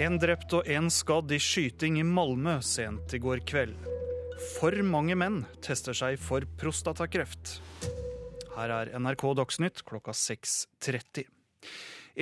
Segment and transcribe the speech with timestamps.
[0.00, 3.74] En drept og en skadd i skyting i Malmö sent i går kveld.
[4.54, 7.58] For mange menn tester seg for prostatakreft.
[8.54, 11.28] Her er NRK Dagsnytt klokka 6.30.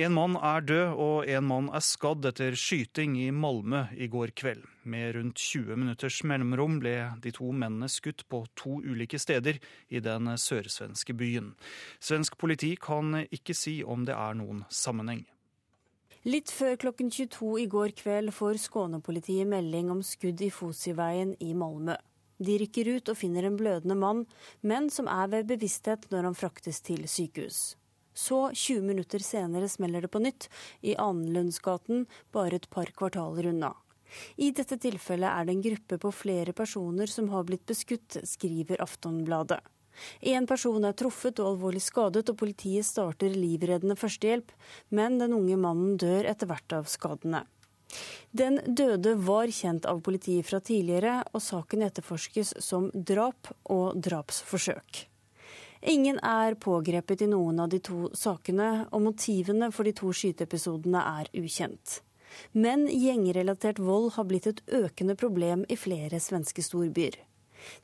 [0.03, 4.35] En mann er død og en mann er skadd etter skyting i Malmö i går
[4.35, 4.67] kveld.
[4.83, 10.03] Med rundt 20 minutters mellomrom ble de to mennene skutt på to ulike steder i
[10.03, 11.53] den sørsvenske byen.
[12.03, 15.23] Svensk politi kan ikke si om det er noen sammenheng.
[16.27, 21.53] Litt før klokken 22 i går kveld får Skånepolitiet melding om skudd i Fosiveien i
[21.55, 21.95] Malmö.
[22.43, 24.25] De rykker ut og finner en blødende mann,
[24.59, 27.77] men som er ved bevissthet når han fraktes til sykehus.
[28.11, 30.49] Så, 20 minutter senere, smeller det på nytt,
[30.83, 32.03] i Annenlønnsgaten,
[32.35, 33.71] bare et par kvartaler unna.
[34.35, 38.83] I dette tilfellet er det en gruppe på flere personer som har blitt beskutt, skriver
[38.83, 39.61] Aftonbladet.
[40.21, 44.51] Én person er truffet og alvorlig skadet, og politiet starter livreddende førstehjelp,
[44.95, 47.45] men den unge mannen dør etter hvert av skadene.
[48.31, 55.05] Den døde var kjent av politiet fra tidligere, og saken etterforskes som drap og drapsforsøk.
[55.89, 61.01] Ingen er pågrepet i noen av de to sakene, og motivene for de to skyteepisodene
[61.21, 62.01] er ukjent.
[62.51, 67.15] Men gjengrelatert vold har blitt et økende problem i flere svenske storbyer.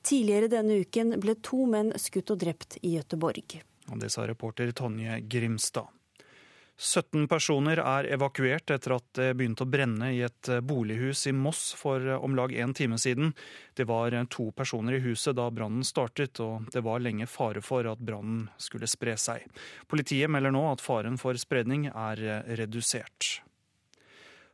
[0.06, 3.60] Tidligere denne uken ble to menn skutt og drept i Gøteborg.
[3.86, 5.92] Det sa reporter Tonje Grimstad.
[6.78, 11.70] 17 personer er evakuert etter at det begynte å brenne i et bolighus i Moss
[11.80, 13.32] for om lag en time siden.
[13.74, 17.88] Det var to personer i huset da brannen startet, og det var lenge fare for
[17.88, 19.48] at brannen skulle spre seg.
[19.88, 22.26] Politiet melder nå at faren for spredning er
[22.60, 23.45] redusert.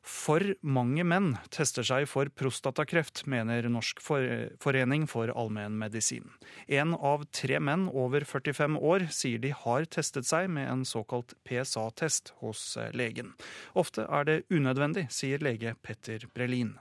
[0.02, 6.32] For mange menn tester seg for prostatakreft, mener Norsk forening for allmennmedisin.
[6.66, 11.36] Én av tre menn over 45 år sier de har testet seg med en såkalt
[11.46, 12.64] PSA-test hos
[12.98, 13.36] legen.
[13.78, 16.80] Ofte er det unødvendig, sier lege Petter Brelin.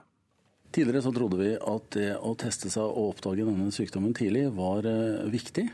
[0.71, 4.85] Tidligere så trodde vi at det å teste seg og oppdage denne sykdommen tidlig var
[4.87, 5.65] eh, viktig.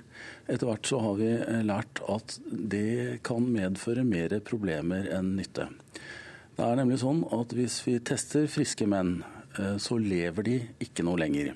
[0.50, 5.70] Etter hvert så har vi eh, lært at det kan medføre mer problemer enn nytte.
[6.58, 9.20] Det er nemlig sånn at hvis vi tester friske menn,
[9.62, 11.52] eh, så lever de ikke noe lenger.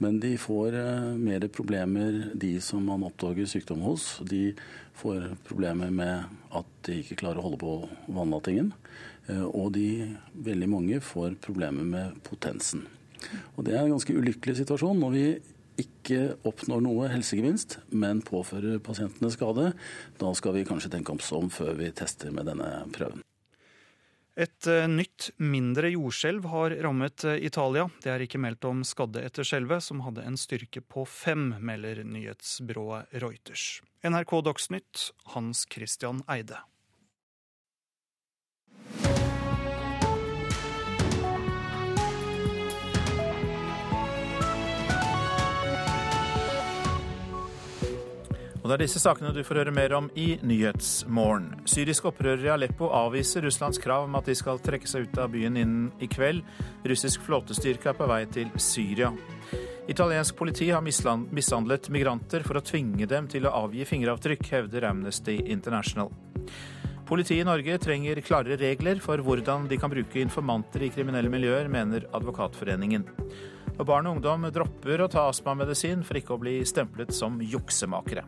[0.00, 4.22] Men de får eh, mer problemer, de som man oppdager sykdom hos.
[4.24, 4.54] De
[4.96, 7.74] får problemer med at de ikke klarer å holde på
[8.16, 8.70] vannlatingen.
[9.28, 10.14] Eh, og de,
[10.48, 12.86] veldig mange, får problemer med potensen.
[13.58, 15.26] Og Det er en ganske ulykkelig situasjon når vi
[15.82, 19.74] ikke oppnår noe helsegevinst, men påfører pasientene skade.
[20.16, 23.20] Da skal vi kanskje tenke oss om før vi tester med denne prøven.
[24.32, 27.84] Et eh, nytt, mindre jordskjelv har rammet eh, Italia.
[28.00, 32.00] Det er ikke meldt om skadde etter skjelvet, som hadde en styrke på fem, melder
[32.08, 33.82] nyhetsbyrået Reuters.
[34.00, 36.62] NRK Dagsnytt, Hans Christian Eide.
[48.72, 51.66] Det er disse sakene du får høre mer om i Nyhetsmorgen.
[51.68, 55.28] Syriske opprørere i Aleppo avviser Russlands krav om at de skal trekke seg ut av
[55.34, 56.40] byen innen i kveld.
[56.88, 59.10] Russisk flåtestyrke er på vei til Syria.
[59.92, 65.36] Italiensk politi har mishandlet migranter for å tvinge dem til å avgi fingeravtrykk, hevder Amnesty
[65.52, 66.08] International.
[67.04, 71.68] Politiet i Norge trenger klarere regler for hvordan de kan bruke informanter i kriminelle miljøer,
[71.68, 73.04] mener Advokatforeningen.
[73.82, 78.22] Og barn og ungdom dropper å ta astmamedisin for ikke å bli stemplet som juksemakere.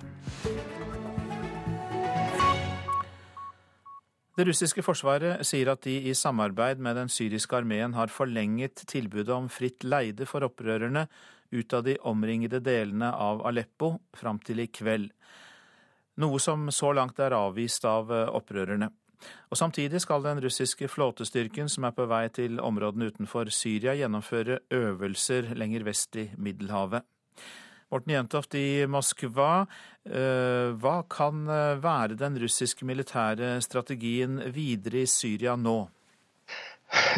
[4.35, 9.31] Det russiske forsvaret sier at de i samarbeid med den syriske armeen har forlenget tilbudet
[9.31, 11.07] om fritt leide for opprørerne
[11.55, 15.13] ut av de omringede delene av Aleppo fram til i kveld.
[16.19, 18.91] Noe som så langt er avvist av opprørerne.
[19.51, 24.61] Og Samtidig skal den russiske flåtestyrken som er på vei til områdene utenfor Syria, gjennomføre
[24.75, 27.05] øvelser lenger vest i Middelhavet.
[27.93, 29.67] Morten Jentoft i Moskva,
[30.09, 35.85] eh, hva kan eh, være den russiske militære strategien videre i Syria nå?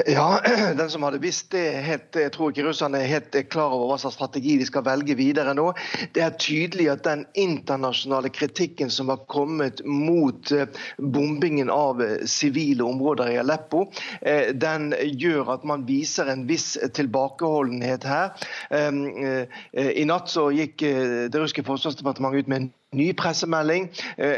[0.06, 0.40] Ja,
[0.76, 3.98] den som hadde visst det, helt, jeg tror ikke russerne er helt klar over hva
[4.00, 5.68] slags strategi de skal velge videre nå.
[6.14, 10.68] Det er tydelig at den internasjonale kritikken som har kommet mot eh,
[10.98, 13.86] bombingen av eh, sivile områder i Aleppo,
[14.20, 18.32] eh, den gjør at man viser en viss tilbakeholdenhet her.
[18.76, 23.90] I natt så gikk det russiske forsvarsdepartementet ut med en ny pressemelding,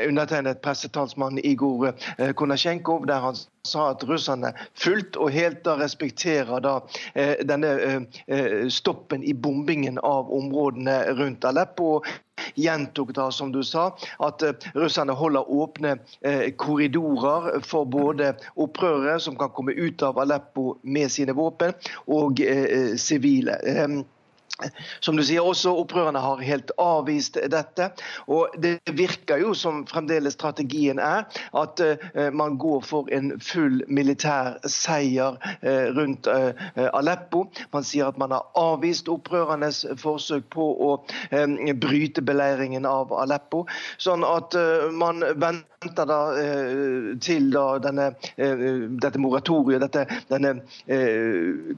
[0.09, 1.93] undertegnet pressetalsmann Igor
[2.35, 6.79] Konasjenkov, der han sa at russerne fullt og helt da respekterer da,
[7.47, 7.73] denne
[8.73, 11.99] stoppen i bombingen av områdene rundt Aleppo
[12.59, 13.91] gjentok da, som du sa,
[14.25, 14.45] at
[14.79, 15.97] russerne holder åpne
[16.61, 21.75] korridorer for både opprørere som kan komme ut av Aleppo med sine våpen,
[22.07, 22.41] og
[22.99, 23.59] sivile.
[25.01, 27.91] Som du sier, også Opprørerne har helt avvist dette.
[28.27, 33.83] og Det virker jo som fremdeles strategien er at uh, man går for en full
[33.87, 36.51] militær seier uh, rundt uh,
[36.91, 37.47] Aleppo.
[37.75, 40.91] Man sier at man har avvist opprørernes forsøk på å
[41.79, 43.65] bryte beleiringen av Aleppo.
[43.99, 44.55] Sånn at
[44.95, 46.19] man venter da
[47.23, 50.55] til da denne, dette moratoriet, dette, denne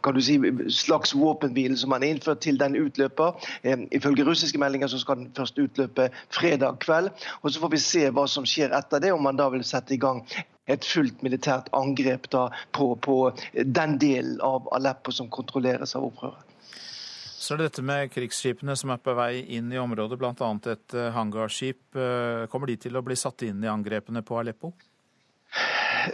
[0.05, 0.39] kan du si,
[0.73, 3.51] slags våpenhvile som man har innført til den den utløper.
[3.91, 7.11] Ifølge russiske meldinger så skal den først utløpe fredag kveld.
[7.43, 9.95] og Så får vi se hva som skjer etter det, om man da vil sette
[9.95, 10.25] i gang
[10.71, 12.47] et fullt militært angrep da
[12.77, 13.17] på, på
[13.53, 16.47] den delen av Aleppo som kontrolleres av opprøret.
[17.41, 20.51] Så er det dette med krigsskipene som er på vei inn i området, bl.a.
[20.71, 21.81] et eh, hangarskip.
[21.97, 24.75] Eh, kommer de til å bli satt inn i angrepene på Aleppo?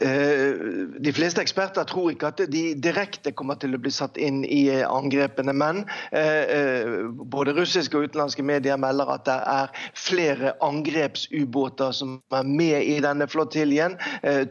[0.01, 0.55] Eh,
[0.99, 4.67] de fleste eksperter tror ikke at de direkte kommer til å bli satt inn i
[4.73, 11.95] eh, angrepene, men eh, både russiske og utenlandske medier melder at det er flere angrepsubåter
[11.97, 13.97] som er med i denne flottiljen.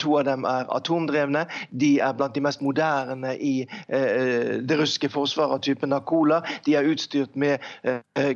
[0.02, 1.46] To av dem er atomdrevne.
[1.72, 3.54] De er blant de mest moderne i
[3.88, 6.42] det russiske forsvaret av typen Nakola.
[6.66, 7.64] De er utstyrt med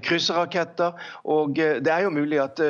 [0.06, 0.98] krysserraketter.
[1.24, 2.62] og Det er jo mulig at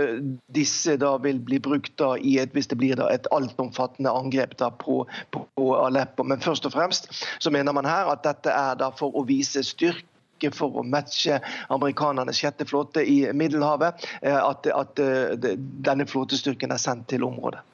[0.56, 4.57] disse da vil bli brukt da i et, hvis det blir da et altomfattende angrep
[4.60, 5.01] da på,
[5.31, 6.25] på Aleppo.
[6.27, 9.63] Men først og fremst så mener man her at dette er da for å vise
[9.66, 10.07] styrke
[10.56, 14.06] for å matche amerikanernes sjette flåte i Middelhavet.
[14.21, 17.66] Eh, at, at eh, denne flåtestyrken er sendt til området.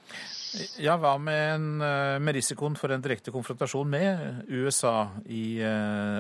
[0.80, 5.60] Ja, Hva med, en, eh, med risikoen for en direkte konfrontasjon med USA i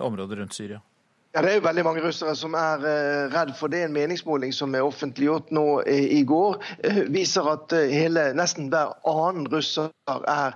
[0.05, 0.83] området rundt Syria?
[1.35, 3.81] Ja, Det er jo veldig mange russere som er uh, redd for det.
[3.83, 8.93] En meningsmåling som er offentliggjort nå uh, i går, uh, viser at hele, nesten hver
[9.11, 10.55] annen russer er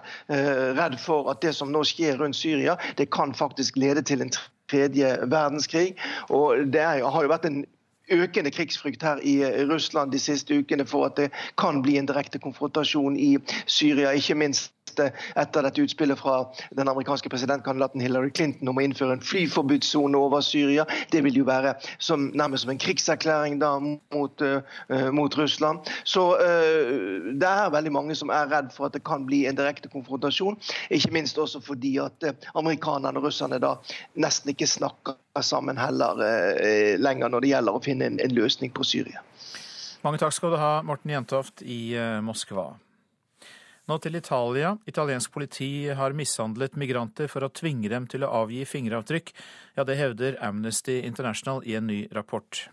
[0.77, 4.31] redd for at det som nå skjer rundt Syria, det kan faktisk lede til en
[4.71, 5.97] tredje verdenskrig.
[6.29, 7.65] Og Det er, har jo vært en
[8.09, 9.35] økende krigsfrykt her i
[9.67, 11.29] Russland de siste ukene for at det
[11.59, 13.35] kan bli en direkte konfrontasjon i
[13.67, 14.15] Syria.
[14.15, 16.39] Ikke minst etter dette utspillet fra
[16.75, 20.85] den amerikanske presidentkandidaten Hillary Clinton om å innføre en flyforbudssone over Syria.
[21.11, 25.85] Det vil jo være som, nærmest som en krigserklæring da mot, uh, mot Russland.
[26.03, 29.57] Så uh, det er veldig mange som er redd for at det kan bli en
[29.59, 30.59] direkte konfrontasjon.
[30.89, 33.75] Ikke minst også fordi at uh, amerikanerne og russerne da
[34.19, 36.19] nesten ikke snakker sammen heller
[36.99, 39.21] lenger når det gjelder å finne en, en løsning på Syria.
[40.03, 41.93] Mange takk skal du ha, Morten Jentoft i
[42.23, 42.73] Moskva.
[43.89, 44.75] Nå til Italia.
[44.85, 49.31] Italiensk politi har mishandlet migranter for å tvinge dem til å avgi fingeravtrykk.
[49.79, 52.67] Ja, det hevder Amnesty International i en ny rapport.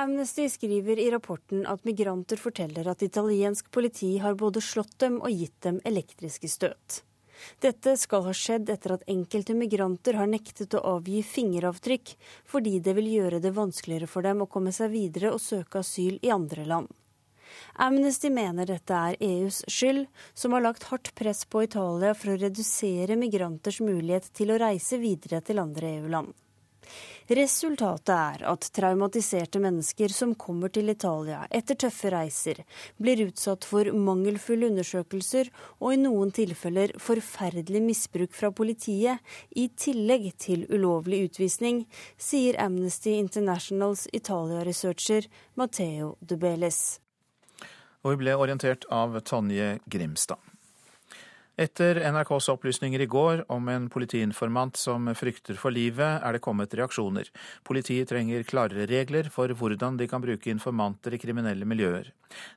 [0.00, 5.34] Amnesty skriver i rapporten at migranter forteller at italiensk politi har både slått dem og
[5.34, 7.02] gitt dem elektriske støt.
[7.60, 12.14] Dette skal ha skjedd etter at enkelte migranter har nektet å avgi fingeravtrykk,
[12.48, 16.16] fordi det vil gjøre det vanskeligere for dem å komme seg videre og søke asyl
[16.22, 16.99] i andre land.
[17.74, 22.40] Amnesty mener dette er EUs skyld, som har lagt hardt press på Italia for å
[22.40, 26.32] redusere migranters mulighet til å reise videre til andre EU-land.
[27.30, 32.62] Resultatet er at traumatiserte mennesker som kommer til Italia etter tøffe reiser,
[32.98, 39.22] blir utsatt for mangelfulle undersøkelser og i noen tilfeller forferdelig misbruk fra politiet,
[39.54, 41.84] i tillegg til ulovlig utvisning,
[42.18, 46.98] sier Amnesty Internationals Italia-researcher Matteo Dubeles
[48.02, 50.38] og vi ble orientert av Tonje Grimstad.
[51.60, 56.72] Etter NRKs opplysninger i går om en politiinformant som frykter for livet, er det kommet
[56.72, 57.28] reaksjoner.
[57.68, 62.08] Politiet trenger klarere regler for hvordan de kan bruke informanter i kriminelle miljøer.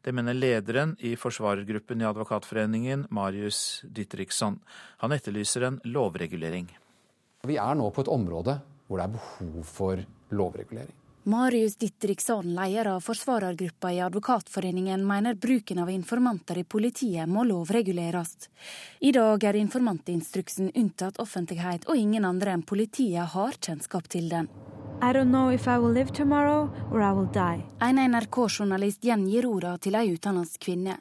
[0.05, 4.61] Det mener lederen i forsvarergruppen i Advokatforeningen, Marius Ditriksson.
[5.03, 6.71] Han etterlyser en lovregulering.
[7.43, 11.02] Vi er nå på et område hvor det er behov for lovregulering.
[11.25, 18.49] Marius Dittriksson, leder av forsvarergruppa i Advokatforeningen, mener bruken av informanter i politiet må lovreguleres.
[18.99, 24.49] I dag er informantinstruksen unntatt offentlighet, og ingen andre enn politiet har kjennskap til den.
[27.87, 30.97] En NRK-journalist gjengir orda til ei utenlandsk kvinne.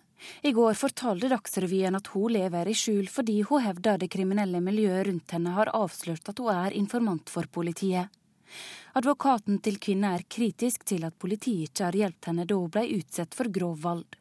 [0.47, 5.09] I går fortalte Dagsrevyen at hun lever i skjul fordi hun hevder det kriminelle miljøet
[5.09, 8.07] rundt henne har avslørt at hun er informant for politiet.
[8.93, 12.83] Advokaten til kvinna er kritisk til at politiet ikke har hjulpet henne da hun ble
[12.99, 14.19] utsatt for grov vold.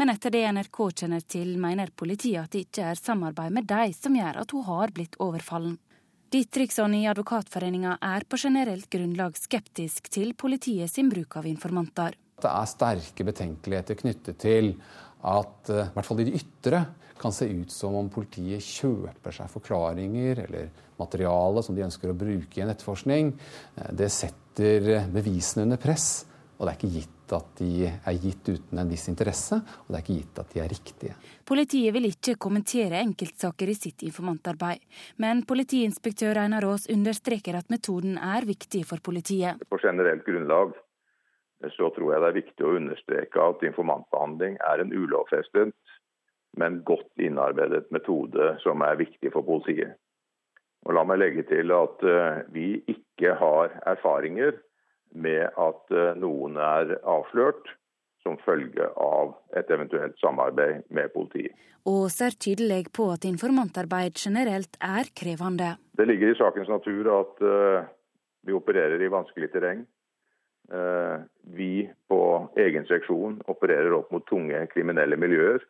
[0.00, 3.92] Men etter det NRK kjenner til, mener politiet at det ikke er samarbeid med dem
[3.92, 5.76] som gjør at hun har blitt overfallen.
[6.32, 12.16] Ditriksson i Advokatforeninga er på generelt grunnlag skeptisk til politiet sin bruk av informanter.
[12.40, 14.74] Det er sterke betenkeligheter knyttet til
[15.28, 16.84] at eh, i hvert fall i det ytre
[17.18, 20.68] kan se ut som om politiet kjøper seg forklaringer eller
[21.00, 23.34] materiale som de ønsker å bruke i en etterforskning.
[23.76, 26.26] Eh, det setter bevisene under press,
[26.58, 29.98] og det er ikke gitt at de er gitt uten en viss interesse, og det
[29.98, 31.16] er ikke gitt at de er riktige.
[31.46, 34.80] Politiet vil ikke kommentere enkeltsaker i sitt informantarbeid,
[35.22, 39.60] men politiinspektør Einar Aas understreker at metoden er viktig for politiet.
[39.68, 40.74] På generelt grunnlag
[41.74, 45.74] så tror jeg det er viktig å understreke at informantbehandling er en ulovfestet
[46.58, 49.96] men godt innarbeidet metode som er viktig for politiet.
[50.88, 54.56] Og La meg legge til at eh, vi ikke har erfaringer
[55.12, 57.68] med at eh, noen er avslørt
[58.24, 61.52] som følge av et eventuelt samarbeid med politiet.
[61.88, 65.76] Og ser tydelig på at informantarbeid generelt er krevende.
[65.96, 67.86] Det ligger i sakens natur at uh,
[68.44, 69.86] vi opererer i vanskelig terreng.
[71.48, 72.18] Vi på
[72.60, 75.62] egen seksjon opererer opp mot tunge kriminelle miljøer.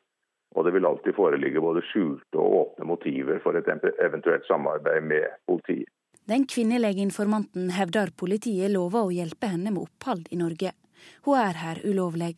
[0.56, 5.26] Og det vil alltid foreligge både skjulte og åpne motiver for et eventuelt samarbeid med
[5.46, 5.90] politiet.
[6.28, 10.74] Den kvinnelige informanten hevder politiet lover å hjelpe henne med opphold i Norge.
[11.24, 12.34] Hun er her ulovlig.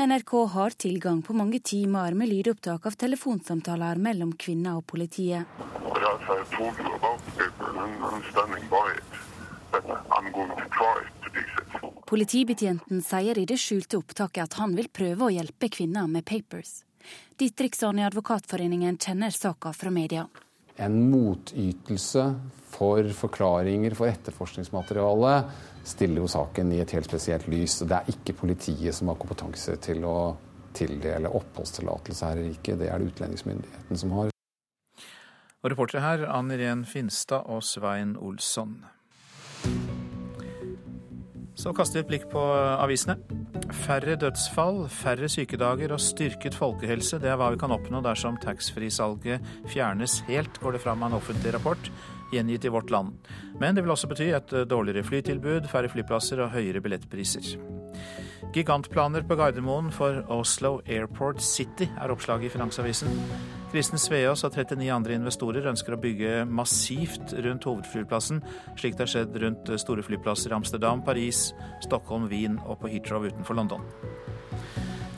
[0.00, 5.44] NRK har tilgang på mange timer med lydopptak av telefonsamtaler mellom kvinner og politiet.
[12.08, 16.78] Politibetjenten sier i det skjulte opptaket at han vil prøve å hjelpe kvinner med papers.
[17.38, 20.26] Ditriksson i Advokatforeningen kjenner saka fra media.
[20.78, 22.24] En motytelse
[22.70, 25.44] for forklaringer for etterforskningsmaterialet
[25.88, 27.80] stiller jo saken i et helt spesielt lys.
[27.82, 30.18] Det er ikke politiet som har kompetanse til å
[30.78, 32.78] tildele oppholdstillatelse her i riket.
[32.78, 34.30] Det er det utlendingsmyndigheten som har.
[35.58, 38.84] Og reportere her, Ann Irén Finstad og Svein Olsson.
[41.58, 42.42] Så kaster vi et blikk på
[42.78, 43.16] avisene.
[43.82, 49.42] Færre dødsfall, færre sykedager og styrket folkehelse, det er hva vi kan oppnå dersom taxfree-salget
[49.66, 51.90] fjernes helt, går det fram av en offentlig rapport
[52.30, 53.18] gjengitt i Vårt Land.
[53.58, 57.56] Men det vil også bety et dårligere flytilbud, færre flyplasser og høyere billettpriser.
[58.54, 63.18] Gigantplaner på Gardermoen for Oslo Airport City, er oppslaget i Finansavisen.
[63.68, 68.40] Kristen Sveaas og 39 andre investorer ønsker å bygge massivt rundt hovedflyplassen,
[68.80, 71.50] slik det har skjedd rundt store flyplasser i Amsterdam, Paris,
[71.84, 73.84] Stockholm, Wien og på Heathrow utenfor London.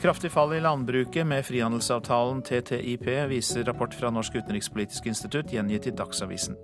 [0.01, 5.95] Kraftig fall i landbruket med frihandelsavtalen TTIP, viser rapport fra Norsk utenrikspolitisk institutt, gjengitt i
[5.95, 6.57] Dagsavisen.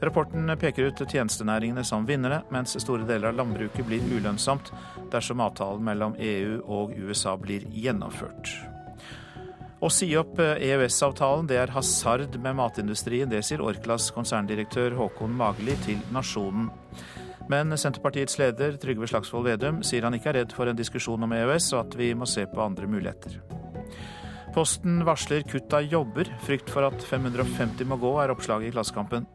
[0.00, 4.70] Rapporten peker ut tjenestenæringene som vinnere, mens store deler av landbruket blir ulønnsomt
[5.12, 8.69] dersom avtalen mellom EU og USA blir gjennomført.
[9.80, 15.72] Å si opp EØS-avtalen det er hasard med matindustrien, det sier Orklas konserndirektør Håkon Mageli
[15.86, 16.66] til Nasjonen.
[17.48, 21.32] Men Senterpartiets leder Trygve Slagsvold Vedum sier han ikke er redd for en diskusjon om
[21.32, 23.40] EØS, og at vi må se på andre muligheter.
[24.52, 26.28] Posten varsler kutt av jobber.
[26.44, 29.26] Frykt for at 550 må gå, er oppslaget i Klassekampen.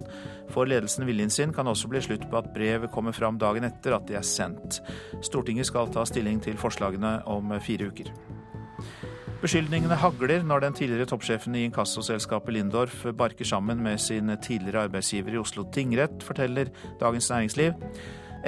[0.54, 3.98] Får ledelsen viljen sin, kan også bli slutt på at brev kommer fram dagen etter
[3.98, 4.84] at de er sendt.
[5.25, 8.14] Stortinget skal ta stilling til forslagene om fire uker.
[9.46, 15.36] Beskyldningene hagler når den tidligere toppsjefen i inkassoselskapet Lindorf barker sammen med sin tidligere arbeidsgiver
[15.36, 17.75] i Oslo tingrett, forteller Dagens Næringsliv.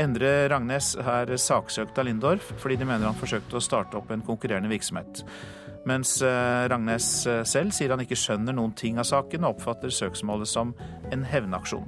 [0.01, 4.25] Endre Rangnes er saksøkt av Lindorf fordi de mener han forsøkte å starte opp en
[4.25, 5.21] konkurrerende virksomhet.
[5.85, 9.93] Mens eh, Rangnes eh, selv sier han ikke skjønner noen ting av saken, og oppfatter
[9.93, 10.73] søksmålet som
[11.13, 11.85] en hevnaksjon.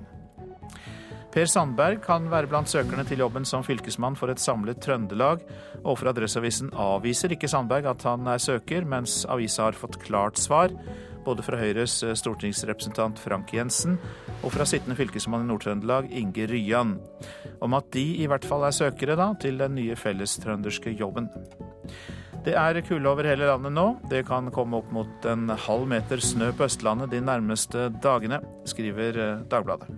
[1.30, 5.44] Per Sandberg kan være blant søkerne til jobben som fylkesmann for et samlet Trøndelag.
[5.84, 10.74] Overfor Adresseavisen avviser ikke Sandberg at han er søker, mens avisa har fått klart svar.
[11.28, 14.00] Både fra Høyres eh, stortingsrepresentant Frank Jensen
[14.40, 16.96] og fra sittende fylkesmann i Nord-Trøndelag, Inge Ryan,
[17.62, 21.30] om at de i hvert fall er søkere da, til den nye fellestrønderske jobben.
[22.46, 23.86] Det er kulde over hele landet nå.
[24.10, 29.22] Det kan komme opp mot en halv meter snø på Østlandet de nærmeste dagene, skriver
[29.22, 29.92] eh, Dagbladet.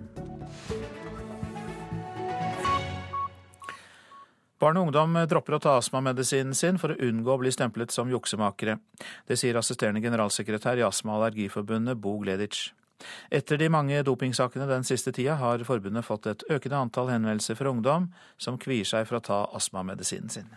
[4.62, 8.10] Barn og ungdom dropper å ta astmamedisinen sin for å unngå å bli stemplet som
[8.12, 8.76] juksemakere.
[9.26, 12.70] Det sier assisterende generalsekretær i Astma- og Allergiforbundet, Bo Gleditsch.
[13.34, 17.74] Etter de mange dopingsakene den siste tida har forbundet fått et økende antall henvendelser fra
[17.74, 20.54] ungdom som kvier seg for å ta astmamedisinen sin.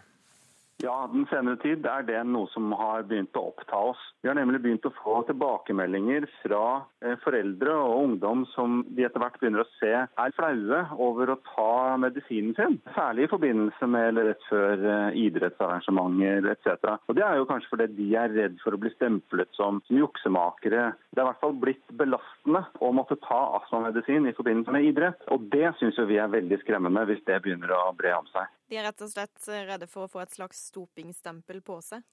[0.83, 4.01] Ja, den senere tid er det noe som har begynt å oppta oss.
[4.21, 6.65] Vi har nemlig begynt å få tilbakemeldinger fra
[6.99, 11.37] eh, foreldre og ungdom som de etter hvert begynner å se er flaue over å
[11.47, 12.75] ta medisinen sin.
[12.97, 16.97] Særlig i forbindelse med eller rett før eh, idrettsarrangementer etc.
[17.07, 20.89] Og Det er jo kanskje fordi de er redd for å bli stemplet som, juksemakere.
[21.15, 25.23] Det er i hvert fall blitt belastende å måtte ta astmamedisin i forbindelse med idrett.
[25.31, 28.51] Og det syns vi er veldig skremmende hvis det begynner å bre om seg.
[28.69, 32.05] De er rett og slett redde for å få et slags dopingstempel på seg?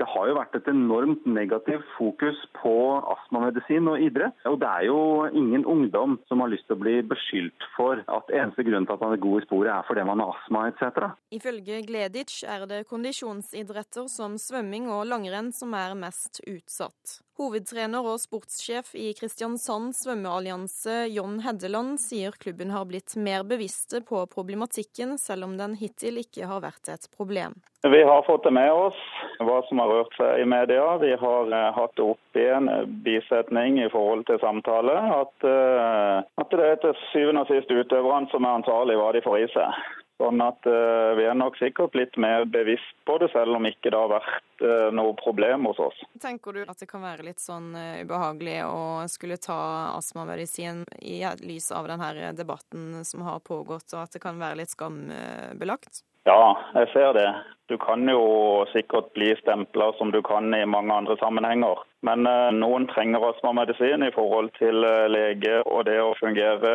[0.00, 2.72] Det har jo vært et enormt negativt fokus på
[3.12, 4.38] astmamedisin og idrett.
[4.48, 8.32] Og det er jo ingen ungdom som har lyst til å bli beskyldt for at
[8.32, 11.10] eneste grunn til at man er god i sporet, er fordi man har astma etc.
[11.36, 17.20] Ifølge Gleditsch er det kondisjonsidretter som svømming og langrenn som er mest utsatt.
[17.40, 24.26] Hovedtrener og sportssjef i Kristiansand svømmeallianse, John Heddeland, sier klubben har blitt mer bevisste på
[24.28, 27.56] problematikken, selv om den hittil ikke har vært et problem.
[27.88, 28.98] Vi har fått det med oss,
[29.40, 30.84] hva som har rørt seg i media.
[31.00, 34.98] Vi har uh, hatt det opp i en eh, bisetning i forhold til samtale.
[35.16, 39.24] At, uh, at det er til syvende og sist utøverne som er ansvarlig hva de
[39.24, 39.80] får i seg.
[40.20, 43.92] Sånn at uh, Vi er nok sikkert litt mer bevisst på det, selv om ikke
[43.92, 44.46] det har vært
[44.92, 45.96] noe problem hos oss.
[46.20, 49.56] Tenker du at det kan være litt sånn ubehagelig å skulle ta
[49.94, 54.74] astmamedisin i lys av denne debatten som har pågått, og at det kan være litt
[54.76, 56.02] skambelagt?
[56.28, 56.42] Ja,
[56.74, 57.28] jeg ser det.
[57.70, 61.84] Du kan jo sikkert bli stempla som du kan i mange andre sammenhenger.
[62.02, 66.72] Men eh, noen trenger astmamedisin i forhold til eh, lege og det å fungere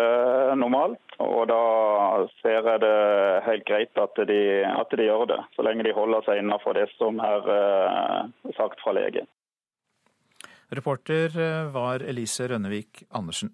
[0.56, 1.02] normalt.
[1.20, 1.60] Og da
[2.40, 2.96] ser jeg det
[3.50, 6.88] helt greit at de, at de gjør det, så lenge de holder seg innenfor det
[6.96, 9.28] som er eh, sagt fra lege.
[10.76, 11.36] Reporter
[11.76, 13.52] var Elise Rønnevik Andersen.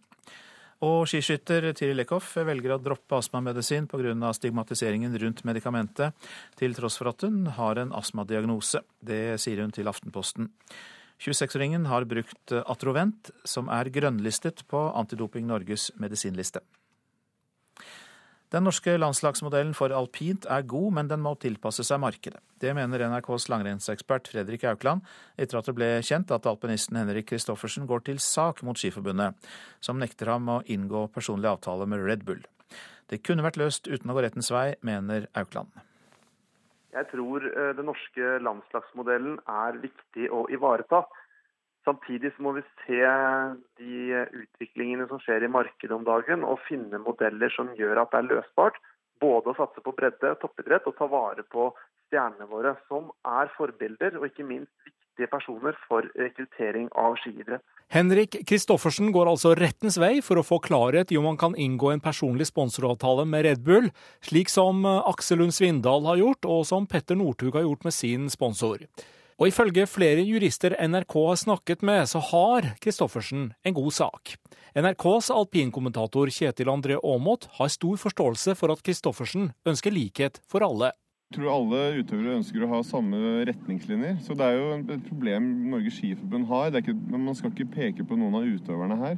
[0.81, 4.33] Og skiskytter Tiril Eckhoff velger å droppe astmamedisin pga.
[4.33, 6.13] stigmatiseringen rundt medikamentet,
[6.57, 8.81] til tross for at hun har en astmadiagnose.
[8.99, 10.49] Det sier hun til Aftenposten.
[11.21, 16.63] 26-åringen har brukt Atrovent, som er grønnlistet på Antidoping Norges medisinliste.
[18.51, 22.41] Den norske landslagsmodellen for alpint er god, men den må tilpasse seg markedet.
[22.59, 25.05] Det mener NRKs langrennsekspert Fredrik Aukland
[25.39, 29.39] etter at det ble kjent at alpinisten Henrik Kristoffersen går til sak mot Skiforbundet,
[29.79, 32.43] som nekter ham å inngå personlig avtale med Red Bull.
[33.07, 35.71] Det kunne vært løst uten å gå rettens vei, mener Aukland.
[36.91, 41.05] Jeg tror eh, den norske landslagsmodellen er viktig å ivareta.
[41.87, 43.01] Samtidig må vi se
[43.81, 48.21] de utviklingene som skjer i markedet om dagen, og finne modeller som gjør at det
[48.21, 48.77] er løsbart.
[49.21, 51.71] Både å satse på bredde, toppidrett, og ta vare på
[52.09, 57.63] stjernene våre, som er forbilder, og ikke minst viktige personer for rekruttering av skiidrett.
[57.91, 61.89] Henrik Kristoffersen går altså rettens vei for å få klarhet i om han kan inngå
[61.91, 63.89] en personlig sponsoravtale med Red Bull,
[64.23, 68.29] slik som Aksel Lund Svindal har gjort, og som Petter Northug har gjort med sin
[68.31, 68.85] sponsor.
[69.41, 74.35] Og ifølge flere jurister NRK har snakket med, så har Christoffersen en god sak.
[74.77, 80.91] NRKs alpinkommentator Kjetil André Aamodt har stor forståelse for at Christoffersen ønsker likhet for alle.
[81.31, 83.17] Jeg tror alle utøvere ønsker å ha samme
[83.49, 84.19] retningslinjer.
[84.21, 86.77] Så det er jo et problem Norges Skiforbund har.
[86.77, 89.17] Ikke, man skal ikke peke på noen av utøverne her.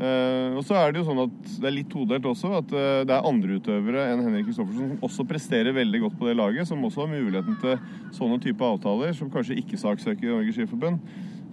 [0.00, 2.54] Uh, og så er det jo sånn at det er litt todelt også.
[2.62, 6.30] At uh, det er andre utøvere enn Henrik Kristoffersen som også presterer veldig godt på
[6.30, 6.68] det laget.
[6.70, 7.76] Som også har muligheten til
[8.16, 11.04] sånne type avtaler, som kanskje ikke saksøker Norges Skiforbund.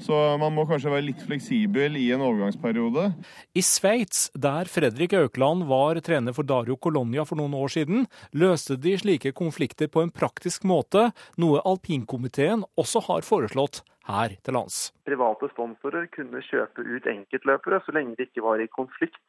[0.02, 3.10] Så man må kanskje være litt fleksibel i en overgangsperiode.
[3.58, 8.06] I Sveits, der Fredrik Aukland var trener for Dario Colonia for noen år siden,
[8.38, 11.10] løste de slike konflikter på en praktisk måte,
[11.42, 14.78] noe alpinkomiteen også har foreslått her til lands.
[15.08, 19.22] Private sponsorer kunne kjøpe ut enkeltløpere så lenge de ikke var i konflikt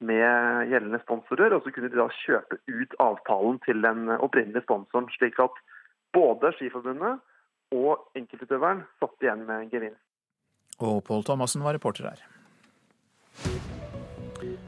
[0.00, 5.10] med gjeldende sponsorer, og så kunne de da kjøpe ut avtalen til den opprinnelige sponsoren,
[5.16, 5.58] slik at
[6.16, 7.20] både Skiforbundet
[7.76, 10.04] og enkeltutøveren satt igjen med en gevinst.
[10.80, 12.24] Og Pål Thomassen var reporter her.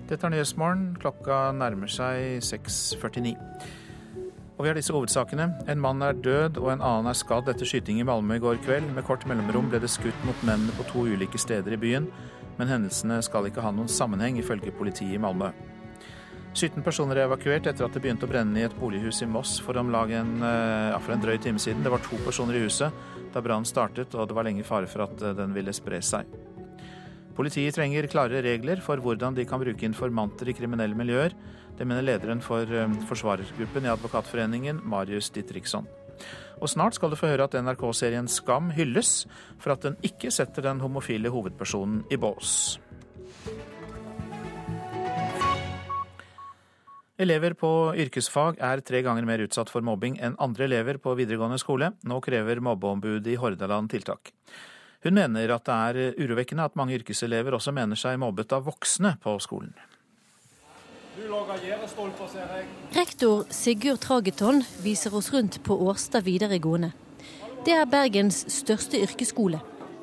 [0.08, 0.90] Dette er Nyhetsmorgen.
[1.00, 3.32] Klokka nærmer seg 6.49.
[4.62, 5.48] Og vi har disse hovedsakene.
[5.72, 8.60] En mann er død og en annen er skadd etter skyting i Malmö i går
[8.62, 8.92] kveld.
[8.94, 12.06] Med kort mellomrom ble det skutt mot mennene på to ulike steder i byen.
[12.60, 15.48] Men hendelsene skal ikke ha noen sammenheng, ifølge politiet i Malmö.
[16.54, 19.56] 17 personer er evakuert etter at det begynte å brenne i et bolighus i Moss
[19.58, 21.82] for om en, eh, ja, for en drøy time siden.
[21.82, 22.92] Det var to personer i huset
[23.34, 26.24] da brannen startet, og det var lenge fare for at eh, den ville spre seg.
[27.34, 31.32] Politiet trenger klare regler for hvordan de kan bruke informanter i kriminelle miljøer.
[31.82, 35.88] Det mener lederen for eh, forsvarergruppen i Advokatforeningen, Marius Ditriksson.
[36.62, 39.24] Og snart skal du få høre at NRK-serien Skam hylles
[39.58, 42.78] for at den ikke setter den homofile hovedpersonen i bås.
[47.18, 51.58] Elever på yrkesfag er tre ganger mer utsatt for mobbing enn andre elever på videregående
[51.58, 51.90] skole.
[52.06, 54.30] Nå krever mobbeombudet i Hordaland tiltak.
[55.02, 59.16] Hun mener at det er urovekkende at mange yrkeselever også mener seg mobbet av voksne
[59.26, 59.74] på skolen.
[62.96, 66.92] Rektor Sigurd Trageton viser oss rundt på Årstad videregående.
[67.64, 69.60] Det er Bergens største yrkesskole.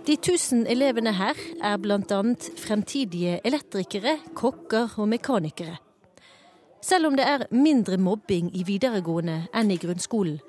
[0.07, 2.21] De tusen elevene her er bl.a.
[2.57, 5.75] fremtidige elektrikere, kokker og mekanikere.
[6.81, 10.39] Selv om det er mindre mobbing i videregående enn i grunnskolen,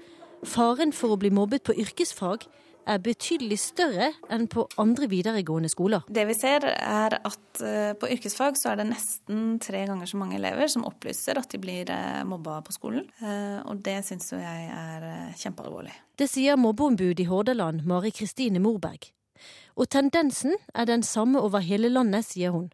[0.47, 2.47] faren for å bli mobbet på yrkesfag
[2.89, 6.07] er betydelig større enn på andre videregående skoler.
[6.09, 10.21] Det vi ser er at eh, på yrkesfag så er det nesten tre ganger så
[10.21, 13.07] mange elever som opplyser at de blir eh, mobba på skolen.
[13.21, 15.95] Eh, og det syns jo jeg er kjempealvorlig.
[16.21, 19.11] Det sier mobbeombud i Hordaland, Mari Kristine Morberg.
[19.77, 22.69] Og tendensen er den samme over hele landet, sier hun.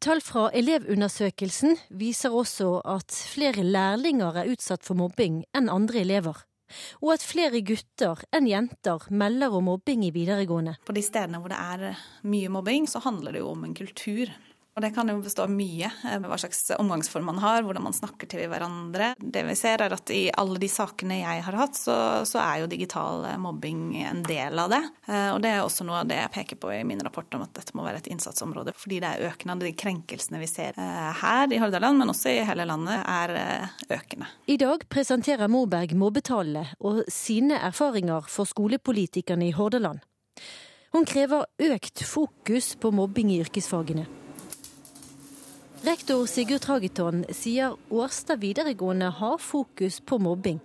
[0.00, 6.40] Tall fra Elevundersøkelsen viser også at flere lærlinger er utsatt for mobbing enn andre elever
[7.00, 10.76] og at flere gutter enn jenter melder om mobbing i videregående.
[10.86, 14.32] På de stedene hvor det er mye mobbing, så handler det jo om en kultur.
[14.76, 15.90] Og det kan jo bestå av mye.
[16.06, 19.12] Eh, hva slags omgangsform man har, hvordan man snakker til hverandre.
[19.18, 21.96] Det vi ser er at i alle de sakene jeg har hatt, så,
[22.28, 24.82] så er jo digital eh, mobbing en del av det.
[25.08, 27.42] Eh, og det er også noe av det jeg peker på i min rapport om
[27.46, 28.76] at dette må være et innsatsområde.
[28.78, 29.58] Fordi det er økende.
[29.60, 33.34] De krenkelsene vi ser her i Hordaland, men også i hele landet, er
[33.90, 34.30] økende.
[34.48, 40.00] I dag presenterer Morberg mobbetallene og sine erfaringer for skolepolitikerne i Hordaland.
[40.94, 44.08] Hun krever økt fokus på mobbing i yrkesfagene.
[45.80, 50.58] Rektor Sigurd Tragiton sier Årstad videregående har fokus på mobbing.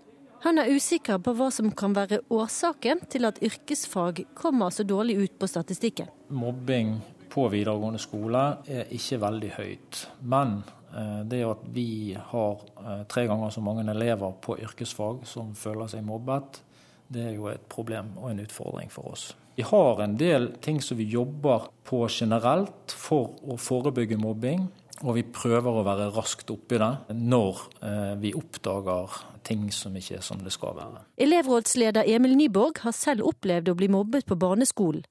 [0.43, 5.15] Han er usikker på hva som kan være årsaken til at yrkesfag kommer så dårlig
[5.21, 6.11] ut på statistikken.
[6.35, 6.97] Mobbing
[7.31, 10.01] på videregående skole er ikke veldig høyt.
[10.27, 10.57] Men
[10.91, 11.87] eh, det at vi
[12.33, 16.59] har eh, tre ganger så mange elever på yrkesfag som føler seg mobbet,
[17.07, 19.29] det er jo et problem og en utfordring for oss.
[19.55, 24.65] Vi har en del ting som vi jobber på generelt for å forebygge mobbing.
[25.03, 30.19] Og vi prøver å være raskt oppi det når eh, vi oppdager ting som ikke
[30.19, 31.03] er som det skal være.
[31.21, 35.03] Elevrådsleder Emil Nyborg har selv opplevd å bli mobbet på barneskolen.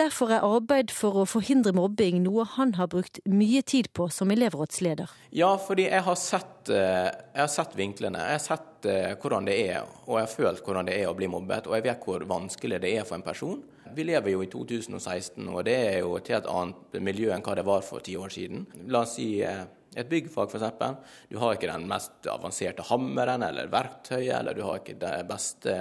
[0.00, 4.30] Derfor er arbeid for å forhindre mobbing noe han har brukt mye tid på som
[4.32, 5.10] elevrådsleder.
[5.36, 8.22] Ja, fordi jeg har sett, eh, jeg har sett vinklene.
[8.24, 11.18] Jeg har sett eh, hvordan det er, og jeg har følt hvordan det er å
[11.18, 11.68] bli mobbet.
[11.68, 13.60] Og jeg vet hvor vanskelig det er for en person
[13.94, 17.56] vi lever jo i 2016, og det er jo et helt annet miljø enn hva
[17.58, 18.64] det var for ti år siden.
[18.92, 19.64] La oss si eh,
[19.96, 21.20] et byggfag, f.eks.
[21.28, 24.96] Du har ikke den mest avanserte hammeren eller verktøyet, eller du har ikke
[25.28, 25.76] beste,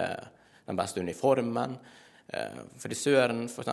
[0.68, 1.78] den beste uniformen.
[2.32, 3.72] Eh, frisøren, f.eks.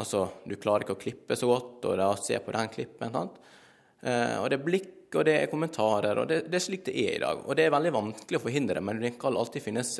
[0.00, 3.16] Altså, du klarer ikke å klippe så godt, og da se på den klippen.
[3.16, 6.94] Eh, og det er blikk, og det er kommentarer, og det, det, er slik det
[6.94, 7.42] er i dag.
[7.44, 9.96] Og det er veldig vanskelig å forhindre, men det kan alltid finnes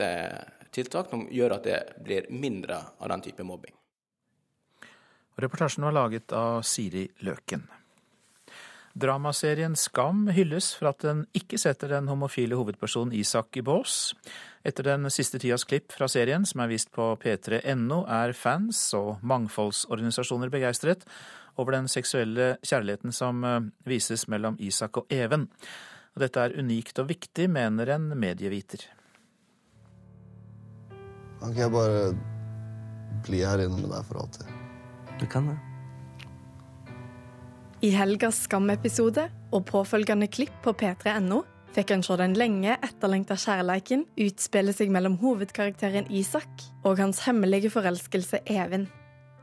[0.70, 3.74] tiltak som gjør at det blir mindre av den type mobbing.
[5.40, 7.64] Reportasjen var laget av Siri Løken.
[8.98, 14.14] Dramaserien Skam hylles for at den ikke setter den homofile hovedpersonen Isak i bås.
[14.66, 19.22] Etter den siste tidas klipp fra serien, som er vist på p3.no, er fans og
[19.22, 21.06] mangfoldsorganisasjoner begeistret
[21.60, 25.46] over den seksuelle kjærligheten som eh, vises mellom Isak og Even.
[26.18, 28.88] Dette er unikt og viktig, mener en medieviter.
[31.40, 32.04] Kan ikke jeg bare
[33.24, 34.54] bli her inne med deg for alltid?
[35.22, 35.60] Du kan det.
[37.80, 39.22] I helgas Skam-episode
[39.56, 41.38] og påfølgende klipp på p3.no
[41.72, 47.72] fikk han se den lenge etterlengta kjærleiken utspille seg mellom hovedkarakteren Isak og hans hemmelige
[47.72, 48.84] forelskelse Even.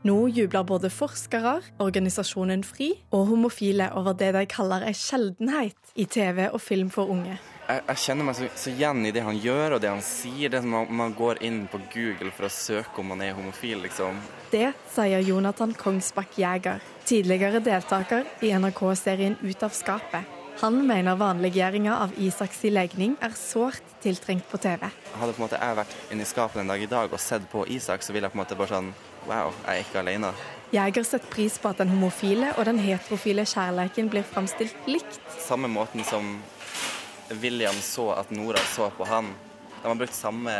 [0.06, 6.06] Nå jubler både forskere, organisasjonen FRI og homofile over det de kaller ei sjeldenhet i
[6.06, 9.36] TV og film for unge jeg, jeg, kjenner meg så, så, igjen i det han
[9.36, 10.52] gjør og det han sier.
[10.52, 13.82] Det som man, man, går inn på Google for å søke om man er homofil,
[13.84, 14.18] liksom.
[14.52, 20.34] Det sier Jonathan Kongsbakk Jæger, tidligere deltaker i NRK-serien Ut av skapet.
[20.58, 24.88] Han mener vanliggjøringa av Isaks legning er sårt tiltrengt på TV.
[25.20, 27.62] Hadde på en måte jeg vært inni skapet en dag i dag og sett på
[27.70, 28.90] Isak, så ville jeg på en måte bare sånn
[29.28, 30.32] Wow, jeg er ikke alene.
[30.72, 35.20] Jæger setter pris på at den homofile og den heterofile kjærleiken blir framstilt likt.
[35.38, 36.38] Samme måten som
[37.30, 39.32] William så at Nora så på han.
[39.82, 40.54] De har brukt samme,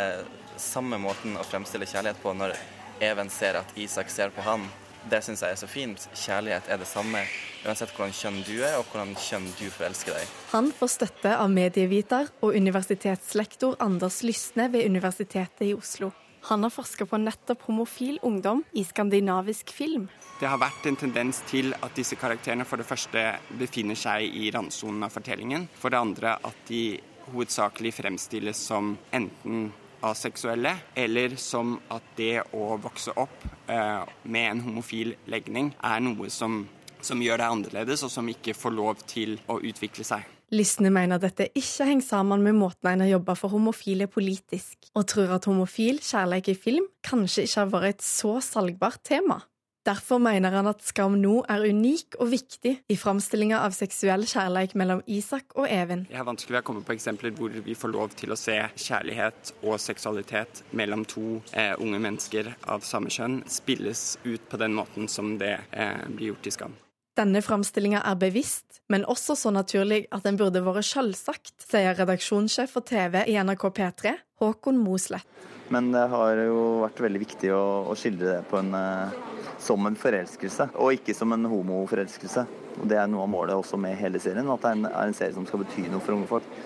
[0.57, 2.57] samme måten å fremstille kjærlighet på når
[3.01, 4.65] Even ser at Isak ser på han.
[5.09, 6.09] Det syns jeg er så fint.
[6.19, 7.23] Kjærlighet er det samme
[7.65, 10.33] uansett hvordan kjønn du er, og hvordan kjønn du forelsker deg.
[10.53, 16.11] Han får støtte av medieviter og universitetslektor Anders Lysne ved Universitetet i Oslo.
[16.49, 20.07] Han har forska på nettopp homofil ungdom i skandinavisk film.
[20.41, 23.25] Det har vært en tendens til at disse karakterene for det første
[23.61, 25.67] befinner seg i randsonen av fortellingen.
[25.77, 26.97] For det andre at de
[27.29, 29.69] hovedsakelig fremstilles som enten
[30.09, 36.33] aseksuelle, eller som at det å vokse opp eh, med en homofil legning er noe
[36.33, 36.63] som,
[37.03, 40.38] som gjør deg annerledes, og som ikke får lov til å utvikle seg.
[40.55, 45.05] Lysne mener dette ikke henger sammen med måten en har jobba for homofile politisk, og
[45.13, 49.43] tror at homofil kjærlighet i film kanskje ikke har vært et så salgbart tema.
[49.89, 54.75] Derfor mener han at Skam nå er unik og viktig i framstillinga av seksuell kjærlighet
[54.77, 56.03] mellom Isak og Even.
[56.11, 59.55] Det er vanskelig å komme på eksempler hvor vi får lov til å se kjærlighet
[59.63, 65.09] og seksualitet mellom to eh, unge mennesker av samme kjønn spilles ut på den måten
[65.09, 66.77] som det eh, blir gjort i Skam.
[67.19, 72.77] Denne framstillinga er bevisst, men også så naturlig at den burde vært selvsagt, sier redaksjonssjef
[72.77, 75.27] for TV i NRK P3, Håkon Moslett.
[75.75, 79.91] Men det har jo vært veldig viktig å, å skildre det på en, uh, som
[79.91, 82.47] en forelskelse, og ikke som en homoforelskelse.
[82.79, 85.11] Og Det er noe av målet også med hele serien, at det er en, er
[85.11, 86.59] en serie som skal bety noe for unge folk.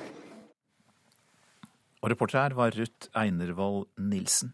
[2.02, 4.52] Og reporter her var Ruth Einervoll Nilsen.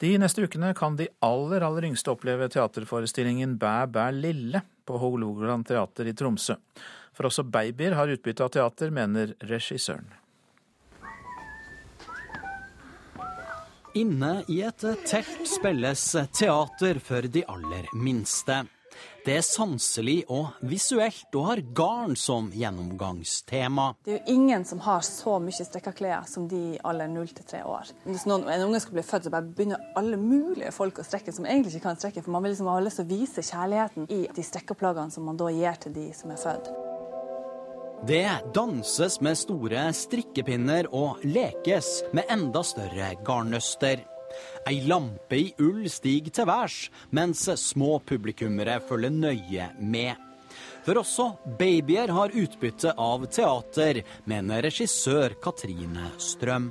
[0.00, 5.66] De neste ukene kan de aller, aller yngste oppleve teaterforestillingen Bæ bæ lille på Hålogaland
[5.68, 6.56] teater i Tromsø.
[7.12, 10.08] For også babyer har utbytte av teater, mener regissøren.
[14.00, 18.62] Inne i et telt spilles teater for de aller minste.
[19.30, 23.84] Det er sanselig og visuelt og har garn som gjennomgangstema.
[24.02, 27.30] Det er jo ingen som har så mye strekka klær som de i alder 0
[27.38, 27.92] til 3 år.
[28.08, 31.30] Hvis noen, en unge skal bli født, så bare begynner alle mulige folk å strekke
[31.36, 32.24] som egentlig ikke kan strekke.
[32.26, 35.38] For man vil liksom ha lyst til å vise kjærligheten i de strekkeplaggene som man
[35.38, 36.74] da gir til de som er født.
[38.10, 44.02] Det danses med store strikkepinner og lekes med enda større garnnøster.
[44.68, 50.26] Ei lampe i ull stiger til værs, mens små publikummere følger nøye med.
[50.84, 51.26] For også
[51.58, 56.70] babyer har utbytte av teater, mener regissør Katrine Strøm.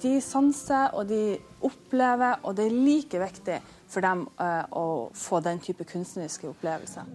[0.00, 1.36] De sanser og de
[1.66, 3.58] opplever, og det er like viktig
[3.90, 4.86] for dem uh, å
[5.16, 7.10] få den type kunstneriske opplevelser.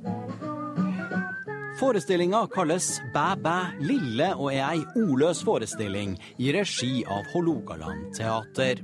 [1.79, 8.79] Forestillinga kalles Bæ bæ lille og er ei ordløs forestilling i regi av Hålogaland teater.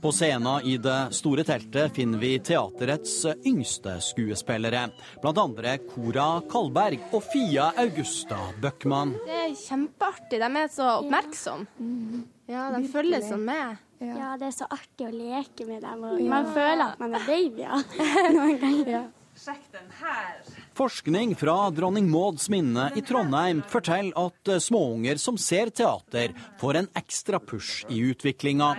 [0.00, 4.84] På scenen i det store teltet finner vi teaterets yngste skuespillere.
[5.22, 9.16] Blant andre Cora Kalberg og Fia Augusta Bøckmann.
[9.26, 10.38] Det er kjempeartig.
[10.38, 12.22] De er så oppmerksomme.
[12.46, 13.82] Ja, de følger sånn med.
[13.98, 16.04] Ja, det er så artig å leke med dem.
[16.06, 17.82] Og man føler at man er babyer
[18.36, 19.08] noen ganger.
[19.38, 20.38] Sjekk den her.
[20.78, 26.88] Forskning fra Dronning Mauds minne i Trondheim forteller at småunger som ser teater, får en
[26.98, 28.72] ekstra push i utviklinga.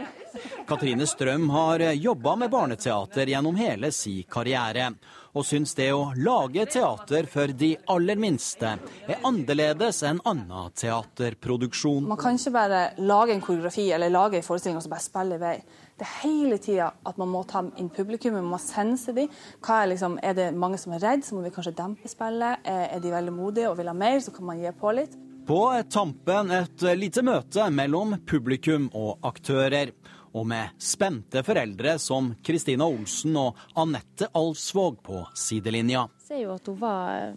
[0.67, 4.91] Katrine Strøm har jobba med barneteater gjennom hele si karriere,
[5.37, 8.71] og syns det å lage teater for de aller minste
[9.05, 12.07] er annerledes enn annen teaterproduksjon.
[12.09, 15.37] Man kan ikke bare lage en koreografi eller lage en forestilling og så bare spille
[15.37, 15.55] i vei.
[15.99, 19.29] Det er hele tida at man må ta inn publikum, man må sense dem.
[19.67, 22.63] Er, liksom, er det mange som er redd, så må vi kanskje dempe spillet.
[22.63, 25.17] Er de veldig modige og vil ha mer, så kan man gi på litt.
[25.49, 29.91] På tampen et lite møte mellom publikum og aktører
[30.33, 36.07] og med spente foreldre som Kristina Olsen og Anette Alsvåg på sidelinja.
[36.21, 37.33] Jeg ser jo at hun var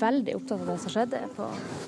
[0.00, 1.46] veldig opptatt av det som skjedde på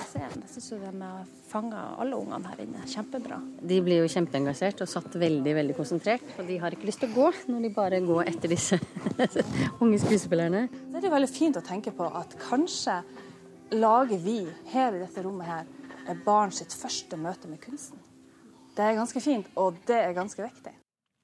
[0.08, 0.42] scenen.
[0.44, 3.38] Jeg syns de har fanga alle ungene her inne kjempebra.
[3.60, 6.26] De blir jo kjempeengasjert og satt veldig veldig konsentrert.
[6.40, 8.80] Og de har ikke lyst til å gå når de bare går etter disse
[9.82, 10.66] unge skuespillerne.
[10.90, 13.00] Det er jo veldig fint å tenke på at kanskje
[13.74, 14.40] lager vi
[14.72, 17.98] her i dette rommet her barn sitt første møte med kunsten.
[18.76, 20.74] Det er ganske fint, og det er ganske viktig.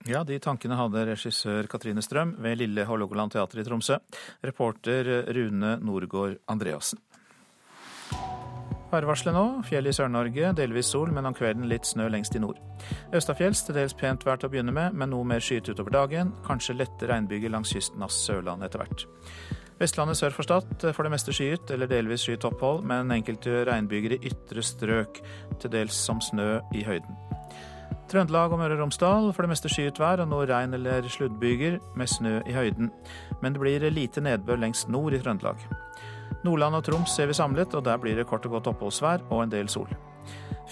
[0.09, 4.01] Ja, de tankene hadde regissør Katrine Strøm ved Lille Hålogaland teater i Tromsø.
[4.43, 6.99] Reporter Rune Norgård Andreassen.
[8.93, 9.45] Værvarselet nå.
[9.65, 12.59] Fjell i Sør-Norge, delvis sol, men om kvelden litt snø lengst i nord.
[13.17, 16.35] Østafjells til dels pent vær til å begynne med, men noe mer skyet utover dagen.
[16.45, 19.07] Kanskje lette regnbyger langs kysten av Sørlandet etter hvert.
[19.81, 24.19] Vestlandet sør for Stad for det meste skyet eller delvis skyet opphold, men enkelte regnbyger
[24.19, 25.23] i ytre strøk,
[25.63, 27.32] til dels som snø i høyden.
[28.11, 31.79] Trøndelag og Møre og Romsdal for det meste skyet vær og noe regn eller sluddbyger
[31.97, 32.91] med snø i høyden.
[33.43, 35.63] Men det blir lite nedbør lengst nord i Trøndelag.
[36.45, 39.45] Nordland og Troms ser vi samlet, og der blir det kort og godt oppholdsvær og
[39.45, 39.89] en del sol.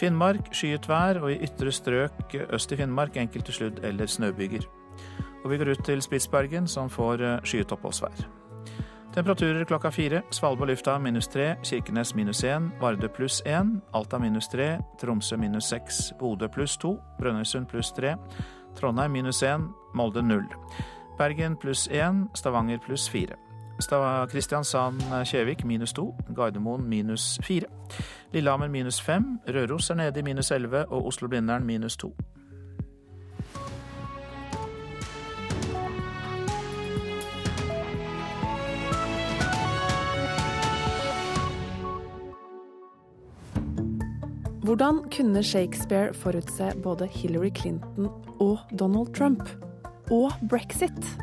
[0.01, 4.67] Finnmark skyet vær, og i ytre strøk øst i Finnmark enkelte sludd- eller snøbyger.
[5.45, 8.40] Og vi går ut til Spitsbergen, som får skyet oppholdsvær.
[9.11, 10.23] Temperaturer klokka fire.
[10.31, 15.65] Svalbard lufthavn minus tre, Kirkenes minus én, Vardø pluss én, Alta minus tre, Tromsø minus
[15.65, 18.15] seks, Bodø pluss to, Brønnøysund pluss tre,
[18.79, 20.47] Trondheim minus én, Molde null.
[21.19, 23.35] Bergen pluss én, Stavanger pluss fire.
[24.31, 27.67] Kristiansand-Kjevik minus to, Gardermoen minus fire.
[28.33, 32.15] Lillehammer minus fem, Røros er nede i minus elleve og Oslo-Blindern minus to.
[44.71, 48.07] Hvordan kunne Shakespeare forutse både Hillary Clinton
[48.41, 49.43] og Donald Trump?
[50.15, 51.19] Og brexit?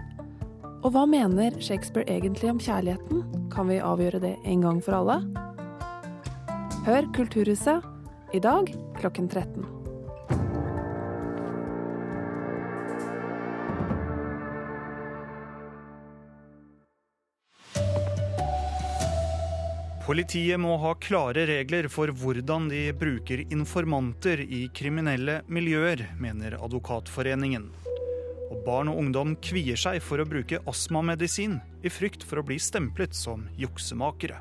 [0.84, 3.24] Og hva mener Shakespeare egentlig om kjærligheten?
[3.56, 5.22] Kan vi avgjøre det en gang for alle?
[6.90, 7.88] Hør Kulturhuset
[8.36, 8.68] i dag
[9.00, 9.77] klokken 13.
[20.08, 27.66] Politiet må ha klare regler for hvordan de bruker informanter i kriminelle miljøer, mener Advokatforeningen.
[28.48, 32.56] Og barn og ungdom kvier seg for å bruke astmamedisin i frykt for å bli
[32.56, 34.40] stemplet som juksemakere.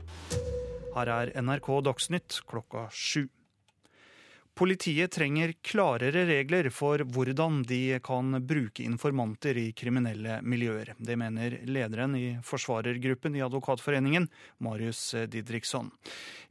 [0.95, 3.27] Her er NRK Dagsnytt klokka sju.
[4.57, 10.95] Politiet trenger klarere regler for hvordan de kan bruke informanter i kriminelle miljøer.
[10.97, 14.31] Det mener lederen i forsvarergruppen i Advokatforeningen,
[14.65, 15.91] Marius Didriksson.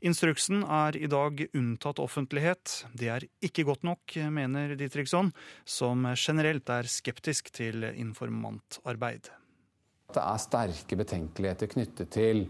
[0.05, 2.75] Instruksen er i dag unntatt offentlighet.
[2.93, 5.33] Det er ikke godt nok, mener Didriksson,
[5.65, 9.33] som generelt er skeptisk til informantarbeid.
[10.13, 12.45] Det er sterke betenkeligheter knyttet til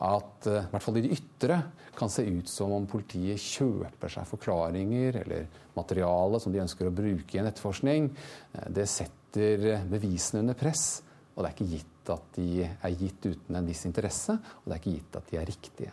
[0.00, 1.60] at eh, i hvert fall i det ytre
[1.96, 6.94] kan se ut som om politiet kjøper seg forklaringer eller materiale som de ønsker å
[6.94, 8.10] bruke i en etterforskning.
[8.54, 11.02] Eh, det setter bevisene under press,
[11.34, 14.74] og det er ikke gitt at de er gitt uten en viss interesse, og det
[14.76, 15.92] er ikke gitt at de er riktige.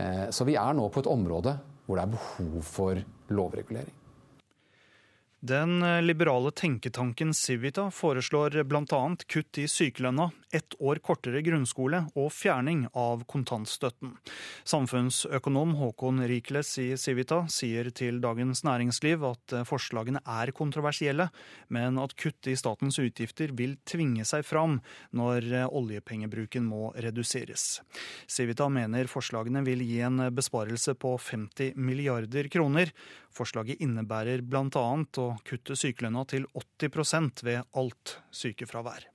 [0.00, 3.02] Eh, så vi er nå på et område hvor det er behov for
[3.34, 3.99] lovregulering.
[5.40, 9.16] Den eh, liberale tenketanken Civita foreslår bl.a.
[9.26, 14.12] kutt i sykelønna, ett år kortere grunnskole og fjerning av kontantstøtten.
[14.68, 21.30] Samfunnsøkonom Håkon Rikles i Civita sier til Dagens Næringsliv at eh, forslagene er kontroversielle,
[21.72, 24.76] men at kutt i statens utgifter vil tvinge seg fram
[25.16, 27.80] når eh, oljepengebruken må reduseres.
[28.28, 32.92] Civita mener forslagene vil gi en besparelse på 50 milliarder kroner.
[33.32, 34.86] Forslaget innebærer bl.a.
[35.22, 39.08] å kutte sykelønna til 80% ved alt sykefravær.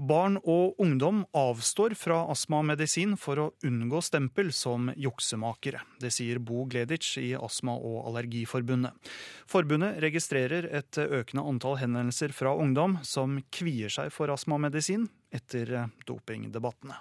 [0.00, 5.82] Barn og ungdom avstår fra astmamedisin for å unngå stempel som juksemakere.
[6.00, 8.96] Det sier Bo Gleditsch i Astma- og Allergiforbundet.
[9.44, 15.04] Forbundet registrerer et økende antall henvendelser fra ungdom som kvier seg for astmamedisin
[15.36, 16.96] etter dopingdebattene.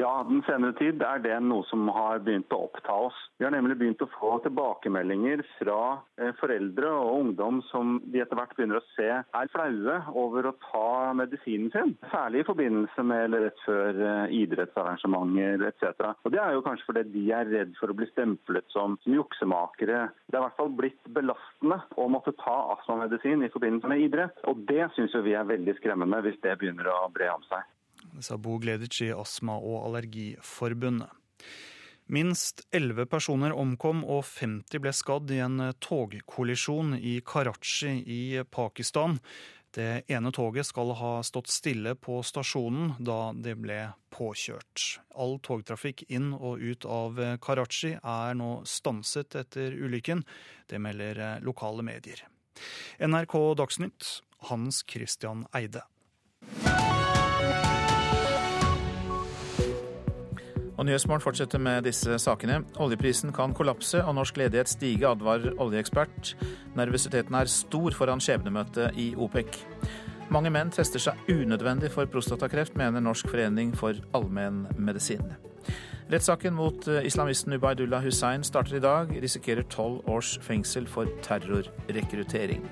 [0.00, 3.16] Ja, den senere tid er det noe som har begynt å oppta oss.
[3.36, 8.38] Vi har nemlig begynt å få tilbakemeldinger fra eh, foreldre og ungdom som de etter
[8.38, 11.92] hvert begynner å se er flaue over å ta medisinen sin.
[12.12, 16.14] Særlig i forbindelse med eller rett før eh, idrettsarrangementer etc.
[16.24, 19.18] Og Det er jo kanskje fordi de er redd for å bli stemplet som, som
[19.18, 20.06] juksemakere.
[20.24, 24.40] Det er i hvert fall blitt belastende å måtte ta astmamedisin i forbindelse med idrett.
[24.48, 27.68] Og det syns vi er veldig skremmende hvis det begynner å bre om seg.
[28.12, 31.10] Det sa Bo Gleditsch i Astma- og Allergiforbundet.
[32.12, 39.20] Minst elleve personer omkom og 50 ble skadd i en togkollisjon i Karachi i Pakistan.
[39.72, 43.78] Det ene toget skal ha stått stille på stasjonen da det ble
[44.12, 44.98] påkjørt.
[45.16, 50.26] All togtrafikk inn og ut av Karachi er nå stanset etter ulykken.
[50.68, 52.26] Det melder lokale medier.
[53.00, 54.18] NRK Dagsnytt,
[54.50, 55.86] Hans Christian Eide.
[60.76, 62.62] Og Nyhetsmorgen fortsetter med disse sakene.
[62.80, 66.32] Oljeprisen kan kollapse og norsk ledighet stige, advarer oljeekspert.
[66.76, 69.60] Nervøsiteten er stor foran skjebnemøtet i OPEC.
[70.32, 75.34] Mange menn tester seg unødvendig for prostatakreft, mener Norsk forening for allmennmedisin.
[76.12, 79.12] Rettssaken mot islamisten Ubaydullah Hussein starter i dag.
[79.22, 82.64] Risikerer tolv års fengsel for terrorrekruttering.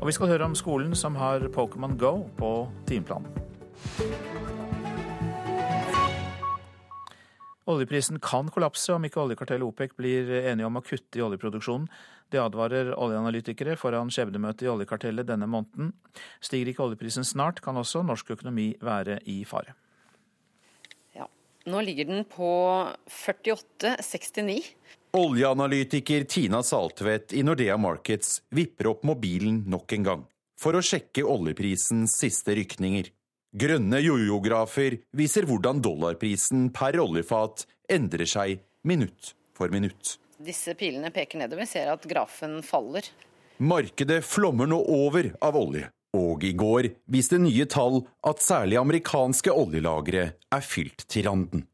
[0.00, 2.52] Og vi skal høre om skolen som har Pokémon Go på
[2.86, 4.47] timeplanen.
[7.68, 11.88] Oljeprisen kan kollapse om ikke oljekartellet OPEC blir enige om å kutte i oljeproduksjonen.
[12.32, 15.92] Det advarer oljeanalytikere foran skjebnemøtet i oljekartellet denne måneden.
[16.44, 19.76] Stiger ikke oljeprisen snart, kan også norsk økonomi være i fare.
[21.16, 21.28] Ja,
[21.68, 22.48] nå ligger den på
[23.04, 24.58] 48,69.
[25.16, 30.26] Oljeanalytiker Tina Saltvedt i Nordea Markets vipper opp mobilen nok en gang
[30.58, 33.12] for å sjekke oljeprisens siste rykninger.
[33.56, 40.18] Grønne jojografer viser hvordan dollarprisen per oljefat endrer seg minutt for minutt.
[40.38, 41.64] Disse pilene peker nedover.
[41.64, 43.08] Vi ser at grafen faller.
[43.58, 45.88] Markedet flommer nå over av olje.
[46.16, 51.64] Og i går viste nye tall at særlig amerikanske oljelagre er fylt til randen.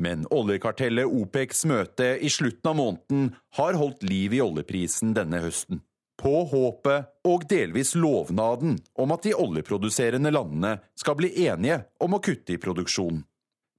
[0.00, 5.82] Men oljekartellet OPECs møte i slutten av måneden har holdt liv i oljeprisen denne høsten.
[6.22, 12.20] På håpet og delvis lovnaden om at de oljeproduserende landene skal bli enige om å
[12.22, 13.24] kutte i produksjonen.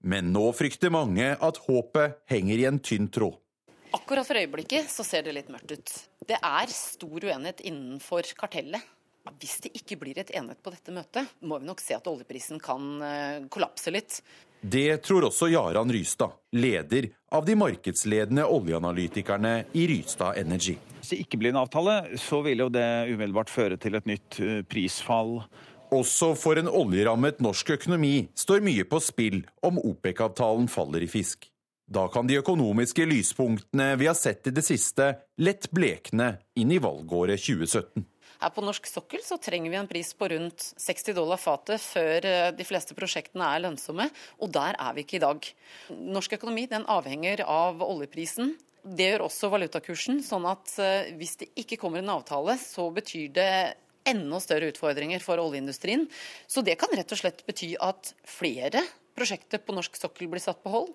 [0.03, 3.37] Men nå frykter mange at håpet henger i en tynn tråd.
[3.95, 5.93] Akkurat for øyeblikket så ser det litt mørkt ut.
[6.27, 8.83] Det er stor uenighet innenfor kartellet.
[9.39, 12.59] Hvis det ikke blir et enighet på dette møtet, må vi nok se at oljeprisen
[12.59, 14.19] kan eh, kollapse litt.
[14.63, 20.77] Det tror også Jaran Rystad, leder av de markedsledende oljeanalytikerne i Rystad Energy.
[21.01, 24.39] Hvis det ikke blir en avtale, så vil jo det umiddelbart føre til et nytt
[24.39, 25.41] eh, prisfall.
[25.91, 31.49] Også for en oljerammet norsk økonomi står mye på spill om OPEC-avtalen faller i fisk.
[31.83, 35.11] Da kan de økonomiske lyspunktene vi har sett i det siste,
[35.43, 38.07] lett blekne inn i valgåret 2017.
[38.43, 42.25] Her på norsk sokkel så trenger vi en pris på rundt 60 dollar fatet før
[42.27, 44.09] eh, de fleste prosjektene er lønnsomme,
[44.43, 45.47] og der er vi ikke i dag.
[45.95, 48.57] Norsk økonomi den avhenger av oljeprisen.
[48.83, 53.31] Det gjør også valutakursen, sånn at eh, hvis det ikke kommer en avtale, så betyr
[53.37, 53.53] det
[54.11, 56.03] enda større utfordringer for oljeindustrien.
[56.43, 58.83] Så det kan rett og slett bety at flere
[59.15, 60.91] prosjekter på norsk sokkel blir satt på hold.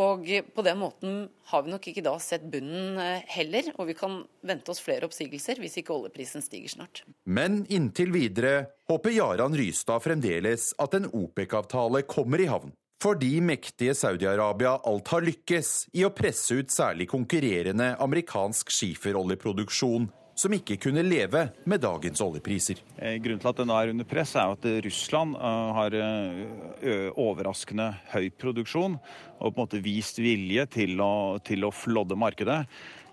[0.00, 3.96] Og på den måten har vi nok ikke da sett bunnen eh, heller, og vi
[3.98, 7.04] kan vente oss flere oppsigelser hvis ikke oljeprisen stiger snart.
[7.24, 12.72] Men inntil videre håper Jaran Rystad fremdeles at en OPEC-avtale kommer i havn.
[13.02, 20.54] Fordi mektige Saudi-Arabia alt har lykkes i å presse ut særlig konkurrerende amerikansk skiferoljeproduksjon som
[20.54, 22.80] ikke kunne leve med dagens oljepriser.
[22.96, 27.10] Eh, grunnen til at det nå er under press, er at Russland eh, har eh,
[27.20, 32.62] overraskende høy produksjon og på en måte vist vilje til å, til å flodde markedet.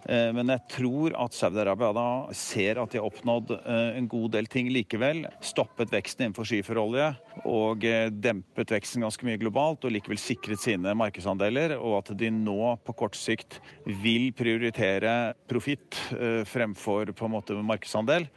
[0.07, 2.05] Men jeg tror at Saudi-Arabia da
[2.37, 5.25] ser at de har oppnådd en god del ting likevel.
[5.43, 7.09] Stoppet veksten innenfor skiferolje
[7.49, 7.83] og
[8.15, 11.75] dempet veksten ganske mye globalt, og likevel sikret sine markedsandeler.
[11.77, 13.59] Og at de nå på kort sikt
[14.01, 15.99] vil prioritere profitt
[16.47, 18.29] fremfor på en måte markedsandel.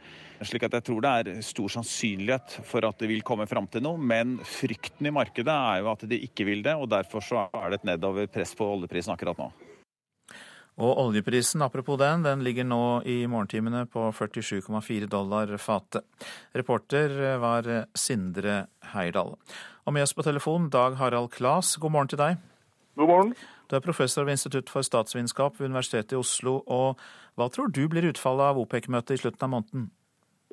[0.43, 3.85] Slik at jeg tror det er stor sannsynlighet for at det vil komme fram til
[3.85, 3.95] noe.
[3.95, 7.71] Men frykten i markedet er jo at de ikke vil det, og derfor så er
[7.71, 9.53] det et nedover press på oljeprisen akkurat nå.
[10.81, 16.07] Og oljeprisen, apropos den, den ligger nå i morgentimene på 47,4 dollar fatet.
[16.57, 18.63] Reporter var Sindre
[18.93, 19.35] Heirdal.
[19.85, 22.41] Og med oss på telefon Dag Harald Klas, god morgen til deg.
[22.95, 23.35] God morgen.
[23.69, 26.59] Du er professor ved Institutt for statsvitenskap ved Universitetet i Oslo.
[26.65, 26.99] Og
[27.37, 29.87] hva tror du blir utfallet av OPEC-møtet i slutten av måneden?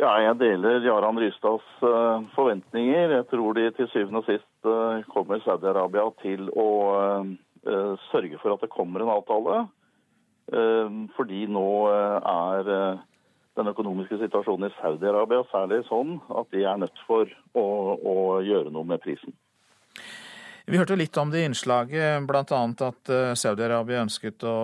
[0.01, 3.12] Ja, jeg deler Jaran Rystads uh, forventninger.
[3.18, 6.68] Jeg tror de til syvende og sist uh, kommer Saudi-Arabia til å
[7.68, 9.66] uh, sørge for at det kommer en avtale.
[11.16, 12.70] Fordi nå er
[13.59, 17.64] den økonomiske situasjonen i Saudi-Arabia særlig sånn at de er nødt for å,
[17.96, 19.34] å gjøre noe med prisen.
[20.70, 22.61] Vi hørte litt om det i innslaget, bl.a.
[22.86, 24.57] at Saudi-Arabia ønsket å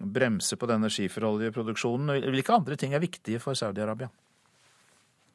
[0.00, 2.14] bremse på denne skiferoljeproduksjonen.
[2.32, 4.08] Hvilke andre ting er viktige for Saudi-Arabia?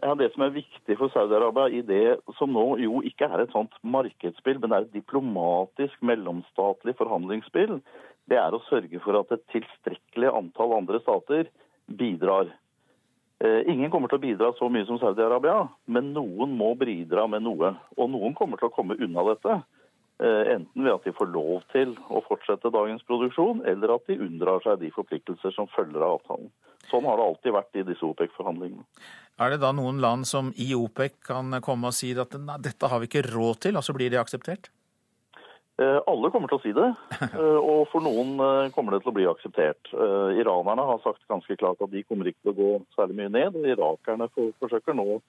[0.04, 3.54] Ja, Det som er viktig for Saudi-Arabia i det som nå jo ikke er et
[3.56, 7.80] sånt markedsspill, men det er et diplomatisk mellomstatlig forhandlingsspill,
[8.30, 11.50] det er å sørge for at et tilstrekkelig antall andre stater
[11.86, 12.50] bidrar.
[13.44, 17.44] Eh, ingen kommer til å bidra så mye som Saudi-Arabia, men noen må bidra med
[17.46, 17.76] noe.
[18.00, 19.60] Og noen kommer til å komme unna dette.
[20.24, 24.18] Eh, enten ved at de får lov til å fortsette dagens produksjon, eller at de
[24.24, 26.50] unndrar seg de forpliktelser som følger av avtalen.
[26.88, 28.86] Sånn har det alltid vært i disse OPEC-forhandlingene.
[29.44, 32.32] Er det da noen land som i OPEC kan komme og si at
[32.64, 34.72] dette har vi ikke råd til, og så blir det akseptert?
[35.76, 36.88] Eh, alle kommer til å si det,
[37.36, 39.92] eh, og for noen eh, kommer det til å bli akseptert.
[40.40, 43.58] Iranerne har sagt ganske klart at de kommer ikke til å gå særlig mye ned.
[43.60, 44.30] og Irakerne
[44.62, 45.20] forsøker nå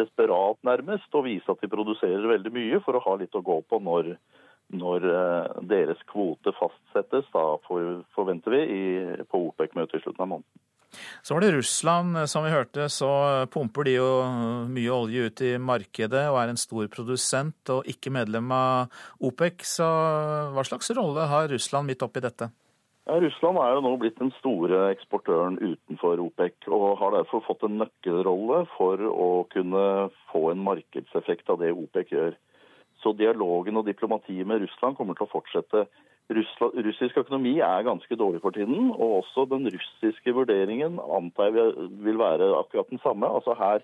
[0.00, 3.58] desperat nærmest å vise at de produserer veldig mye for å ha litt å gå
[3.68, 4.14] på når,
[4.72, 5.04] når
[5.68, 7.44] deres kvote fastsettes, da
[8.16, 8.62] forventer vi,
[9.28, 10.62] på OPEC-møtet i slutten av måneden.
[11.22, 12.18] Så var det Russland.
[12.30, 13.10] Som vi hørte, så
[13.52, 14.08] pumper de jo
[14.72, 19.64] mye olje ut i markedet og er en stor produsent og ikke medlem av OPEC.
[19.76, 19.88] Så
[20.54, 22.52] hva slags rolle har Russland midt oppi dette?
[23.02, 27.64] Ja, Russland er jo nå blitt den store eksportøren utenfor OPEC, og har derfor fått
[27.66, 29.82] en nøkkelrolle for å kunne
[30.30, 32.36] få en markedseffekt av det OPEC gjør.
[33.02, 35.88] Så dialogen og diplomatiet med Russland kommer til å fortsette
[36.30, 41.72] russisk økonomi er ganske dårlig for tiden, og også den russiske vurderingen antar jeg
[42.04, 43.26] vil være akkurat den samme.
[43.28, 43.82] Altså Her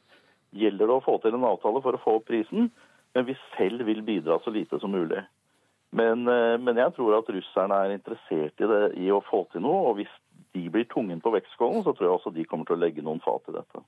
[0.56, 2.70] gjelder det å få til en avtale for å få opp prisen,
[3.14, 5.24] men vi selv vil bidra så lite som mulig.
[5.90, 9.88] Men, men jeg tror at russerne er interessert i, det, i å få til noe.
[9.88, 10.10] Og hvis
[10.52, 13.22] de blir tungen på vektskålen, så tror jeg også de kommer til å legge noen
[13.24, 13.82] fat i dette.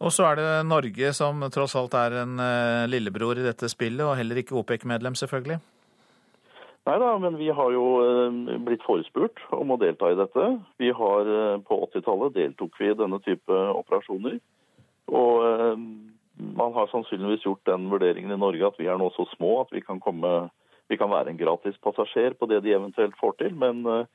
[0.00, 2.36] Og så er det Norge som tross alt er en
[2.92, 5.60] lillebror i dette spillet, og heller ikke OPEC-medlem, selvfølgelig?
[6.88, 7.84] Nei da, men vi har jo
[8.64, 10.46] blitt forespurt om å delta i dette.
[10.80, 11.28] Vi har
[11.68, 14.38] På 80-tallet deltok vi i denne type operasjoner.
[15.12, 15.76] Og
[16.40, 19.72] man har sannsynligvis gjort den vurderingen i Norge at vi er nå så små at
[19.74, 20.48] vi kan, komme,
[20.88, 23.56] vi kan være en gratis passasjer på det de eventuelt får til.
[23.60, 24.06] Men eh,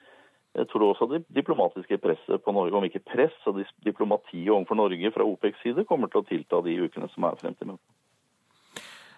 [0.55, 3.53] jeg tror også det diplomatiske presset på Norge, om ikke press, så
[3.85, 7.57] diplomatiet overfor Norge fra OPECs side kommer til å tilta de ukene som er frem
[7.59, 7.89] til møtet.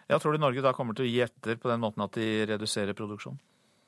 [0.07, 2.45] Ja, tror du Norge da kommer til å gi etter på den måten at de
[2.47, 3.39] reduserer produksjonen?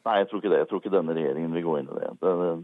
[0.08, 0.60] Nei, jeg tror ikke det.
[0.62, 2.10] Jeg tror ikke denne regjeringen vil gå inn i det.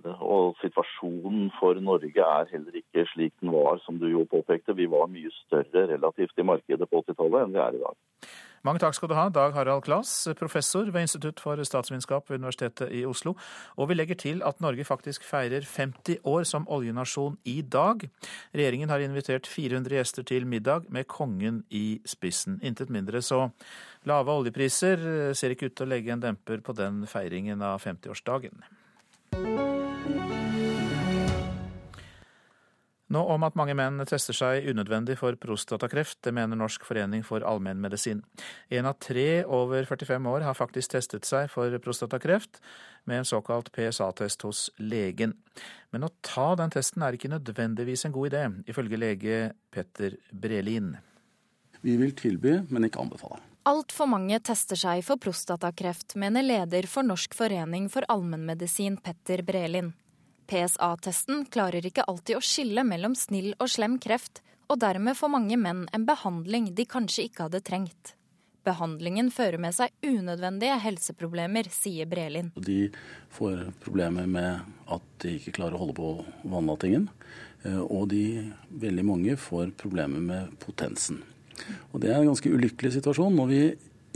[0.06, 4.76] det, og situasjonen for Norge er heller ikke slik den var, som du jo påpekte.
[4.78, 7.98] Vi var mye større relativt i markedet på 80-tallet enn vi er i dag.
[8.66, 10.10] Mange takk skal du ha, Dag Harald Klas,
[10.40, 13.36] professor ved Institutt for statsvitenskap ved Universitetet i Oslo.
[13.78, 18.08] Og vi legger til at Norge faktisk feirer 50 år som oljenasjon i dag.
[18.58, 22.58] Regjeringen har invitert 400 gjester til middag med kongen i spissen.
[22.66, 23.52] Intet mindre, så
[24.10, 24.98] lave oljepriser
[25.38, 28.66] ser ikke ut til å legge en demper på den feiringen av 50-årsdagen.
[33.14, 37.46] Nå om at mange menn tester seg unødvendig for prostatakreft, det mener Norsk forening for
[37.46, 38.24] allmennmedisin.
[38.74, 42.58] En av tre over 45 år har faktisk testet seg for prostatakreft
[43.06, 45.36] med en såkalt PSA-test hos legen.
[45.94, 50.96] Men å ta den testen er ikke nødvendigvis en god idé, ifølge lege Petter Brelin.
[51.86, 53.38] Vi vil tilby, men ikke anbefale.
[53.70, 59.94] Altfor mange tester seg for prostatakreft, mener leder for Norsk forening for allmennmedisin Petter Brelin.
[60.50, 65.58] PSA-testen klarer ikke alltid å skille mellom snill og slem kreft, og dermed får mange
[65.62, 68.16] menn en behandling de kanskje ikke hadde trengt.
[68.66, 72.50] Behandlingen fører med seg unødvendige helseproblemer, sier Brelin.
[72.58, 72.88] De
[73.36, 76.14] får problemer med at de ikke klarer å holde på
[76.50, 77.06] vannlatingen.
[77.66, 78.24] Eh, og de,
[78.74, 81.22] veldig mange får problemer med potensen.
[81.94, 83.62] Og Det er en ganske ulykkelig situasjon når vi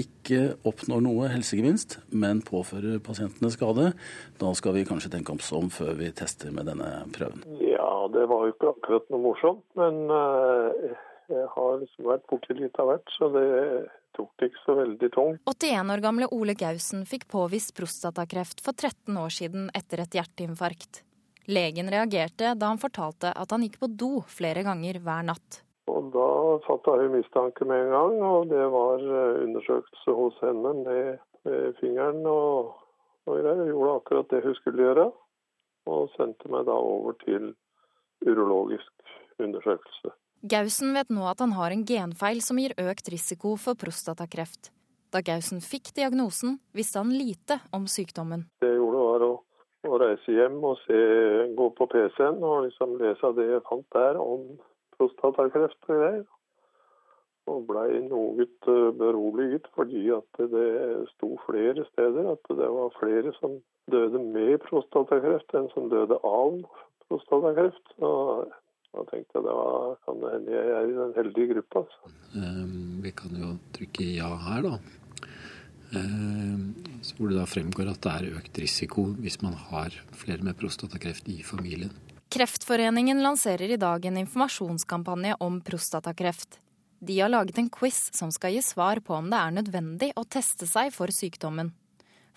[0.02, 3.92] ikke oppnår noe helsegevinst, men påfører pasientene skade,
[4.40, 7.44] da skal vi kanskje tenke oss om før vi tester med denne prøven.
[7.64, 10.98] Ja, det var jo ikke akkurat noe morsomt, men eh,
[11.30, 13.48] jeg har liksom vært borti litt av hvert, så det
[14.18, 15.44] tok det ikke så veldig tungt.
[15.48, 21.04] 81 år gamle Ole Gausen fikk påvist prostatakreft for 13 år siden etter et hjerteinfarkt.
[21.50, 25.64] Legen reagerte da han fortalte at han gikk på do flere ganger hver natt.
[25.90, 26.28] Og da
[26.68, 31.76] fatta hun mistanke med en gang, og det var eh, undersøkelse hos henne med, med
[31.82, 32.76] fingeren og,
[33.28, 33.66] og greier.
[33.72, 35.10] Gjorde akkurat det hun skulle gjøre,
[35.90, 37.54] og sendte meg da over til
[38.26, 40.14] urologisk undersøkelse.
[40.42, 44.72] Gausen vet nå at han har en genfeil som gir økt risiko for prostatakreft.
[45.12, 48.46] Da Gausen fikk diagnosen, visste han lite om sykdommen.
[48.62, 49.32] Det jeg gjorde var å,
[49.90, 51.00] å reise hjem og se,
[51.58, 54.46] gå på PC-en og liksom lese det jeg fant der om
[55.00, 56.28] prostatakreft og greier.
[57.50, 60.70] Og blei noe eh, beroliget fordi at det
[61.16, 63.58] sto flere steder at det var flere som
[63.90, 66.60] døde med prostatakreft enn som døde av
[67.08, 67.96] prostatakreft.
[68.06, 68.52] Og
[68.94, 69.58] da tenkte jeg da
[70.06, 71.84] kan det hende jeg er i den heldige gruppa.
[71.86, 72.14] Altså.
[72.38, 74.76] Um, vi kan jo trykke ja her, da.
[75.90, 76.76] Um,
[77.18, 81.30] hvor det da fremgår at det er økt risiko hvis man har flere med prostatakreft
[81.34, 81.94] i familien.
[82.30, 86.60] Kreftforeningen lanserer i dag en informasjonskampanje om prostatakreft.
[87.00, 90.24] De har laget en quiz som skal gi svar på om det er nødvendig å
[90.30, 91.72] teste seg for sykdommen.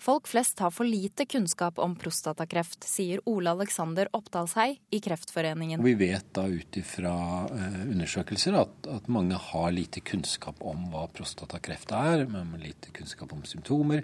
[0.03, 5.83] Folk flest har for lite kunnskap om prostatakreft, sier Ole Alexander Oppdalshei i Kreftforeningen.
[5.83, 7.13] Vi vet da ut ifra
[7.47, 12.25] eh, undersøkelser at, at, mange har lite kunnskap om hva prostatakreft er.
[12.27, 14.03] Man har lite kunnskap om symptomer.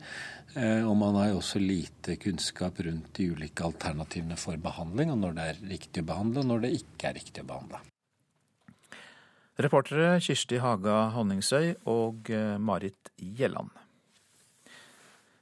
[0.55, 5.35] Eh, og man har også lite kunnskap rundt de ulike alternativene for behandling, og når
[5.35, 7.83] det er riktig å behandle, og når det ikke er riktig å behandle.
[9.59, 13.75] Reportere Kirsti Haga Honningsøy og eh, Marit Gjelland.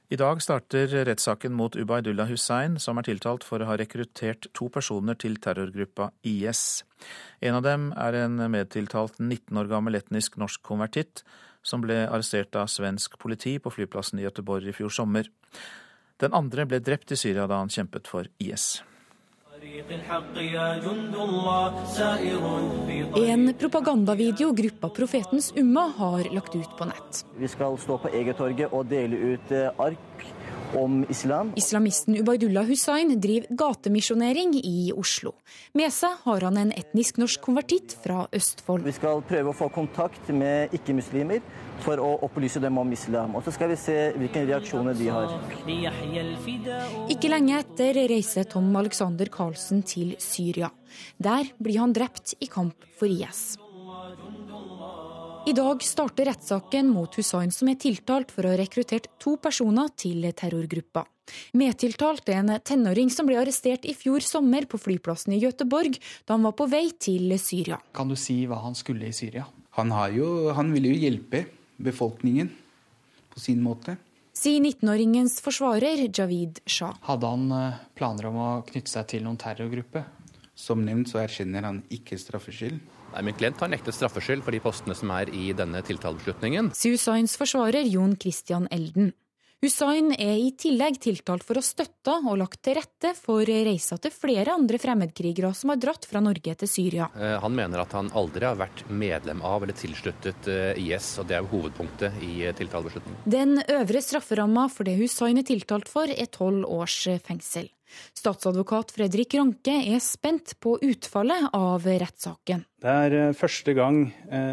[0.08, 4.70] I dag starter rettssaken mot Ubaydullah Hussein, som er tiltalt for å ha rekruttert to
[4.72, 6.62] personer til terrorgruppa IS.
[7.44, 11.20] En av dem er en medtiltalt 19 år gammel etnisk norsk konvertitt,
[11.60, 15.28] som ble arrestert av svensk politi på flyplassen i Göteborg i fjor sommer.
[16.24, 18.78] Den andre ble drept i Syria da han kjempet for IS.
[23.16, 27.24] En propagandavideo gruppa Profetens Umma har lagt ut på nett.
[27.36, 30.26] Vi skal stå på Egertorget og dele ut eh, ark
[30.76, 31.52] om islam.
[31.56, 35.34] Islamisten Ubaydullah Hussain driver gatemisjonering i Oslo.
[35.78, 38.84] Med seg har han en etnisk norsk konvertitt fra Østfold.
[38.86, 41.42] Vi skal prøve å få kontakt med ikke-muslimer
[41.84, 43.36] for å opplyse dem om islam.
[43.38, 45.36] Og så skal vi se hvilke reaksjoner de har.
[47.12, 50.72] Ikke lenge etter reiser Tom Alexander Karlsen til Syria.
[51.18, 53.58] Der blir han drept i kamp for IS.
[55.48, 59.88] I dag starter rettssaken mot Hussain, som er tiltalt for å ha rekruttert to personer
[59.96, 61.06] til terrorgruppa.
[61.56, 65.96] Medtiltalt er en tenåring som ble arrestert i fjor sommer på flyplassen i Gøteborg
[66.28, 67.78] da han var på vei til Syria.
[67.96, 69.46] Kan du si hva han skulle i Syria?
[69.78, 71.46] Han, jo, han ville jo hjelpe
[71.80, 72.52] befolkningen
[73.32, 73.96] på sin måte.
[74.36, 77.00] Sier 19-åringens forsvarer Javid Shah.
[77.08, 80.04] Hadde han eh, planer om å knytte seg til noen terrorgruppe?
[80.58, 82.97] Som nevnt så erkjenner han ikke straffskyld.
[83.14, 86.72] Nei, Min klient har nektet straffskyld for de postene som er i denne tiltalebeslutningen.
[86.76, 89.14] Sue Hussains forsvarer Jon Christian Elden.
[89.58, 94.12] Hussain er i tillegg tiltalt for å støtte og lagt til rette for reiser til
[94.14, 97.08] flere andre fremmedkrigere som har dratt fra Norge til Syria.
[97.18, 101.26] Eh, han mener at han aldri har vært medlem av eller tilsluttet eh, IS, og
[101.26, 103.24] det er hovedpunktet i eh, tiltalebeslutningen.
[103.26, 107.66] Den øvre strafferamma for det Hussain er tiltalt for, er tolv års fengsel.
[108.14, 112.62] Statsadvokat Fredrik Ranke er spent på utfallet av rettssaken.
[112.84, 114.04] Det er første gang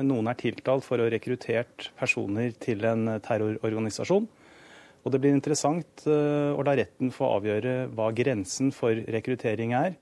[0.08, 4.32] noen er tiltalt for å ha rekruttert personer til en terrororganisasjon.
[5.06, 10.00] Og det blir interessant eh, å la retten få avgjøre hva grensen for rekruttering er.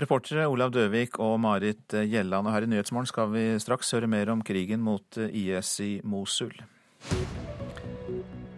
[0.00, 2.48] Reportere Olav Døvik og Marit Gjelland.
[2.48, 6.52] Og her i Nyhetsmorgen skal vi straks høre mer om krigen mot IS i Mosul.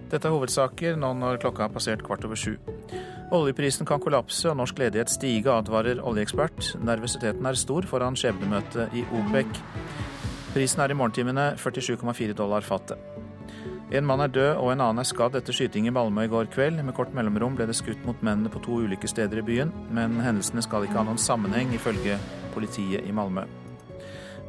[0.06, 2.54] Dette er hovedsaker nå når klokka har passert kvart over sju.
[3.34, 6.76] Oljeprisen kan kollapse og norsk ledighet stige, advarer oljeekspert.
[6.78, 9.60] Nervøsiteten er stor foran skjebnemøtet i OPEC.
[10.54, 13.15] Prisen er i morgentimene 47,4 dollar fatet.
[13.94, 16.48] En mann er død og en annen er skadd etter skyting i Malmö i går
[16.50, 16.80] kveld.
[16.82, 20.18] Med kort mellomrom ble det skutt mot mennene på to ulike steder i byen, men
[20.24, 22.18] hendelsene skal ikke ha noen sammenheng, ifølge
[22.56, 23.46] politiet i Malmö.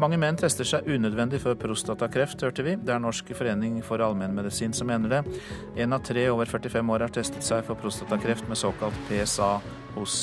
[0.01, 2.75] Mange menn tester seg unødvendig for prostatakreft, hørte vi.
[2.81, 5.39] Det er Norsk forening for allmennmedisin som mener det.
[5.85, 9.55] En av tre over 45 år har testet seg for prostatakreft med såkalt PSA
[9.97, 10.19] hos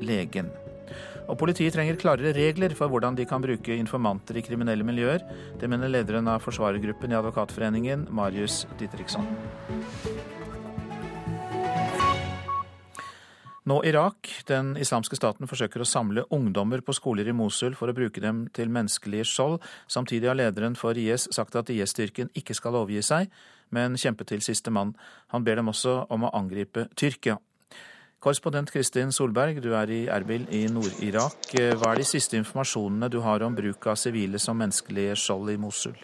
[0.00, 0.48] legen.
[1.28, 5.24] Og politiet trenger klarere regler for hvordan de kan bruke informanter i kriminelle miljøer.
[5.60, 9.28] Det mener lederen av forsvarergruppen i Advokatforeningen, Marius Ditriksson.
[13.68, 14.30] Nå Irak.
[14.48, 18.46] Den islamske staten forsøker å samle ungdommer på skoler i Mosul for å bruke dem
[18.56, 19.58] til menneskelige skjold.
[19.92, 23.28] Samtidig har lederen for IS sagt at IS-styrken ikke skal overgi seg,
[23.68, 24.94] men kjempe til siste mann.
[25.34, 27.36] Han ber dem også om å angripe Tyrkia.
[28.18, 31.52] Korrespondent Kristin Solberg, du er i Erbil i Nord-Irak.
[31.54, 35.60] Hva er de siste informasjonene du har om bruk av sivile som menneskelige skjold i
[35.62, 35.94] Mosul?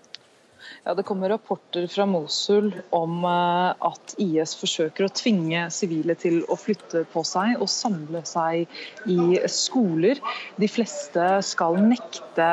[0.87, 6.43] Ja, Det kommer rapporter fra Mosul om eh, at IS forsøker å tvinge sivile til
[6.53, 8.69] å flytte på seg og samle seg
[9.09, 10.21] i skoler.
[10.61, 12.49] De fleste skal nekte,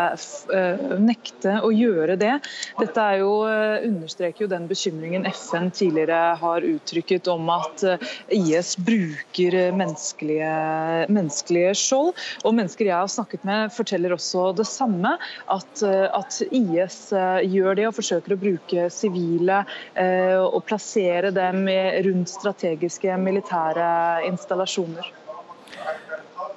[0.56, 2.38] eh, nekte å gjøre det.
[2.80, 7.84] Dette jo, eh, understreker jo den bekymringen FN tidligere har uttrykket om at
[8.32, 10.54] IS bruker menneskelige,
[11.12, 12.16] menneskelige skjold.
[12.46, 15.18] Og mennesker jeg har snakket med forteller også det samme,
[15.52, 19.64] at, at IS gjør det og forsøker forsøker å bruke sivile
[19.96, 21.68] eh, og plassere dem
[22.06, 25.12] rundt strategiske militære installasjoner.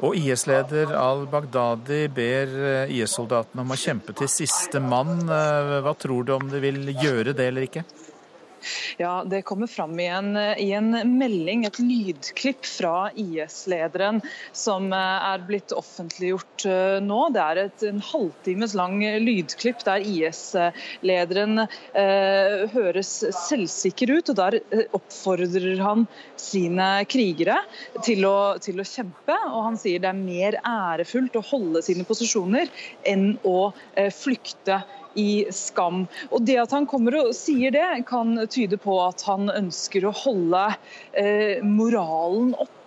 [0.04, 5.22] Og IS-leder al-Baghdadi ber eh, IS-soldatene om å kjempe til siste mann.
[5.24, 7.84] Eh, hva tror du om de vil gjøre det eller ikke?
[8.96, 14.20] Ja, Det kommer fram i en, i en melding, et lydklipp fra IS-lederen,
[14.52, 17.20] som eh, er blitt offentliggjort eh, nå.
[17.34, 23.12] Det er et en halvtimes lang lydklipp der IS-lederen eh, høres
[23.44, 24.32] selvsikker ut.
[24.32, 26.06] og Der eh, oppfordrer han
[26.40, 27.60] sine krigere
[28.04, 29.38] til å, til å, kjempe.
[29.50, 32.70] og Han sier det er mer ærefullt å holde sine posisjoner
[33.08, 33.72] enn å
[34.14, 34.82] flykte
[35.14, 36.04] i skam.
[36.30, 40.14] Og Det at han kommer og sier det, kan tyde på at han ønsker å
[40.24, 40.64] holde
[41.12, 42.83] eh, moralen oppe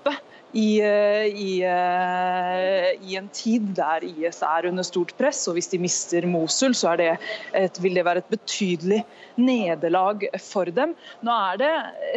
[0.58, 5.44] i, eh, i, eh, i, en tid der IS er under stort press.
[5.48, 7.12] og Hvis de mister Mosul, så det
[7.54, 9.04] et, vil det være et betydelig
[9.38, 10.96] nederlag for dem.
[11.22, 11.72] Nå er det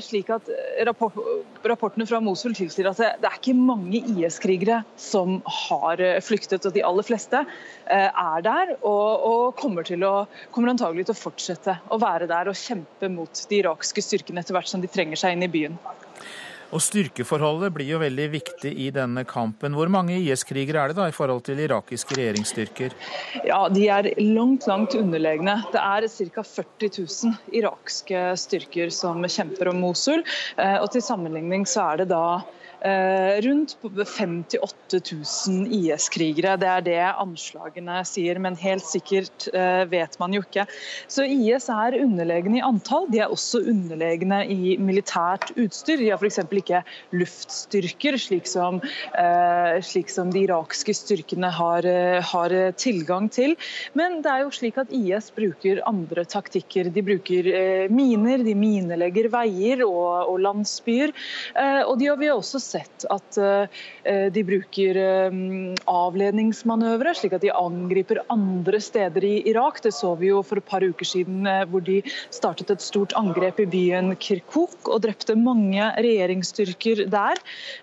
[0.06, 0.48] slik at
[0.88, 1.16] rapport,
[1.68, 6.64] Rapportene fra Mosul tilsier at det, det er ikke mange IS-krigere som har flyktet.
[6.64, 10.14] og De aller fleste eh, er der og, og kommer, til å,
[10.54, 14.56] kommer antagelig til å fortsette å være der og kjempe mot de irakske styrkene etter
[14.56, 15.76] hvert som de trenger seg inn i byen.
[16.70, 19.74] Og Styrkeforholdet blir jo veldig viktig i denne kampen.
[19.74, 22.94] Hvor mange IS-krigere er det da i forhold til irakiske regjeringsstyrker?
[23.48, 25.58] Ja, De er langt, langt underlegne.
[25.74, 26.44] Det er ca.
[26.46, 30.22] 40 000 irakske styrker som kjemper om Mosul.
[30.56, 32.40] Eh, og Til sammenligning så er det da
[33.44, 35.00] rundt 58
[35.48, 36.56] 000 IS-krigere.
[36.60, 40.66] Det er det anslagene sier, men helt sikkert eh, vet man jo ikke.
[41.10, 43.08] Så IS er underlegne i antall.
[43.12, 46.00] De er også underlegne i militært utstyr.
[46.00, 46.40] De har f.eks.
[46.60, 46.82] ikke
[47.16, 48.80] luftstyrker, slik som,
[49.18, 51.86] eh, slik som, de irakske styrkene har,
[52.32, 53.56] har, tilgang til.
[53.98, 56.90] Men det er jo slik at IS bruker andre taktikker.
[56.94, 57.48] De bruker
[57.92, 61.12] miner, de minelegger veier og, og landsbyer.
[61.88, 65.38] Og de har vi også sett at eh, de bruker eh,
[65.90, 69.80] avledningsmanøvre, slik at de angriper andre steder i Irak.
[69.84, 72.00] Det så vi jo for et par uker siden, eh, hvor de
[72.30, 77.40] startet et stort angrep i byen Kirkuk og drepte mange regjeringsstyrker der.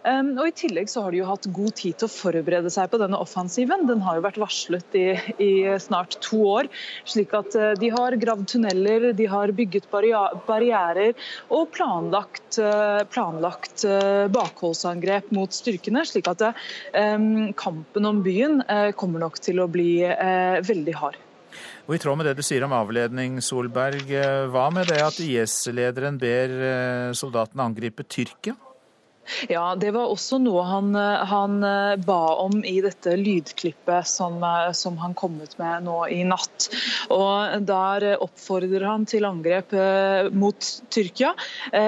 [0.08, 3.00] Og I tillegg så har de jo hatt god tid til å forberede seg på
[3.02, 3.86] denne offensiven.
[3.90, 5.06] Den har jo vært varslet i,
[5.44, 6.70] i snart to år.
[7.08, 11.16] slik at De har gravd tunneler, de har bygget barrierer
[11.54, 12.60] og planlagt,
[13.14, 13.86] planlagt
[14.34, 16.06] bakholds rakettangrep mot styrkene.
[16.06, 16.42] slik at
[16.94, 21.18] um, kampen om byen uh, kommer nok til å bli uh, veldig hard.
[21.88, 24.12] Og I tråd med det du sier om avledning, Solberg,
[24.52, 28.54] hva med det at IS-lederen ber soldatene angripe Tyrkia?
[29.52, 31.60] Ja, det var også noe han, han
[32.06, 34.40] ba om i dette lydklippet som,
[34.78, 36.70] som, han kom ut med nå i natt.
[37.14, 39.74] Og Der oppfordrer han til angrep
[40.34, 41.34] mot Tyrkia.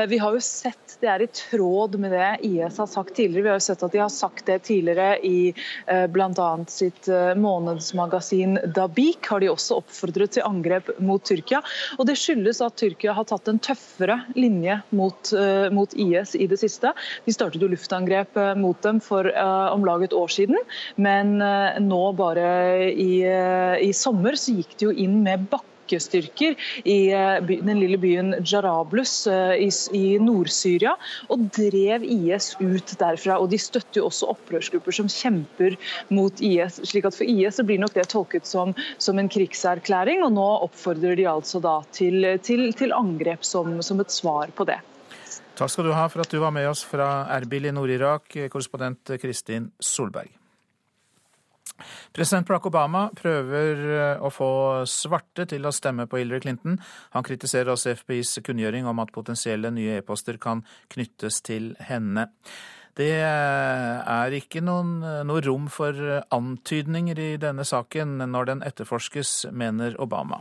[0.10, 3.44] Vi har jo sett det er i tråd med det IS har sagt tidligere.
[3.44, 5.54] Vi har jo sett at de har sagt det tidligere i
[5.88, 6.50] eh, bl.a.
[6.68, 9.30] sitt eh, månedsmagasin Dabik.
[9.32, 11.62] Har de også oppfordret til angrep mot Tyrkia.
[11.98, 16.50] Og Det skyldes at Tyrkia har tatt en tøffere linje mot, eh, mot IS i
[16.52, 16.92] det siste.
[17.30, 20.58] De startet jo luftangrep mot dem for om lag et år siden,
[20.98, 21.38] men
[21.86, 22.50] nå bare
[22.90, 23.22] i,
[23.86, 25.70] i sommer så gikk de jo inn med bakke
[26.84, 30.96] i eh, den lille byen Jarablus eh, i Nord-Syria,
[31.30, 33.40] og drev IS ut derfra.
[33.40, 35.78] og De støtter jo også opprørsgrupper som kjemper
[36.10, 36.82] mot IS.
[36.84, 40.48] slik at For IS så blir nok det tolket som, som en krigserklæring, og nå
[40.70, 44.80] oppfordrer de altså da til, til, til angrep som, som et svar på det.
[45.60, 49.18] Takk skal du ha for at du var med oss fra Erbil i Nord-Irak, korrespondent
[49.20, 50.32] Kristin Solberg.
[52.16, 54.50] President Barack Obama prøver eh, å få
[54.88, 56.78] svarte til å stemme på Hillary Clinton.
[57.16, 62.30] Han kritiserer også FBIs kunngjøring om at potensielle nye e-poster kan knyttes til henne.
[62.96, 68.64] Det eh, er ikke noen, eh, noe rom for antydninger i denne saken når den
[68.72, 70.40] etterforskes, mener Obama.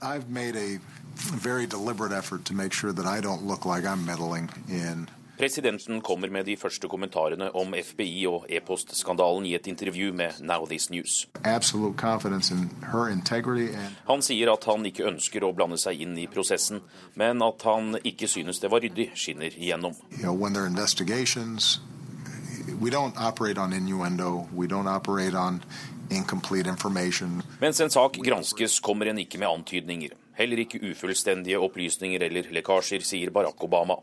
[0.00, 0.78] I've made a
[1.16, 6.00] very deliberate effort to make sure that I don't look like I'm meddling in Presidenten
[6.00, 10.90] kommer med de første kommentarene om FBI og e-postskandalen i et intervju med Now This
[10.90, 11.28] News.
[14.06, 16.82] Han sier at han ikke ønsker å blande seg inn i prosessen,
[17.14, 19.94] men at han ikke synes det var ryddig, skinner igjennom.
[27.60, 30.14] Mens en sak granskes, kommer en ikke med antydninger.
[30.38, 33.98] Heller ikke ufullstendige opplysninger eller lekkasjer, sier Barack Obama.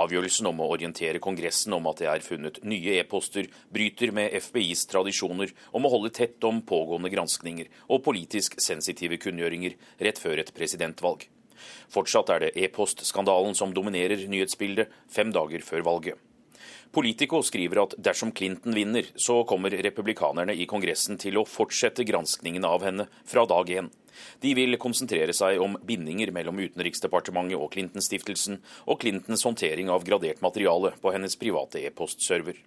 [0.00, 4.86] Avgjørelsen om å orientere Kongressen om at det er funnet nye e-poster, bryter med FBIs
[4.92, 9.76] tradisjoner om å holde tett om pågående granskninger og politisk sensitive kunngjøringer
[10.06, 11.26] rett før et presidentvalg.
[11.92, 16.20] Fortsatt er det e-postskandalen som dominerer nyhetsbildet fem dager før valget.
[16.94, 22.64] Politico skriver at dersom Clinton vinner, så kommer republikanerne i Kongressen til å fortsette granskningen
[22.64, 23.88] av henne fra dag én.
[24.40, 30.38] De vil konsentrere seg om bindinger mellom Utenriksdepartementet og Clinton-stiftelsen, og Clintons håndtering av gradert
[30.44, 32.62] materiale på hennes private e-postserver.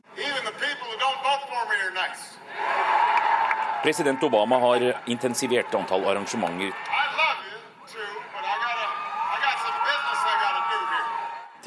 [3.87, 6.75] President Obama har intensivert antall arrangementer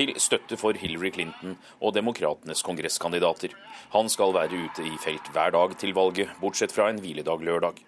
[0.01, 3.53] til støtte for Hillary Clinton og demokratenes kongresskandidater.
[3.93, 7.83] Han skal være ute i felt hver dag til valget, bortsett fra en hviledag lørdag.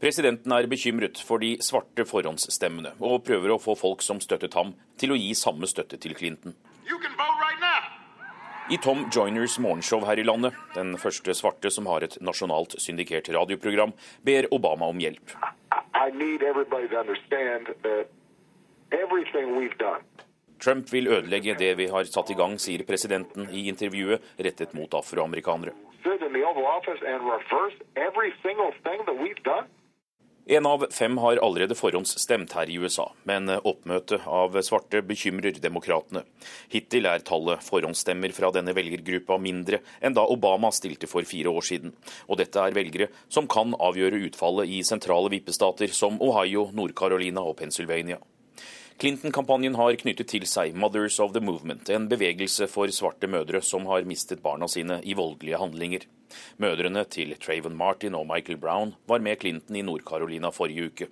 [0.00, 4.74] Presidenten er bekymret for de svarte forhåndsstemmene, og prøver å få folk som støttet ham,
[5.00, 6.56] til å gi samme støtte til Clinton.
[8.66, 13.30] I Tom Joiners morgenshow her i landet, den første svarte som har et nasjonalt syndikert
[13.32, 13.94] radioprogram,
[14.26, 15.36] ber Obama om hjelp.
[20.62, 24.94] Trump vil ødelegge det vi har satt i gang, sier presidenten i intervjuet rettet mot
[24.94, 25.74] afroamerikanere.
[30.48, 36.22] En av fem har allerede forhåndsstemt her i USA, men oppmøtet av svarte bekymrer demokratene.
[36.70, 41.66] Hittil er tallet forhåndsstemmer fra denne velgergruppa mindre enn da Obama stilte for fire år
[41.66, 41.96] siden.
[42.30, 47.58] Og dette er velgere som kan avgjøre utfallet i sentrale vippestater som Ohio, Nord-Carolina og
[47.58, 48.22] Pennsylvania.
[48.96, 53.84] Clinton-kampanjen har knyttet til seg Mothers of the Movement, en bevegelse for svarte mødre som
[53.90, 56.06] har mistet barna sine i voldelige handlinger.
[56.64, 61.10] Mødrene til Trayvon Martin og Michael Brown var med Clinton i Nord-Carolina forrige uke.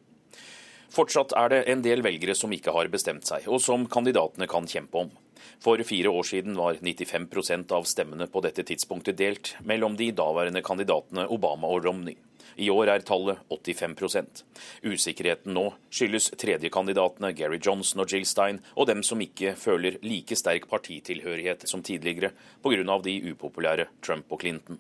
[0.97, 4.64] Fortsatt er det en del velgere som ikke har bestemt seg, og som kandidatene kan
[4.64, 5.12] kjempe om.
[5.61, 10.64] For fire år siden var 95% av stemmene på dette tidspunktet delt mellom de daværende
[10.64, 12.16] kandidatene Obama og Romney.
[12.57, 14.45] I år er tallet 85%
[14.85, 20.37] Usikkerheten nå skyldes tredjekandidatene Gary Johnson og Jill Stein, og dem som ikke føler like
[20.39, 22.33] sterk partitilhørighet som tidligere
[22.63, 22.99] pga.
[23.03, 24.79] de upopulære Trump og Clinton.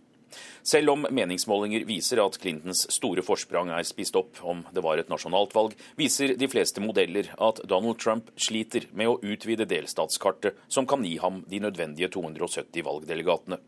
[0.64, 5.10] Selv om meningsmålinger viser at Clintons store forsprang er spist opp om det var et
[5.12, 10.88] nasjonalt valg, viser de fleste modeller at Donald Trump sliter med å utvide delstatskartet som
[10.88, 13.60] kan gi ham de nødvendige 270 valgdelegatene.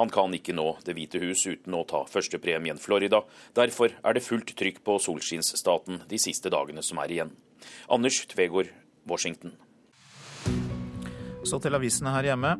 [0.00, 3.22] Han kan ikke nå Det hvite hus uten å ta førstepremien Florida.
[3.54, 7.32] Derfor er det fullt trykk på solskinnsstaten de siste dagene som er igjen.
[7.90, 8.70] Anders Tvegård,
[9.08, 9.56] Washington.
[11.46, 12.54] Så til avisene her hjemme.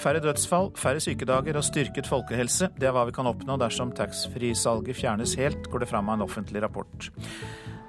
[0.00, 2.70] Færre dødsfall, færre sykedager og styrket folkehelse.
[2.78, 6.26] Det er hva vi kan oppnå dersom taxfree-salget fjernes helt, går det fram av en
[6.26, 7.10] offentlig rapport.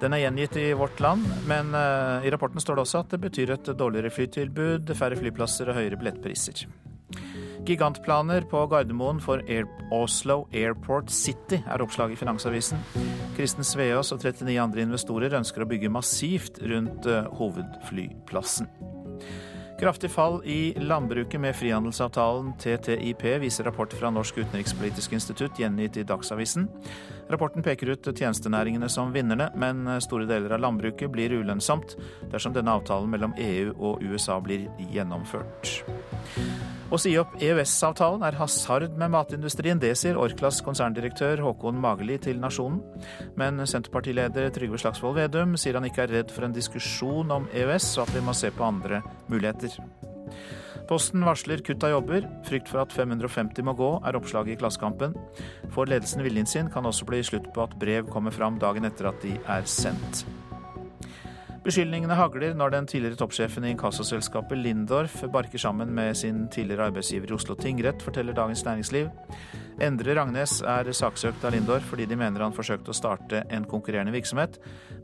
[0.00, 3.22] Den er gjengitt i Vårt Land, men uh, i rapporten står det også at det
[3.22, 6.66] betyr et dårligere flytilbud, færre flyplasser og høyere billettpriser.
[7.66, 12.84] Gigantplaner på Gardermoen for Air Oslo Airport City, er oppslaget i Finansavisen.
[13.38, 18.68] Kristen Sveås og 39 andre investorer ønsker å bygge massivt rundt uh, hovedflyplassen.
[19.80, 26.04] Kraftig fall i landbruket med frihandelsavtalen TTIP, viser rapport fra Norsk utenrikspolitisk institutt gjengitt i
[26.08, 26.64] Dagsavisen.
[27.30, 31.96] Rapporten peker ut tjenestenæringene som vinnerne, men store deler av landbruket blir ulønnsomt
[32.32, 35.82] dersom denne avtalen mellom EU og USA blir gjennomført.
[36.86, 39.80] Å si opp EØS-avtalen er hasard med matindustrien.
[39.82, 42.78] Det sier Orklas konserndirektør Håkon Mageli til Nasjonen.
[43.34, 47.96] Men Senterpartileder Trygve Slagsvold Vedum sier han ikke er redd for en diskusjon om EØS,
[47.98, 49.80] og at vi må se på andre muligheter.
[50.86, 52.26] Posten varsler kutt av jobber.
[52.46, 55.16] Frykt for at 550 må gå, er oppslaget i Klassekampen.
[55.74, 59.10] Får ledelsen viljen sin, kan også bli slutt på at brev kommer fram dagen etter
[59.10, 60.24] at de er sendt.
[61.66, 67.32] Beskyldningene hagler når den tidligere toppsjefen i inkassoselskapet Lindorf barker sammen med sin tidligere arbeidsgiver
[67.32, 69.08] i Oslo tingrett, forteller Dagens Næringsliv.
[69.82, 74.14] Endre Ragnes er saksøkt av Lindorf fordi de mener han forsøkte å starte en konkurrerende
[74.14, 74.60] virksomhet,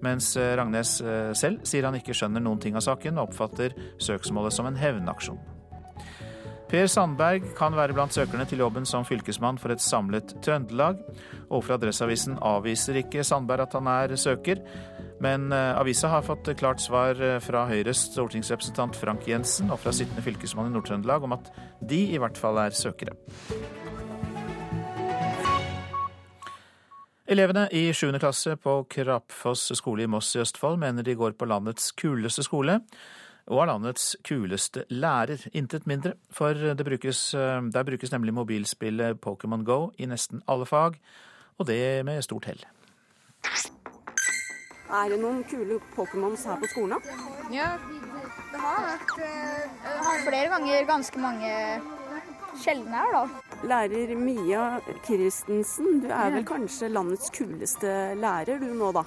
[0.07, 4.55] mens Ragnes eh, selv sier han ikke skjønner noen ting av saken og oppfatter søksmålet
[4.55, 5.43] som en hevnaksjon.
[6.73, 11.03] Per Sandberg kan være blant søkerne til jobben som fylkesmann for et samlet Trøndelag.
[11.51, 14.63] Overfor Adresseavisen avviser ikke Sandberg at han er søker,
[15.21, 19.93] men eh, avisa har fått klart svar eh, fra Høyres stortingsrepresentant Frank Jensen og fra
[19.93, 21.53] sittende fylkesmann i Nord-Trøndelag om at
[21.85, 23.21] de i hvert fall er søkere.
[27.29, 28.17] Elevene i 7.
[28.17, 32.81] klasse på Krapfoss skole i Moss i Østfold mener de går på landets kuleste skole
[33.47, 36.15] og er landets kuleste lærer, intet mindre.
[36.31, 41.01] For brukes, eh, der brukes nemlig mobilspillet Pokémon Go i nesten alle fag,
[41.59, 42.65] og det med stort hell.
[44.93, 47.01] Er det noen kule Pokémons her på skolen?
[47.53, 47.79] Ja,
[48.53, 51.53] det har vært uh, flere ganger ganske mange
[52.61, 53.23] sjeldne her, da.
[53.69, 54.67] Lærer Mia
[55.07, 59.07] Christensen, du er vel kanskje landets kuleste lærer du nå, da?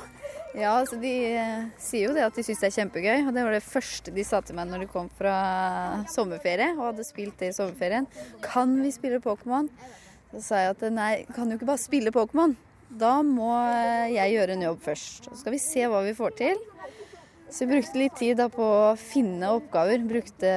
[0.56, 3.26] Ja, altså de uh, sier jo det at de syns det er kjempegøy.
[3.28, 5.36] Og det var det første de sa til meg når de kom fra
[6.12, 8.08] sommerferie og hadde spilt det i sommerferien.
[8.45, 9.68] Kan vi spille Pokémon?
[10.32, 12.56] Så sa jeg at nei, kan jo ikke bare spille Pokémon.
[12.88, 13.51] Da må
[14.14, 15.28] jeg gjøre en jobb først.
[15.28, 16.64] Så skal vi se hva vi får til.
[17.49, 20.08] Så jeg brukte litt tid da på å finne oppgaver.
[20.08, 20.49] Brukte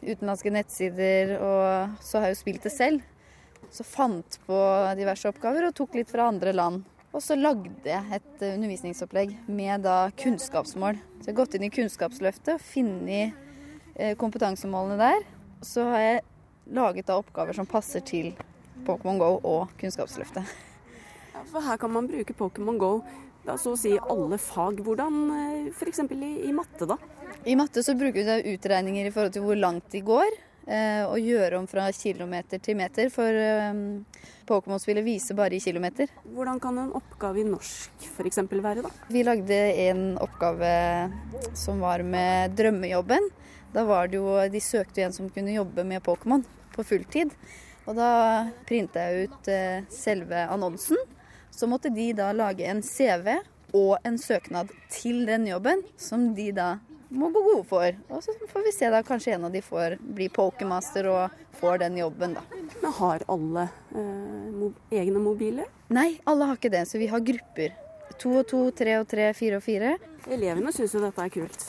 [0.00, 3.04] utenlandske nettsider, og så har jeg jo spilt det selv.
[3.72, 4.58] Så fant på
[4.98, 6.84] diverse oppgaver og tok litt fra andre land.
[7.16, 10.98] Og så lagde jeg et undervisningsopplegg med da kunnskapsmål.
[11.22, 13.32] Så jeg har gått inn i Kunnskapsløftet og funnet
[13.94, 15.24] eh, kompetansemålene der.
[15.64, 16.24] Så har jeg
[16.76, 18.34] laget da oppgaver som passer til
[18.84, 20.44] Pokémon GO og Kunnskapsløftet.
[21.48, 22.92] For her kan man bruke Pokémon GO
[23.46, 24.84] da, så å si alle fag.
[24.84, 26.04] Hvordan eh, f.eks.
[26.12, 27.00] I, i matte, da?
[27.48, 30.36] I matte så bruker vi utregninger i forhold til hvor langt de går.
[30.68, 33.40] Eh, og gjøre om fra kilometer til meter, for
[34.46, 36.10] eh, Pokémon-spillet vise bare i kilometer.
[36.24, 38.38] Hvordan kan en oppgave i norsk f.eks.
[38.52, 38.92] være, da?
[39.10, 40.70] Vi lagde en oppgave
[41.54, 43.28] som var med drømmejobben.
[43.74, 46.44] Da var det jo De søkte en som kunne jobbe med Pokémon
[46.76, 47.34] på fulltid.
[47.86, 49.50] Og da printa jeg ut
[49.92, 50.98] selve annonsen
[51.56, 53.38] så måtte de da lage en CV
[53.76, 56.76] og en søknad til den jobben, som de da
[57.08, 57.98] må gå gode for.
[58.10, 61.80] Og så får vi se da kanskje en av de får bli pokermaster og får
[61.84, 62.44] den jobben, da.
[62.82, 65.70] Men har alle eh, mo egne mobiler?
[65.94, 67.74] Nei, alle har ikke det, så vi har grupper.
[68.20, 69.96] To og to, tre og tre, fire og fire.
[70.26, 71.66] Elevene syns jo dette er kult.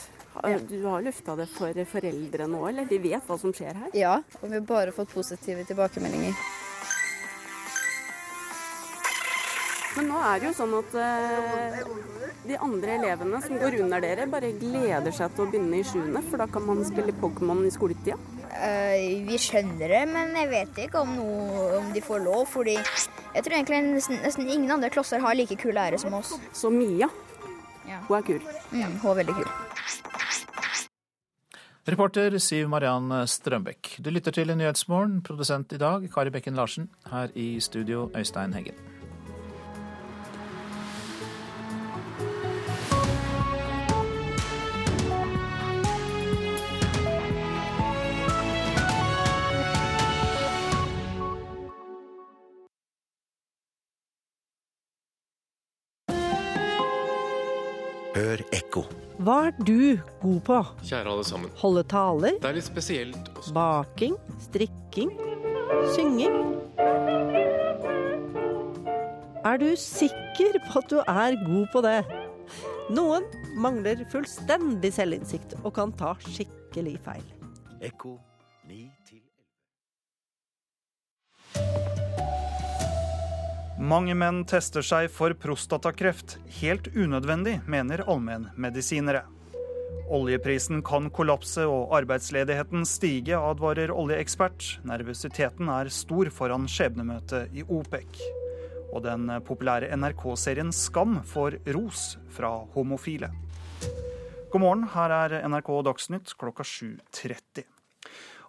[0.69, 2.85] Du har lufta det for foreldre nå, eller?
[2.85, 3.89] De vet hva som skjer her?
[3.97, 6.38] Ja, og vi har bare fått positive tilbakemeldinger.
[9.97, 11.77] Men nå er det jo sånn at eh,
[12.47, 16.21] de andre elevene som går under dere, bare gleder seg til å begynne i sjuende,
[16.29, 18.17] for da kan man spille Pokémon i skoletida.
[18.57, 22.45] Uh, vi skjønner det, men jeg vet ikke om, noe, om de får lov.
[22.49, 26.35] Fordi jeg tror egentlig nesten, nesten ingen andre klosser har like kul lærer som oss.
[26.57, 27.09] Så Mia,
[27.87, 28.01] Ja.
[28.07, 28.41] hun er kul.
[28.71, 29.49] Mm, hun er veldig kul.
[31.87, 33.93] Reporter Siv Mariann Strømbekk.
[34.03, 35.21] Du lytter til Nyhetsmorgen.
[35.23, 36.89] Produsent i dag Kari Bekken Larsen.
[37.07, 38.75] Her i studio Øystein Heggen.
[59.28, 60.57] Hva er du god på?
[60.88, 61.49] Kjære alle sammen.
[61.59, 62.38] Holde taler?
[62.39, 63.51] Det er litt spesielt også.
[63.57, 64.13] Baking?
[64.45, 65.11] Strikking?
[65.91, 66.38] Synging?
[69.43, 71.97] Er du sikker på at du er god på det?
[72.95, 73.28] Noen
[73.59, 77.28] mangler fullstendig selvinnsikt og kan ta skikkelig feil.
[77.84, 78.15] Ekko
[78.71, 79.26] 9 til
[83.78, 86.39] Mange menn tester seg for prostatakreft.
[86.57, 89.21] Helt unødvendig, mener allmennmedisinere.
[90.09, 94.80] Oljeprisen kan kollapse og arbeidsledigheten stige, advarer oljeekspert.
[94.88, 98.17] Nervøsiteten er stor foran skjebnemøtet i OPEC.
[98.95, 103.30] Og den populære NRK-serien Skam får ros fra homofile.
[104.49, 107.67] God morgen, her er NRK Dagsnytt klokka 7.30.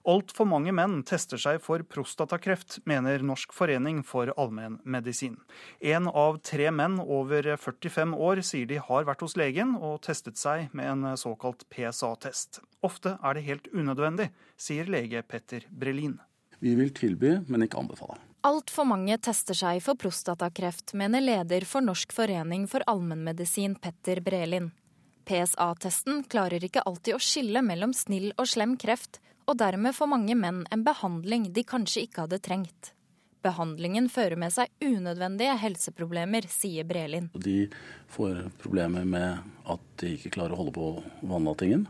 [0.07, 5.37] Altfor mange menn tester seg for prostatakreft, mener Norsk forening for allmennmedisin.
[5.81, 10.39] Én av tre menn over 45 år sier de har vært hos legen og testet
[10.39, 12.63] seg med en såkalt PSA-test.
[12.87, 16.19] Ofte er det helt unødvendig, sier lege Petter Brelin.
[16.59, 18.19] Vi vil tilby, men ikke anbefale.
[18.47, 24.71] Altfor mange tester seg for prostatakreft, mener leder for Norsk forening for allmennmedisin Petter Brelin.
[25.29, 29.19] PSA-testen klarer ikke alltid å skille mellom snill og slem kreft,
[29.49, 32.93] og dermed får mange menn en behandling de kanskje ikke hadde trengt.
[33.45, 37.31] Behandlingen fører med seg unødvendige helseproblemer, sier Brelin.
[37.39, 37.69] De
[38.11, 39.39] får problemer med
[39.71, 40.89] at de ikke klarer å holde på
[41.31, 41.87] vannlatingen.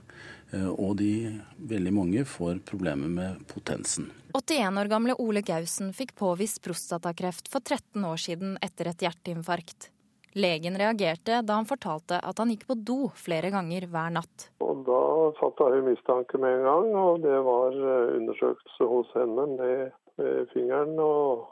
[0.53, 4.11] eh, Og de, veldig mange får problemer med potensen.
[4.37, 9.91] 81 år gamle Ole Gausen fikk påvist prostatakreft for 13 år siden etter et hjerteinfarkt.
[10.37, 14.49] Legen reagerte da han fortalte at han gikk på do flere ganger hver natt.
[14.65, 15.03] Og da
[15.41, 20.53] fatta hun mistanke med en gang, og det var eh, undersøkelse hos henne med, med
[20.53, 21.49] fingeren og,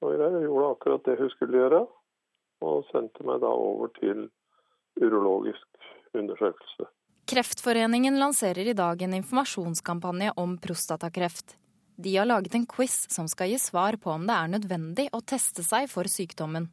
[0.00, 0.38] og greier.
[0.38, 1.82] Hun gjorde akkurat det hun skulle gjøre,
[2.66, 4.28] og sendte meg da over til
[5.00, 5.66] urologisk
[6.14, 6.90] undersøkelse.
[7.30, 11.54] Kreftforeningen lanserer i dag en informasjonskampanje om prostatakreft.
[12.00, 15.20] De har laget en quiz som skal gi svar på om det er nødvendig å
[15.22, 16.70] teste seg for sykdommen.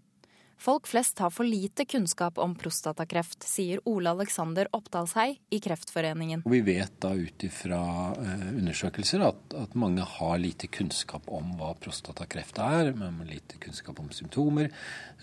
[0.58, 6.42] Folk flest har for lite kunnskap om prostatakreft, sier Ole Alexander Oppdalshei i Kreftforeningen.
[6.50, 7.82] Vi vet da ut ifra
[8.18, 12.90] eh, undersøkelser at, at mange har lite kunnskap om hva prostatakreft er.
[12.98, 14.72] Man har lite kunnskap om symptomer.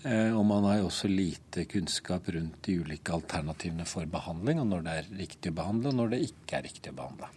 [0.05, 4.85] eh, Og man har også lite kunnskap rundt de ulike alternativene for behandling, og når
[4.87, 7.27] det er riktig å behandle, og når det ikke er riktig å behandle.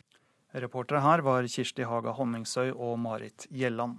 [0.54, 3.98] Reportere her var Kirsti Haga Honningsøy og Marit Gjelland.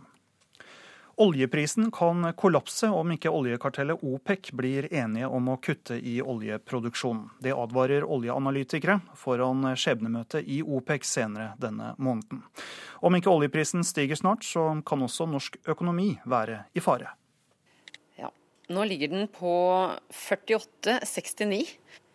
[1.20, 7.26] Oljeprisen kan kollapse om ikke oljekartellet OPEC blir enige om å kutte i oljeproduksjonen.
[7.44, 12.40] Det advarer oljeanalytikere foran skjebnemøtet i OPEC senere denne måneden.
[13.04, 17.12] Om ikke oljeprisen stiger snart, så kan også norsk økonomi være i fare.
[18.16, 18.32] Ja,
[18.72, 19.58] nå ligger den på
[20.22, 21.60] 48,69.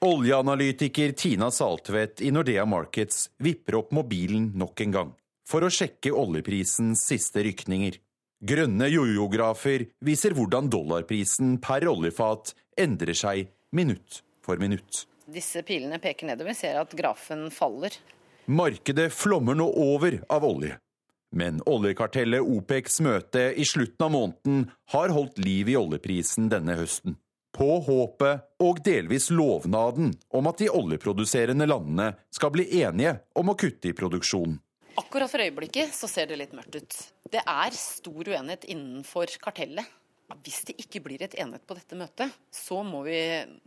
[0.09, 5.13] Oljeanalytiker Tina Saltvedt i Nordea Markets vipper opp mobilen nok en gang
[5.45, 8.01] for å sjekke oljeprisens siste rykninger.
[8.45, 15.07] Grønne jojografer viser hvordan dollarprisen per oljefat endrer seg minutt for minutt.
[15.25, 16.53] Disse pilene peker nedover.
[16.53, 17.97] Vi ser at grafen faller.
[18.45, 20.77] Markedet flommer nå over av olje.
[21.35, 27.17] Men oljekartellet OPECs møte i slutten av måneden har holdt liv i oljeprisen denne høsten.
[27.55, 33.57] På håpet og delvis lovnaden om at de oljeproduserende landene skal bli enige om å
[33.57, 34.59] kutte i produksjonen.
[35.01, 36.97] Akkurat for øyeblikket så ser det litt mørkt ut.
[37.31, 39.89] Det er stor uenighet innenfor kartellet.
[40.45, 43.19] Hvis det ikke blir et enighet på dette møtet, så må vi,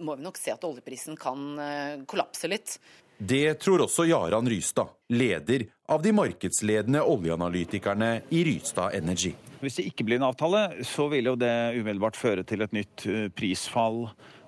[0.02, 2.78] må vi nok se at oljeprisen kan eh, kollapse litt.
[3.18, 9.34] Det tror også Jaran Rystad, leder av de markedsledende oljeanalytikerne i Rystad Energy.
[9.62, 13.08] Hvis det ikke blir en avtale, så vil jo det umiddelbart føre til et nytt
[13.10, 14.06] eh, prisfall.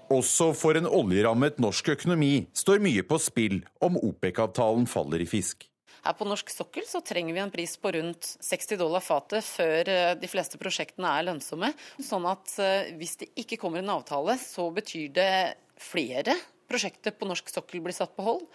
[0.10, 5.70] Også for en oljerammet norsk økonomi står mye på spill om OPEC-avtalen faller i fisk.
[6.06, 9.92] Her på norsk sokkel så trenger vi en pris på rundt 60 dollar fatet før
[9.92, 11.72] eh, de fleste prosjektene er lønnsomme.
[12.04, 15.32] Sånn at eh, hvis det ikke kommer en avtale, så betyr det
[15.80, 16.36] flere
[16.70, 18.46] prosjekter på norsk sokkel blir satt på hold.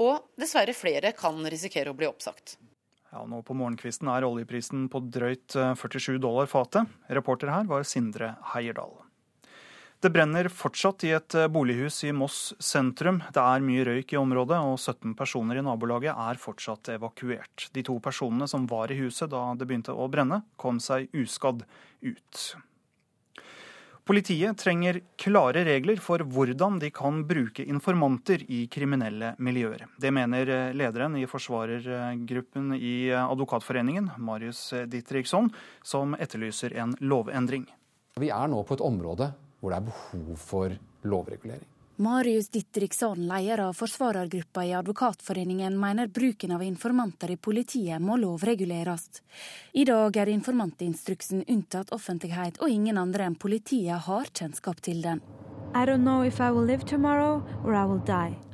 [0.00, 2.56] Og dessverre flere kan risikere å bli oppsagt.
[3.10, 6.88] Ja, nå på morgenkvisten er oljeprisen på drøyt 47 dollar fatet.
[7.10, 8.94] Reporter her var Sindre Heierdal.
[10.00, 13.18] Det brenner fortsatt i et bolighus i Moss sentrum.
[13.36, 17.66] Det er mye røyk i området, og 17 personer i nabolaget er fortsatt evakuert.
[17.76, 21.66] De to personene som var i huset da det begynte å brenne, kom seg uskadd
[22.00, 22.40] ut.
[24.08, 29.84] Politiet trenger klare regler for hvordan de kan bruke informanter i kriminelle miljøer.
[30.00, 35.52] Det mener lederen i forsvarergruppen i Advokatforeningen, Marius Ditriksson,
[35.84, 37.68] som etterlyser en lovendring.
[38.16, 39.28] Vi er nå på et område
[39.60, 41.68] hvor det er behov for lovregulering.
[42.00, 49.20] Marius Ditriksson, leder av forsvarergruppa i Advokatforeningen, mener bruken av informanter i politiet må lovreguleres.
[49.72, 55.20] I dag er informantinstruksen unntatt offentlighet, og ingen andre enn politiet har kjennskap til den.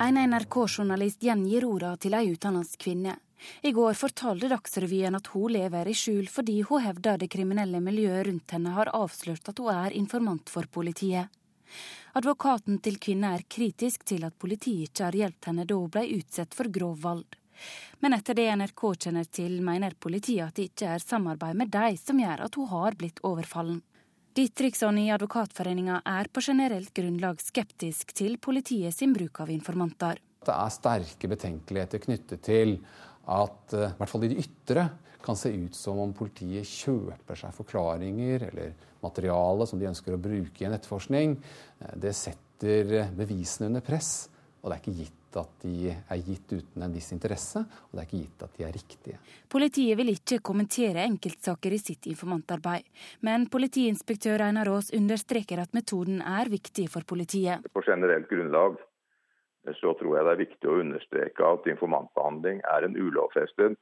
[0.03, 3.15] En NRK-journalist gjengir ordene til ei utenlandsk kvinne.
[3.63, 8.27] I går fortalte Dagsrevyen at hun lever i skjul fordi hun hevder det kriminelle miljøet
[8.29, 11.29] rundt henne har avslørt at hun er informant for politiet.
[12.17, 16.07] Advokaten til kvinna er kritisk til at politiet ikke har hjulpet henne da hun ble
[16.17, 17.27] utsatt for grov vold.
[18.01, 21.97] Men etter det NRK kjenner til, mener politiet at det ikke er samarbeid med dem
[22.01, 23.83] som gjør at hun har blitt overfallen.
[24.37, 30.21] Ditriksson i Advokatforeninga er på generelt grunnlag skeptisk til politiet sin bruk av informanter.
[30.45, 32.77] Det er sterke betenkeligheter knyttet til
[33.27, 34.87] at i hvert fall i det ytre
[35.27, 38.73] kan se ut som om politiet kjøper seg forklaringer eller
[39.03, 41.35] materiale som de ønsker å bruke i en etterforskning.
[41.99, 44.29] Det setter bevisene under press,
[44.63, 48.01] og det er ikke gitt at de er gitt uten en viss interesse, og det
[48.01, 49.19] er ikke gitt at de er riktige.
[49.53, 52.87] Politiet vil ikke kommentere enkeltsaker i sitt informantarbeid,
[53.27, 57.67] men politiinspektør Einar Aas understreker at metoden er viktig for politiet.
[57.75, 58.79] På generelt grunnlag
[59.81, 63.79] så tror jeg det er viktig å understreke at informantbehandling er en ulovfestet,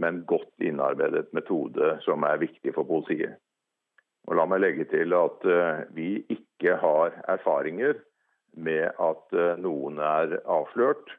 [0.00, 3.36] men godt innarbeidet metode som er viktig for politiet.
[4.24, 5.44] Og La meg legge til at
[5.94, 8.00] vi ikke har erfaringer
[8.56, 11.12] med at noen er avslørt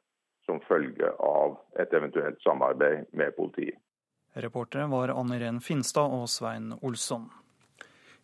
[0.46, 3.78] som følge av et eventuelt samarbeid med politiet.
[4.36, 7.30] Reportere var Anne Ren Finstad og Svein Olsson.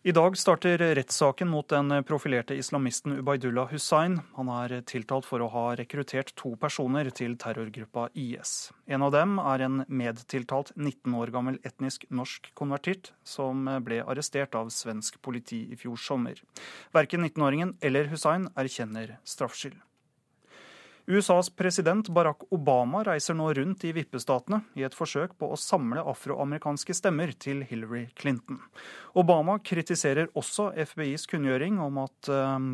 [0.04, 4.16] I dag starter rettssaken mot den profilerte islamisten Ubaydullah Hussain.
[4.34, 8.72] Han er tiltalt for å ha rekruttert to personer til terrorgruppa IS.
[8.90, 14.58] En av dem er en medtiltalt 19 år gammel etnisk norsk konvertitt, som ble arrestert
[14.58, 16.42] av svensk politi i fjor sommer.
[16.90, 19.78] Verken 19-åringen eller Hussain erkjenner straffskyld.
[21.12, 26.00] USAs president Barack Obama reiser nå rundt i vippestatene i et forsøk på å samle
[26.08, 28.62] afroamerikanske stemmer til Hillary Clinton.
[29.18, 32.30] Obama kritiserer også FBIs kunngjøring om at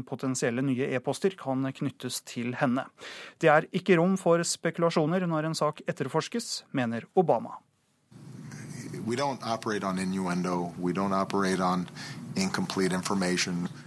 [0.06, 2.86] potensielle nye e-poster kan knyttes til henne.
[3.42, 7.58] Det er ikke rom for spekulasjoner når en sak etterforskes, mener Obama.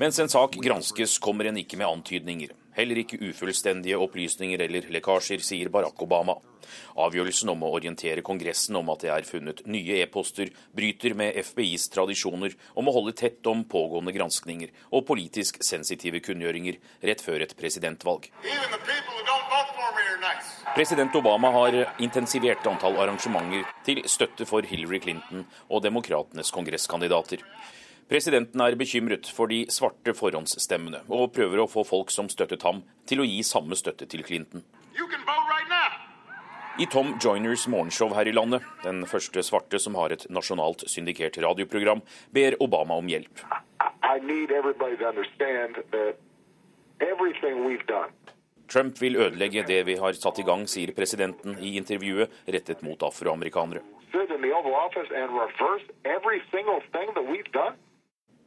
[0.01, 2.57] Mens en sak granskes, kommer en ikke med antydninger.
[2.77, 6.37] Heller ikke ufullstendige opplysninger eller lekkasjer, sier Barack Obama.
[7.03, 11.89] Avgjørelsen om å orientere Kongressen om at det er funnet nye e-poster, bryter med FBIs
[11.91, 17.57] tradisjoner om å holde tett om pågående granskninger og politisk sensitive kunngjøringer rett før et
[17.59, 18.29] presidentvalg.
[20.71, 27.43] President Obama har intensivert antall arrangementer til støtte for Hillary Clinton og demokratenes kongresskandidater.
[28.11, 32.81] Presidenten er bekymret for de svarte forhåndsstemmene, og prøver å få folk som støttet ham,
[33.07, 34.65] til å gi samme støtte til Clinton.
[36.83, 41.39] I Tom Joiners morgenshow her i landet, den første svarte som har et nasjonalt syndikert
[41.39, 42.01] radioprogram,
[42.35, 43.45] ber Obama om hjelp.
[48.71, 53.07] Trump vil ødelegge det vi har satt i gang, sier presidenten i intervjuet rettet mot
[53.07, 53.85] afroamerikanere.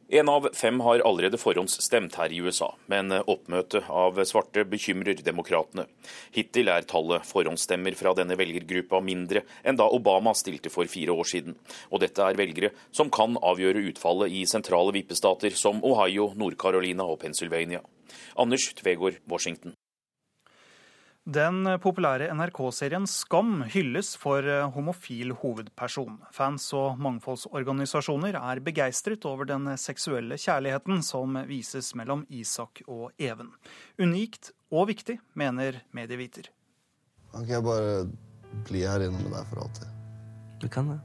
[0.09, 5.87] En av fem har allerede forhåndsstemt her i USA, men oppmøtet av svarte bekymrer demokratene.
[6.35, 11.25] Hittil er tallet forhåndsstemmer fra denne velgergruppa mindre enn da Obama stilte for fire år
[11.31, 11.57] siden.
[11.89, 17.23] Og dette er velgere som kan avgjøre utfallet i sentrale vippestater som Ohio, Nord-Carolina og
[17.25, 17.81] Pennsylvania.
[18.37, 19.73] Anders Tvegård, Washington.
[21.25, 26.19] Den populære NRK-serien Skam hylles for eh, homofil hovedperson.
[26.29, 33.49] Fans og mangfoldsorganisasjoner er begeistret over den seksuelle kjærligheten som vises mellom Isak og Even.
[33.97, 36.51] Unikt og viktig, mener medieviter.
[37.33, 37.97] Kan ikke jeg bare
[38.69, 39.89] bli her inne med deg for alltid?
[40.61, 41.01] Du kan det.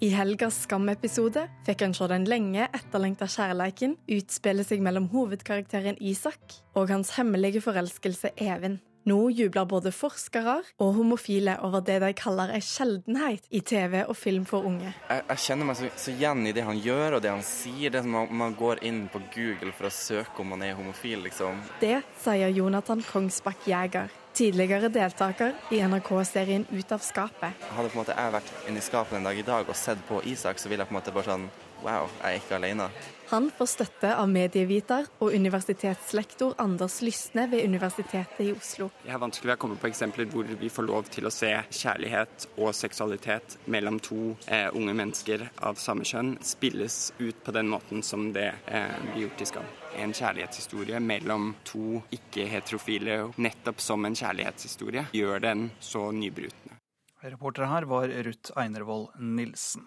[0.00, 6.62] I helgas Skam-episode fikk han se den lenge etterlengta kjærleiken utspille seg mellom hovedkarakteren Isak
[6.72, 8.80] og hans hemmelige forelskelse Even.
[9.06, 14.16] Nå jubler både forskere og homofile over det de kaller en sjeldenhet i TV og
[14.18, 14.90] film for unge.
[15.08, 17.94] Jeg, jeg kjenner meg så, så, igjen i det han gjør og det han sier.
[17.94, 21.60] Det man, man, går inn på Google for å søke om man er homofil, liksom.
[21.82, 27.68] Det sier Jonathan Kongsbakk Jæger, tidligere deltaker i NRK-serien Ut av skapet.
[27.76, 30.20] Hadde på en måte jeg vært inni skapet en dag i dag og sett på
[30.28, 31.48] Isak, så ville jeg på en måte bare sånn
[31.78, 32.88] Wow, jeg er ikke alene.
[33.30, 38.86] Han får støtte av medieviter og universitetslektor Anders Lysne ved Universitetet i Oslo.
[39.02, 42.46] Det er vanskelig å komme på eksempler hvor vi får lov til å se kjærlighet
[42.56, 48.00] og seksualitet mellom to eh, unge mennesker av samme kjønn spilles ut på den måten
[48.00, 49.68] som det eh, blir gjort i Skam.
[50.00, 56.80] En kjærlighetshistorie mellom to ikke-heterofile, nettopp som en kjærlighetshistorie, gjør den så nybrutende.
[57.28, 59.84] Reportere her var Ruth Einervold Nilsen.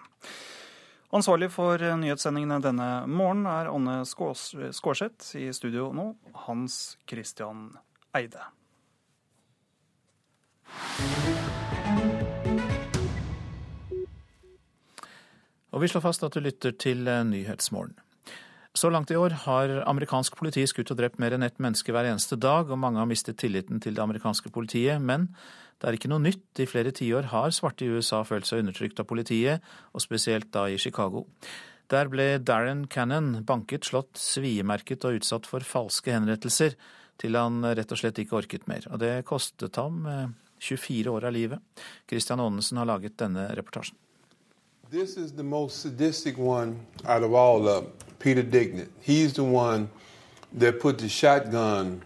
[1.11, 5.33] Ansvarlig for nyhetssendingene denne morgenen er Anne Skårseth.
[5.35, 6.05] I studio nå
[6.45, 7.73] Hans Christian
[8.15, 8.45] Eide.
[15.71, 17.97] Og vi slår fast at du lytter til Nyhetsmorgen.
[18.71, 22.07] Så langt i år har amerikansk politi skutt og drept mer enn ett menneske hver
[22.07, 25.01] eneste dag, og mange har mistet tilliten til det amerikanske politiet.
[25.03, 25.27] Men
[25.81, 26.45] det er ikke noe nytt.
[26.55, 30.69] I flere tiår har svarte i USA følt seg undertrykt av politiet, og spesielt da
[30.71, 31.25] i Chicago.
[31.91, 36.77] Der ble Darren Cannon banket, slått, sviemerket og utsatt for falske henrettelser,
[37.19, 38.87] til han rett og slett ikke orket mer.
[38.87, 40.07] Og det kostet ham
[40.63, 41.83] 24 år av livet.
[42.07, 43.99] Christian Aanesen har laget denne reportasjen.
[44.91, 47.85] This is the most sadistic one out of all of
[48.19, 48.89] Peter Dignit.
[48.99, 49.87] He's the one
[50.59, 52.01] that put the shotgun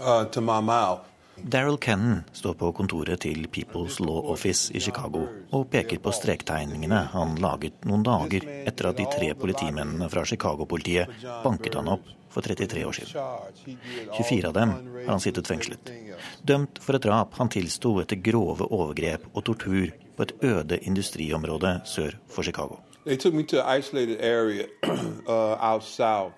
[0.00, 1.00] uh, to my mouth.
[1.36, 7.00] Daryl Kennan står på kontoret til People's Law Office i Chicago og peker på strektegningene
[7.14, 12.42] han laget noen dager etter at de tre politimennene fra Chicago-politiet banket han opp for
[12.42, 13.78] 33 år siden.
[14.18, 15.94] 24 av dem har han sittet fengslet.
[16.42, 21.80] Dømt for et drap han tilsto etter grove overgrep og tortur på et øde industriområde
[21.84, 22.80] sør for Chicago.
[23.06, 24.66] They took me to an isolated area
[25.28, 26.34] uh, out south.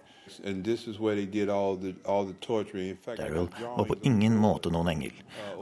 [3.16, 5.12] Daryl var på ingen måte noen engel.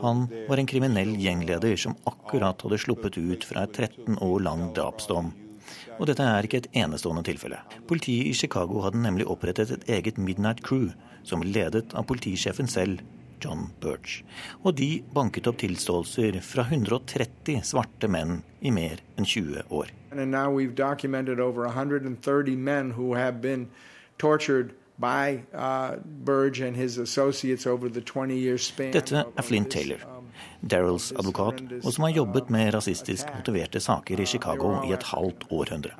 [0.00, 4.70] Han var en kriminell gjengleder som akkurat hadde sluppet ut fra et 13 år lang
[4.76, 5.32] drapsdom.
[5.98, 7.60] Og dette er ikke et enestående tilfelle.
[7.88, 10.88] Politiet i Chicago hadde nemlig opprettet et eget Midnight Crew,
[11.28, 13.04] som ledet av politisjefen selv,
[13.44, 14.22] John Birch.
[14.62, 19.92] Og de banket opp tilståelser fra 130 svarte menn i mer enn 20 år.
[20.10, 23.68] And now we've documented over 130 men who have been
[24.18, 28.92] tortured by uh, Burge and his associates over the 20 years span.
[28.92, 30.28] Dette er Flint Taylor, um,
[30.70, 35.46] Daryls advokat, og som har jobbet med rasistisk motiverte saker i Chicago i et halvt
[35.50, 35.90] århundre.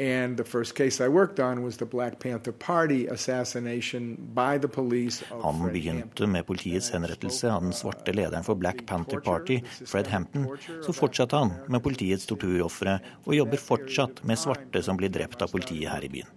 [0.00, 4.68] And the first case I worked on was the Black Panther Party assassination by the
[4.68, 5.24] police.
[5.42, 10.46] Han begynte med politiets henrettelse av den svarte lederen for Black Panther Party, Fred Hampton.
[10.82, 12.96] Så fortsatte han med politiets torturofre,
[13.26, 16.32] og jobber fortsatt med svarte som blir drept av politiet her i byen.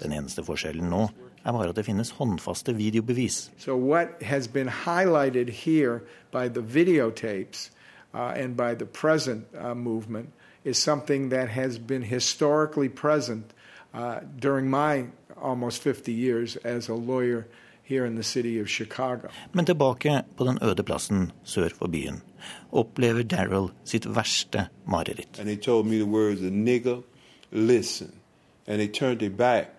[0.00, 1.04] Den eneste forskjellen nå
[1.44, 3.50] er bare at det finnes håndfaste videobevis.
[3.58, 6.00] So what has been highlighted here
[6.32, 7.68] by the videotapes
[8.14, 10.32] uh, and by the present uh, movement
[10.66, 13.44] is something that has been historically present
[13.94, 15.04] uh, during my
[15.42, 17.46] almost 50 years as a lawyer
[17.82, 19.28] here in the city of Chicago.
[19.52, 22.22] Men tilbake på den øde plassen sør for byen
[22.72, 25.38] opplever Daryl sitt verste mareritt.
[25.38, 27.02] And they told me the words nigger,
[27.50, 28.12] listen.
[28.66, 29.75] And they turned their back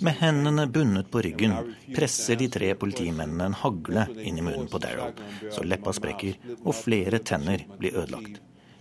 [0.00, 1.54] med hendene bundet på ryggen
[1.94, 5.12] presser de tre politimennene en hagle inn i munnen på Daryl,
[5.50, 8.40] så leppa sprekker og flere tenner blir ødelagt.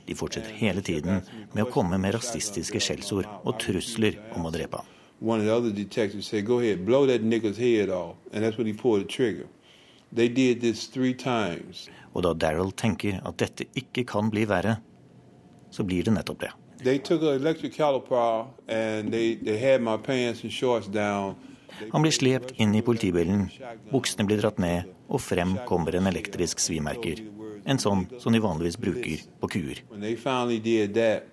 [0.09, 1.21] De fortsetter hele tiden
[1.53, 4.87] med å komme med rasistiske skjellsord og trusler om å drepe ham.
[5.21, 8.57] One of the other detectives said, "Go ahead, blow that nigger's head off," and that's
[8.57, 9.47] when he pulled the trigger.
[10.15, 11.89] They did this three times.
[12.13, 14.77] Og da Daryl tenker at dette ikke kan bli verre,
[15.69, 16.51] så blir det nettopp det.
[16.83, 21.35] They took an electric caliper and they, they had my pants and shorts down.
[21.91, 23.45] Han blir slept inn i politibilen,
[23.91, 27.21] buksene blir dratt ned, og frem kommer en elektrisk svimerker.
[27.65, 29.83] En sånn som de vanligvis bruker på kuer.
[29.89, 31.27] When they finally did that,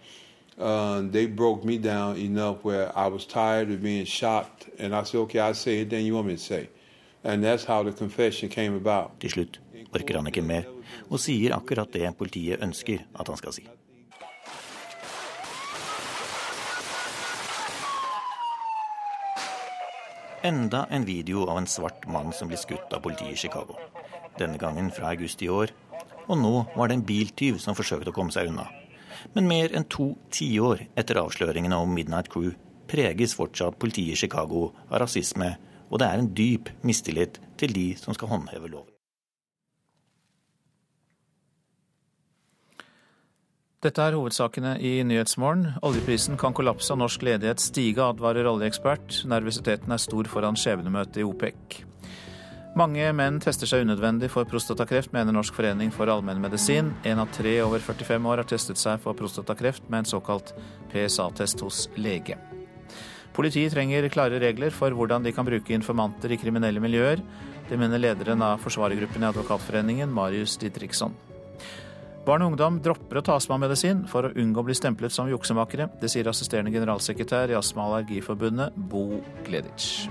[0.59, 4.69] uh, they broke me down enough where I was tired of being shocked.
[4.79, 6.69] And I said, okay, I'll say anything you want me to say.
[7.25, 9.19] And that's how the confession came about.
[9.21, 9.61] Til slutt
[9.95, 10.67] orker han ikke mer,
[11.11, 13.67] og sier akkurat det politiet ønsker at han skal si.
[20.47, 23.75] Enda en video av en svart mann som blir skutt av politiet i Chicago.
[24.39, 25.73] Denne gangen fra august i år.
[26.29, 28.69] Og nå var det en biltyv som forsøkte å komme seg unna.
[29.35, 32.53] Men mer enn to tiår etter avsløringene om Midnight Crew
[32.87, 35.57] preges fortsatt politiet i Chicago av rasisme,
[35.91, 38.96] og det er en dyp mistillit til de som skal håndheve loven.
[43.87, 45.77] Dette er hovedsakene i Nyhetsmorgen.
[45.87, 49.21] Oljeprisen kan kollapse og norsk ledighet stige, advarer oljeekspert.
[49.31, 51.77] Nervøsiteten er stor foran skjebnemøtet i OPEC.
[52.75, 56.91] Mange menn tester seg unødvendig for prostatakreft, mener Norsk forening for allmennmedisin.
[57.07, 60.51] En av tre over 45 år har testet seg for prostatakreft med en såkalt
[60.91, 62.41] PSA-test hos lege.
[63.39, 67.23] Politiet trenger klare regler for hvordan de kan bruke informanter i kriminelle miljøer.
[67.71, 71.15] Det mener lederen av forsvarergruppen i Advokatforeningen, Marius Didriksson.
[72.27, 75.87] Barn og ungdom dropper å ta astmamedisin for å unngå å bli stemplet som juksemakere.
[76.01, 80.09] Det sier assisterende generalsekretær i Astma- og allergiforbundet, Bo Gleditsch.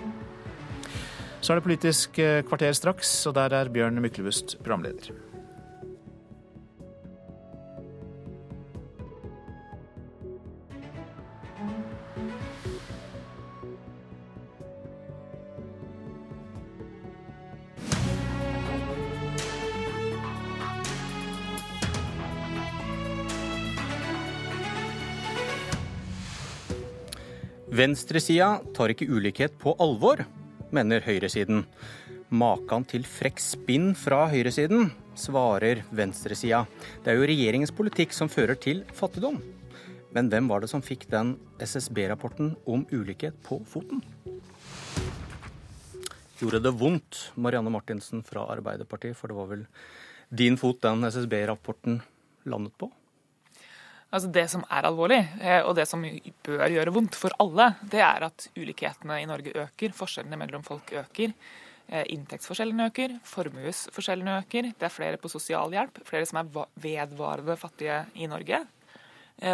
[1.44, 2.16] Så er det Politisk
[2.48, 5.12] kvarter straks, og der er Bjørn Myklebust programleder.
[27.76, 30.22] Venstresida tar ikke ulikhet på alvor,
[30.72, 31.66] mener høyresiden.
[32.32, 36.62] Makan til frekk spinn fra høyresiden, svarer venstresida.
[37.04, 39.42] Det er jo regjeringens politikk som fører til fattigdom.
[40.16, 44.00] Men hvem var det som fikk den SSB-rapporten om ulikhet på foten?
[46.40, 49.68] Gjorde det vondt, Marianne Martinsen fra Arbeiderpartiet, for det var vel
[50.32, 52.00] din fot den SSB-rapporten
[52.48, 52.88] landet på?
[54.16, 55.20] Altså Det som er alvorlig,
[55.68, 56.04] og det som
[56.46, 59.96] bør gjøre vondt for alle, det er at ulikhetene i Norge øker.
[59.98, 61.34] Forskjellene mellom folk øker.
[62.16, 64.72] Inntektsforskjellene øker, formuesforskjellene øker.
[64.72, 68.64] Det er flere på sosialhjelp, flere som er vedvarende fattige i Norge.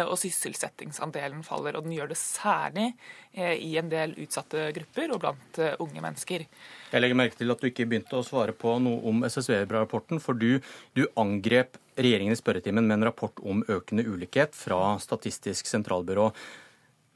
[0.06, 2.92] Og sysselsettingsandelen faller, og den gjør det særlig
[3.34, 6.44] i en del utsatte grupper og blant unge mennesker.
[6.92, 10.38] Jeg legger merke til at du ikke begynte å svare på noe om SSV-rapporten, for
[10.38, 10.62] du,
[10.94, 16.30] du angrep regjeringen i spørretimen med en rapport om økende ulikhet fra Statistisk sentralbyrå.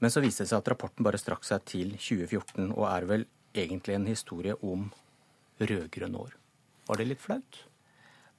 [0.02, 3.24] Men så viste det seg at rapporten bare strakk seg til 2014, og er vel
[3.56, 4.90] egentlig en historie om
[5.62, 6.36] rød-grønne år.
[6.90, 7.62] Var det litt flaut?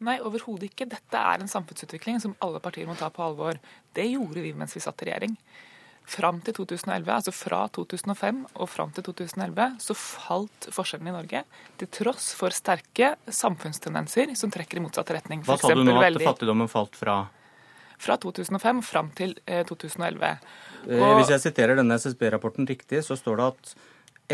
[0.06, 0.86] Nei, overhodet ikke.
[0.90, 3.58] Dette er en samfunnsutvikling som alle partier må ta på alvor.
[3.98, 5.34] Det gjorde vi mens vi satt i regjering.
[6.08, 11.42] Fram til 2011, altså fra 2005 og fram til 2011, så falt forskjellene i Norge.
[11.82, 15.44] Til tross for sterke samfunnstendenser som trekker i motsatt retning.
[15.44, 17.18] Hva sa du nå at fattigdommen falt fra?
[18.00, 20.32] Fra 2005 fram til eh, 2011.
[20.86, 21.06] Og...
[21.18, 23.76] Hvis jeg siterer denne SSB-rapporten riktig, så står det at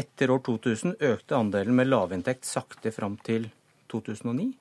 [0.03, 3.47] etter år 2000 økte andelen med lavinntekt sakte fram til
[3.93, 4.51] 2009.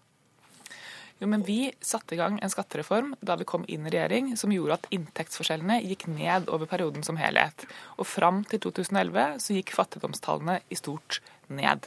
[1.23, 4.51] Jo, men Vi satte i gang en skattereform da vi kom inn i regjering som
[4.51, 7.63] gjorde at inntektsforskjellene gikk ned over perioden som helhet.
[8.03, 11.87] Og fram til 2011 så gikk fattigdomstallene i stort ned.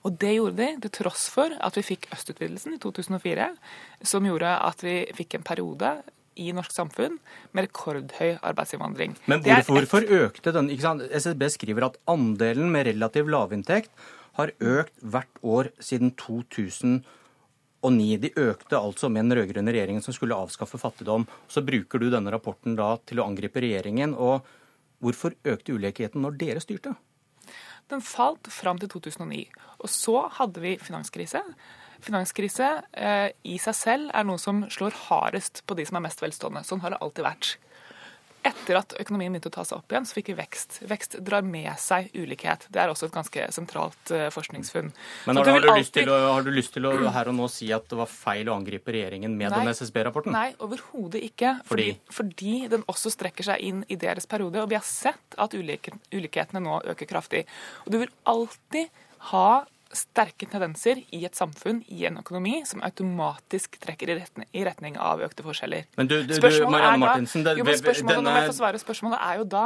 [0.00, 3.50] Og det gjorde de til tross for at vi fikk østutvidelsen i 2004,
[4.00, 5.92] som gjorde at vi fikk en periode
[6.40, 7.20] i norsk samfunn
[7.52, 9.18] med rekordhøy arbeidsinnvandring.
[9.28, 10.72] Men hvorfor, hvorfor økte den?
[10.72, 13.92] SSB skriver at andelen med relativ lavinntekt
[14.40, 17.04] har økt hvert år siden 2004
[17.80, 18.08] og 9.
[18.20, 21.26] De økte altså med den rød-grønne regjeringen som skulle avskaffe fattigdom.
[21.48, 24.12] Så bruker du denne rapporten da til å angripe regjeringen.
[24.14, 24.44] Og
[25.00, 26.94] hvorfor økte ulikheten når dere styrte?
[27.90, 29.46] Den falt fram til 2009.
[29.80, 31.40] Og så hadde vi finanskrise.
[32.04, 36.22] Finanskrise eh, i seg selv er noe som slår hardest på de som er mest
[36.22, 36.62] velstående.
[36.68, 37.56] Sånn har det alltid vært.
[38.40, 40.78] Etter at økonomien begynte å ta seg opp igjen, så fikk vi vekst.
[40.88, 42.64] Vekst drar med seg ulikhet.
[42.72, 44.88] Det er også et ganske sentralt uh, forskningsfunn.
[45.28, 46.08] Men har, du, har, du alltid...
[46.08, 48.56] å, har, du, lyst til å, her og nå si at det var feil å
[48.56, 50.32] angripe regjeringen med nei, den SSB-rapporten?
[50.32, 51.58] Nei, overhodet ikke.
[51.68, 51.90] Fordi?
[52.08, 52.54] fordi?
[52.72, 54.62] den også strekker seg inn i deres periode.
[54.64, 57.44] Og vi har sett at ulik, ulikhetene nå øker kraftig.
[57.84, 58.88] Og du vil alltid
[59.34, 59.50] ha
[59.90, 64.98] sterke tendenser i et samfunn, i en økonomi, som automatisk trekker i retning, i retning
[65.02, 65.88] av økte forskjeller.
[65.98, 68.82] Men du, du, du Marianne Martinsen, det, jo, men spørsmålet, denne...
[68.84, 69.64] spørsmålet er jo da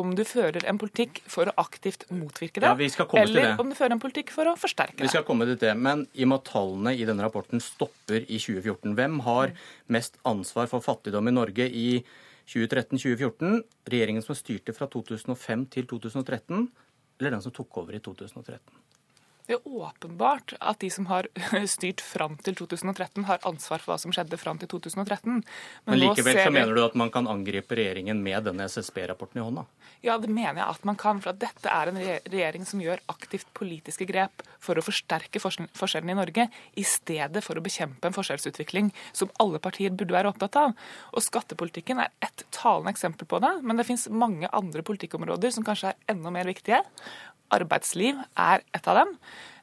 [0.00, 3.96] om du fører en politikk for å aktivt motvirke det, ja, eller om du fører
[3.98, 5.04] en politikk for å forsterke det.
[5.04, 8.24] Vi skal komme til det, men i og med at tallene i denne rapporten stopper
[8.24, 9.52] i 2014, hvem har
[9.92, 11.90] mest ansvar for fattigdom i Norge i
[12.48, 13.60] 2013-2014?
[13.92, 16.66] Regjeringen som styrte fra 2005 til 2013,
[17.20, 18.60] eller den som tok over i 2013?
[19.46, 21.28] Det er åpenbart at de som har
[21.70, 25.36] styrt fram til 2013, har ansvar for hva som skjedde fram til 2013.
[25.36, 25.44] Men,
[25.86, 29.66] Men likevel så mener du at man kan angripe regjeringen med denne SSB-rapporten i hånda?
[30.02, 31.22] Ja, det mener jeg at man kan.
[31.22, 36.16] For at dette er en regjering som gjør aktivt politiske grep for å forsterke forskjellene
[36.16, 40.58] i Norge, i stedet for å bekjempe en forskjellsutvikling som alle partier burde være opptatt
[40.58, 40.74] av.
[41.14, 45.66] Og skattepolitikken er ett talende eksempel på det, men det finnes mange andre politikkområder som
[45.66, 46.82] kanskje er enda mer viktige.
[47.54, 49.14] Arbeidsliv er et av dem.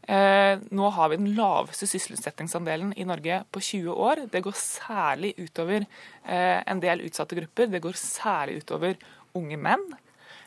[0.03, 4.25] Eh, nå har vi den laveste sysselsettingsandelen i Norge på 20 år.
[4.31, 7.71] Det går særlig utover eh, en del utsatte grupper.
[7.71, 8.97] Det går særlig utover
[9.39, 9.85] unge menn.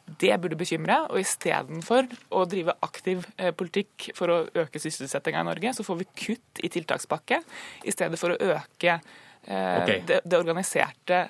[0.06, 1.06] Det burde bekymre.
[1.08, 6.02] Og istedenfor å drive aktiv eh, politikk for å øke sysselsettinga i Norge, så får
[6.02, 7.40] vi kutt i tiltakspakke
[7.84, 9.00] i stedet for å øke
[9.46, 10.00] Okay.
[10.02, 11.20] Det, det, organiserte,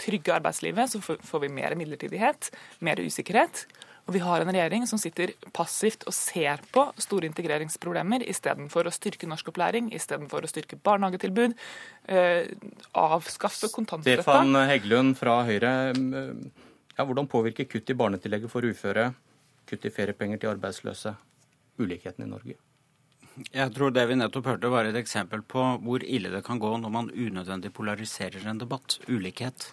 [0.00, 2.48] trygge arbeidslivet, så får vi mer midlertidighet,
[2.80, 3.66] mer usikkerhet.
[4.06, 8.92] Og vi har en regjering som sitter passivt og ser på store integreringsproblemer istedenfor å
[8.94, 11.56] styrke norskopplæring, istedenfor å styrke barnehagetilbud,
[12.06, 12.46] eh,
[12.94, 14.22] avskaffe kontantstøtta.
[14.22, 15.72] Stefan Heggelund fra Høyre,
[16.96, 19.10] ja, hvordan påvirker kutt i barnetillegget for uføre,
[19.66, 21.16] kutt i feriepenger til arbeidsløse,
[21.82, 22.54] ulikheten i Norge?
[23.52, 26.70] Jeg tror det vi nettopp hørte var et eksempel på hvor ille det kan gå
[26.80, 28.98] når man unødvendig polariserer en debatt.
[29.12, 29.68] Ulikhet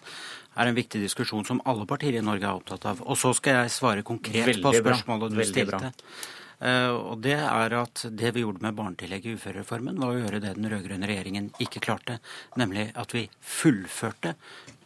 [0.54, 3.00] er en viktig diskusjon som alle partier i Norge er opptatt av.
[3.08, 5.80] Og så skal jeg svare konkret Veldig på spørsmålet du Veldig stilte.
[5.80, 6.42] Bra.
[6.62, 10.40] Uh, og det er at det vi gjorde med barnetillegget i uførereformen, var å gjøre
[10.42, 12.18] det den rød-grønne regjeringen ikke klarte,
[12.60, 14.34] nemlig at vi fullførte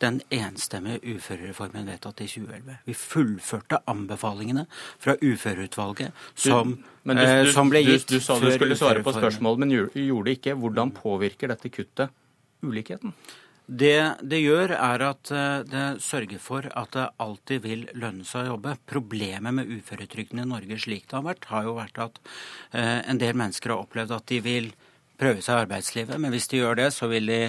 [0.02, 2.78] den enstemmige uførereformen vedtatt i 2011.
[2.88, 8.38] Vi fullførte anbefalingene fra uføreutvalget som, du, du, uh, som ble gitt du, du, sa
[8.40, 10.56] du skulle svare på spørsmålet, men gjorde det ikke.
[10.62, 12.16] Hvordan påvirker dette kuttet
[12.64, 13.12] ulikheten?
[13.68, 18.46] Det det gjør, er at eh, det sørger for at det alltid vil lønne seg
[18.46, 18.78] å jobbe.
[18.88, 22.22] Problemet med uføretrygden i Norge slik det har vært, har jo vært at
[22.72, 24.70] eh, en del mennesker har opplevd at de vil
[25.20, 27.42] prøve seg i arbeidslivet, men hvis de gjør det, så vil de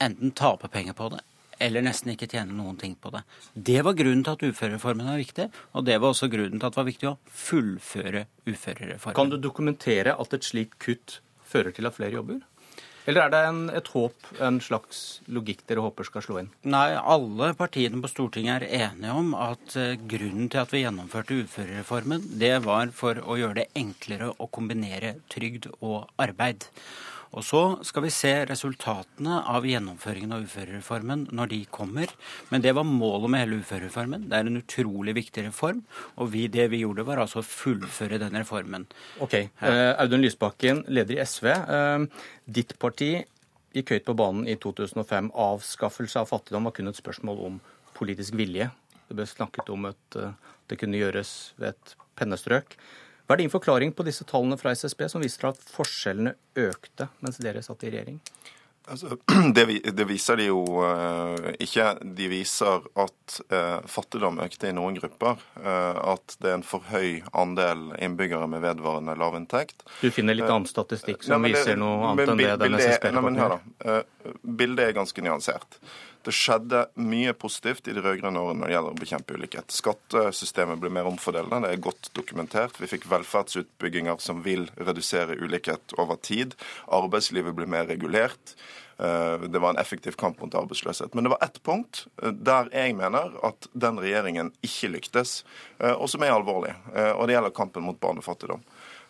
[0.00, 1.24] enten tape penger på det
[1.60, 3.20] eller nesten ikke tjene noen ting på det.
[3.52, 6.72] Det var grunnen til at uførereformen var viktig, og det var også grunnen til at
[6.72, 9.18] det var viktig å fullføre uførereformen.
[9.18, 11.18] Kan du dokumentere at et slikt kutt
[11.50, 12.40] fører til at flere jobber?
[13.08, 16.50] Eller er det en, et håp, en slags logikk dere håper skal slå inn?
[16.68, 21.38] Nei, alle partiene på Stortinget er enige om at uh, grunnen til at vi gjennomførte
[21.44, 26.68] uførereformen, det var for å gjøre det enklere å kombinere trygd og arbeid.
[27.30, 32.10] Og så skal vi se resultatene av gjennomføringen av uførereformen når de kommer.
[32.50, 34.26] Men det var målet med hele uførereformen.
[34.30, 35.84] Det er en utrolig viktig reform.
[36.18, 38.88] Og vi, det vi gjorde, var altså å fullføre den reformen.
[39.22, 39.36] Ok.
[39.62, 41.50] Uh, Audun Lysbakken, leder i SV.
[41.70, 43.12] Uh, ditt parti
[43.76, 45.30] gikk høyt på banen i 2005.
[45.30, 47.60] Avskaffelse av fattigdom var kun et spørsmål om
[47.94, 48.72] politisk vilje.
[49.06, 50.34] Det ble snakket om at uh,
[50.70, 52.74] det kunne gjøres ved et pennestrøk.
[53.30, 57.36] Hva er din forklaring på disse tallene fra SSB som viser at forskjellene økte mens
[57.38, 58.16] dere satt i regjering?
[58.90, 59.20] Altså,
[59.54, 61.92] det, det, viser de jo uh, ikke.
[62.02, 65.38] De viser at uh, fattigdom økte i noen grupper.
[65.54, 69.86] Uh, at det er en for høy andel innbyggere med vedvarende lavinntekt.
[70.02, 74.06] Du finner litt annen statistikk som nei, viser noe annet enn det den SSB-rapporten gjør?
[74.42, 75.78] Bildet er ganske nyansert.
[76.26, 79.72] Det skjedde mye positivt i de rød-grønne årene når det gjelder å bekjempe ulikhet.
[79.72, 82.76] Skattesystemet ble mer omfordelende, det er godt dokumentert.
[82.80, 86.58] Vi fikk velferdsutbygginger som vil redusere ulikhet over tid.
[86.92, 88.56] Arbeidslivet ble mer regulert.
[89.00, 91.14] Eh, det var en effektiv kamp mot arbeidsløshet.
[91.14, 95.40] Men det var ett punkt eh, der jeg mener at den regjeringen ikke lyktes,
[95.78, 96.74] eh, og som er alvorlig.
[97.16, 98.60] Og det gjelder kampen mot barnefattigdom.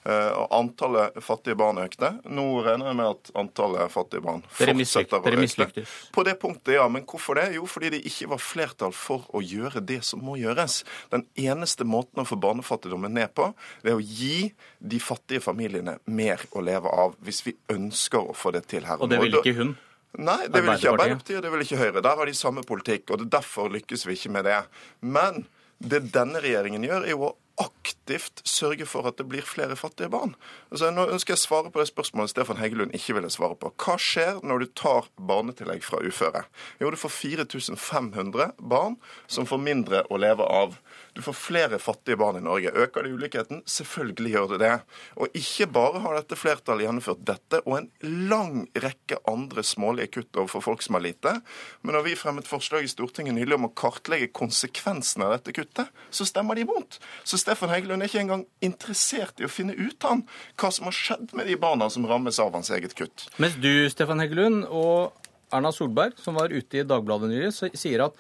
[0.01, 2.15] Eh, og antallet fattige barn økte.
[2.33, 5.85] Nå regner jeg med at antallet fattige barn fortsetter å øke.
[6.15, 6.87] På det punktet, ja.
[6.89, 7.51] Men hvorfor det?
[7.59, 10.81] Jo, fordi det ikke var flertall for å gjøre det som må gjøres.
[11.13, 13.51] Den eneste måten å få barnefattigdommen ned på,
[13.85, 14.49] det er å gi
[14.81, 17.19] de fattige familiene mer å leve av.
[17.21, 19.03] Hvis vi ønsker å få det til her.
[19.05, 19.77] Og det vil ikke hun?
[20.19, 22.01] Nei, det vil ikke Arbeiderpartiet, og det vil ikke Høyre.
[22.03, 24.59] Der har de samme politikk, og det derfor lykkes vi ikke med det.
[25.05, 25.45] Men
[25.79, 30.11] det denne regjeringen gjør, er jo å aktivt sørge for at det blir flere fattige
[30.13, 30.35] barn?
[30.71, 33.73] Altså, nå ønsker jeg å svare på det spørsmålet Stefan Heggelund ikke ville svare på.
[33.81, 36.45] Hva skjer når du tar barnetillegg fra uføre?
[36.83, 38.97] Jo, du får 4500 barn
[39.31, 40.79] som får mindre å leve av.
[41.15, 42.71] Du får flere fattige barn i Norge.
[42.71, 43.63] Øker det ulikheten?
[43.67, 44.73] Selvfølgelig gjør det det.
[45.17, 47.89] Og ikke bare har dette flertallet gjennomført dette og en
[48.31, 51.35] lang rekke andre smålige kutt overfor folk som har lite,
[51.83, 55.91] men når vi fremmet forslag i Stortinget nylig om å kartlegge konsekvensene av dette kuttet,
[56.11, 57.01] så stemmer de imot.
[57.25, 60.25] Så Stefan Heggelund er ikke engang interessert i å finne ut han
[60.61, 63.29] hva som har skjedd med de barna som rammes av hans eget kutt.
[63.43, 65.17] Mens du, Stefan Heggelund, og
[65.51, 68.19] Erna Solberg, som var ute i Dagbladet nylig, sier at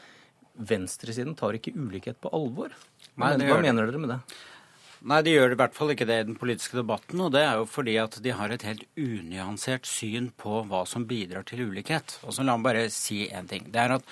[0.60, 2.74] venstresiden tar ikke ulikhet på alvor.
[3.20, 4.20] Nei, hva mener dere med det?
[5.00, 7.22] Nei, de gjør i hvert fall ikke det i den politiske debatten.
[7.24, 11.06] Og det er jo fordi at de har et helt unyansert syn på hva som
[11.08, 12.18] bidrar til ulikhet.
[12.26, 13.70] Og så La meg bare si én ting.
[13.72, 14.04] Det er at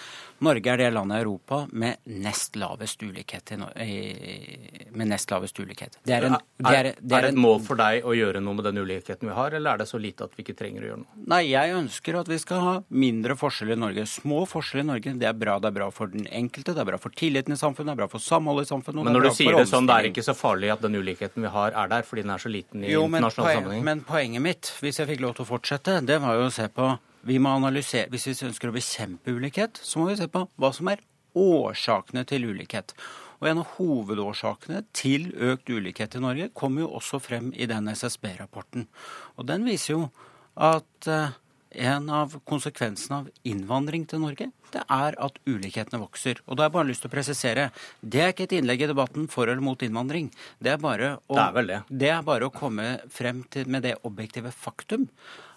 [0.45, 3.53] Norge er det landet i Europa med nest lavest ulikhet.
[3.59, 5.99] med nest lavest ulikhet.
[6.05, 8.43] Det er, en, det er, det er, er det et mål for deg å gjøre
[8.45, 10.85] noe med den ulikheten vi har, eller er det så lite at vi ikke trenger
[10.85, 11.25] å gjøre noe?
[11.35, 14.07] Nei, jeg ønsker at vi skal ha mindre forskjeller i Norge.
[14.11, 15.17] Små forskjeller i Norge.
[15.19, 15.59] Det er bra.
[15.59, 18.03] Det er bra for den enkelte, det er bra for tilliten i samfunnet, det er
[18.05, 19.09] bra for samholdet i samfunnet.
[19.09, 21.53] Men når du sier det sånn, det er ikke så farlig at den ulikheten vi
[21.53, 23.85] har, er der, fordi den er så liten i jo, internasjonal sammenheng?
[23.91, 26.71] Men poenget mitt, hvis jeg fikk lov til å fortsette, det var jo å se
[26.73, 26.93] på
[27.29, 30.73] vi må analysere, Hvis vi ønsker å bekjempe ulikhet, så må vi se på hva
[30.73, 31.03] som er
[31.37, 32.95] årsakene til ulikhet.
[33.41, 37.89] Og En av hovedårsakene til økt ulikhet i Norge kommer jo også frem i den
[37.89, 38.89] SSB-rapporten.
[39.37, 40.09] Og Den viser jo
[40.57, 41.37] at eh,
[41.79, 46.43] en av konsekvensene av innvandring til Norge, det er at ulikhetene vokser.
[46.47, 47.69] Og da har jeg bare lyst til å presisere,
[48.01, 50.31] det er ikke et innlegg i debatten for eller mot innvandring.
[50.63, 51.81] Det er bare å, det er det.
[52.05, 55.09] Det er bare å komme frem til, med det objektive faktum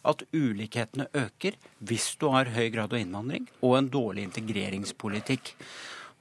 [0.08, 5.54] at ulikhetene øker hvis du har høy grad av innvandring og en dårlig integreringspolitikk.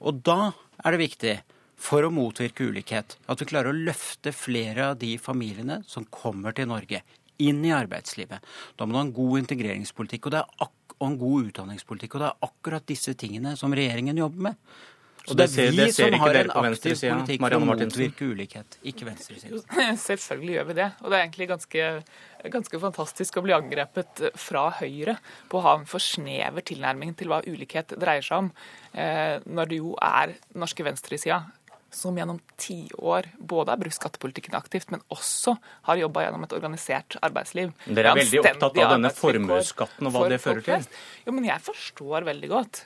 [0.05, 0.53] Og da
[0.85, 1.35] er det viktig
[1.81, 6.57] for å motvirke ulikhet at vi klarer å løfte flere av de familiene som kommer
[6.57, 7.01] til Norge,
[7.47, 8.47] inn i arbeidslivet.
[8.77, 10.39] Da må du ha en god integreringspolitikk og,
[10.99, 12.17] og en god utdanningspolitikk.
[12.17, 14.65] Og det er akkurat disse tingene som regjeringen jobber med.
[15.27, 19.07] Så det, det er vi som har en aktiv politikk for å motvirke ulikhet, ikke
[19.11, 19.61] venstresiden.
[20.09, 20.89] Selvfølgelig gjør vi det.
[21.03, 21.89] Og det er egentlig ganske,
[22.57, 25.19] ganske, fantastisk å bli angrepet fra Høyre
[25.53, 28.51] på å ha en for snever tilnærming til hva ulikhet dreier seg om,
[28.97, 31.43] eh, når det jo er norske venstresida
[31.95, 35.57] som gjennom tiår både har brukt skattepolitikken aktivt, men også
[35.89, 37.73] har jobba gjennom et organisert arbeidsliv.
[37.87, 40.89] Dere er veldig opptatt av denne formuesskatten og hva det fører til?
[41.27, 42.85] Jo, men jeg forstår veldig godt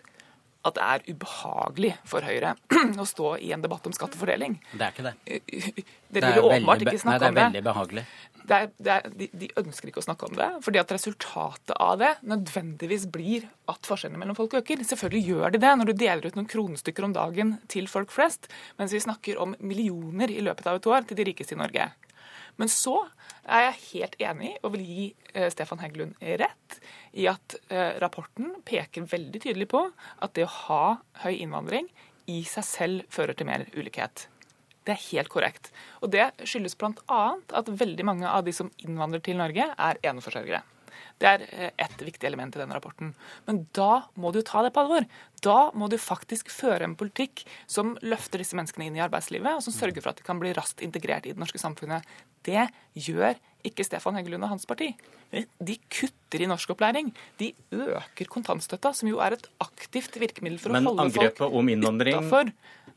[0.64, 2.54] at det er ubehagelig for Høyre
[3.02, 4.56] å stå i en debatt om skattefordeling.
[4.72, 5.84] Det er ikke det.
[6.14, 7.36] Dere vil åpenbart ikke snakke om det.
[7.36, 8.06] Nei, det er veldig behagelig.
[8.44, 11.72] Det er, det er, de, de, ønsker ikke å snakke om det, fordi at resultatet
[11.80, 14.82] av det nødvendigvis blir at forskjellene mellom folk øker.
[14.84, 18.50] Selvfølgelig gjør de det når du deler ut noen kronestykker om dagen til folk flest,
[18.76, 21.88] mens vi snakker om millioner i løpet av et år til de rikeste i Norge.
[22.60, 22.98] Men så
[23.42, 26.78] er jeg helt enig og vil gi eh, Stefan Heggelund rett
[27.18, 30.84] i at eh, rapporten peker veldig tydelig på at det å ha
[31.24, 31.88] høy innvandring
[32.30, 34.28] i seg selv fører til mer ulikhet.
[34.84, 35.72] Det er helt korrekt.
[36.04, 37.22] Og det skyldes bl.a.
[37.56, 40.62] at veldig mange av de som innvandrer til Norge, er eneforsørgere.
[41.22, 43.12] Det er eh, ett viktig element i denne rapporten.
[43.46, 45.06] Men da må du ta det på alvor.
[45.44, 49.64] Da må du faktisk føre en politikk som løfter disse menneskene inn i arbeidslivet, og
[49.64, 52.06] som sørger for at de kan bli raskt integrert i det norske samfunnet.
[52.44, 52.66] Det
[53.06, 54.90] gjør ikke Stefan Heggelund og hans parti.
[55.32, 57.12] De kutter i norskopplæring.
[57.40, 61.48] De øker kontantstøtta, som jo er et aktivt virkemiddel for Men å holde folk utafor.
[61.48, 62.52] Men angrepet om innvandring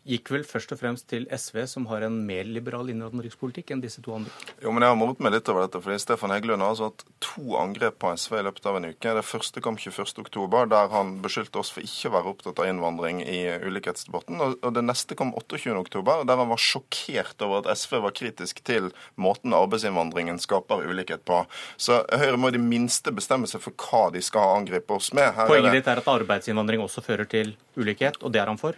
[0.07, 4.01] gikk vel først og fremst til SV, som har en mer liberal innvandringspolitikk enn disse
[4.05, 4.31] to andre.
[4.63, 7.03] Jo, men Jeg har moret meg litt over dette, fordi Stefan Heggelund har altså hatt
[7.23, 9.15] to angrep på SV i løpet av en uke.
[9.17, 13.21] Det første kom 21.10, der han beskyldte oss for ikke å være opptatt av innvandring
[13.25, 14.43] i ulikhetsdebatten.
[14.55, 18.91] Og det neste kom 28.10, der han var sjokkert over at SV var kritisk til
[19.19, 21.43] måten arbeidsinnvandringen skaper ulikhet på.
[21.75, 25.33] Så Høyre må i det minste bestemme seg for hva de skal angripe oss med.
[25.35, 28.77] Her Poenget ditt er at arbeidsinnvandring også fører til ulikhet, og det er han for?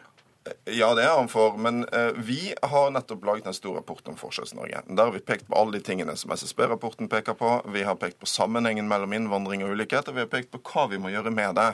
[0.65, 1.57] Ja, det er han for.
[1.57, 4.81] Men eh, vi har nettopp laget en stor rapport om Forskjells-Norge.
[4.87, 7.51] Der har vi pekt på alle de tingene som SSB-rapporten peker på.
[7.73, 10.87] Vi har pekt på sammenhengen mellom innvandring og ulikhet, og vi har pekt på hva
[10.91, 11.67] vi må gjøre med det.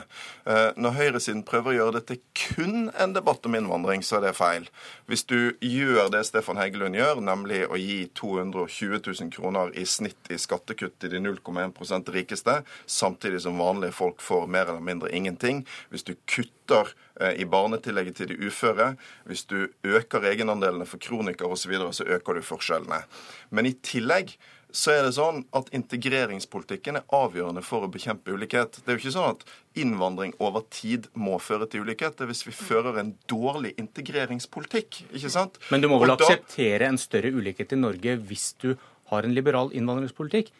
[0.48, 4.28] Eh, når høyresiden prøver å gjøre det til kun en debatt om innvandring, så er
[4.28, 4.68] det feil.
[5.10, 10.30] Hvis du gjør det Stefan Heggelund gjør, nemlig å gi 220 000 kroner i snitt
[10.32, 15.64] i skattekutt til de 0,1% rikeste, samtidig som vanlige folk får mer eller mindre ingenting.
[15.90, 16.94] Hvis du kutter
[17.36, 18.90] i barnetillegget til de uføre.
[19.24, 23.02] Hvis du øker egenandelene for kronikere osv., så, videre, så øker du forskjellene.
[23.50, 24.36] Men i tillegg
[24.76, 28.80] så er det sånn at integreringspolitikken er avgjørende for å bekjempe ulikhet.
[28.82, 29.46] Det er jo ikke sånn at
[29.78, 32.18] innvandring over tid må føre til ulikhet.
[32.18, 35.02] Det er hvis vi fører en dårlig integreringspolitikk.
[35.16, 35.60] ikke sant?
[35.72, 38.74] Men du må vel akseptere en større ulikhet i Norge hvis du
[39.12, 40.52] har en liberal innvandringspolitikk?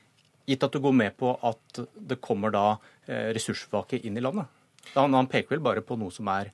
[0.46, 2.66] Gitt at du går med på at det kommer da
[3.08, 4.48] eh, ressurssvake inn i landet?
[4.94, 6.52] Han, han peker vel bare på noe som er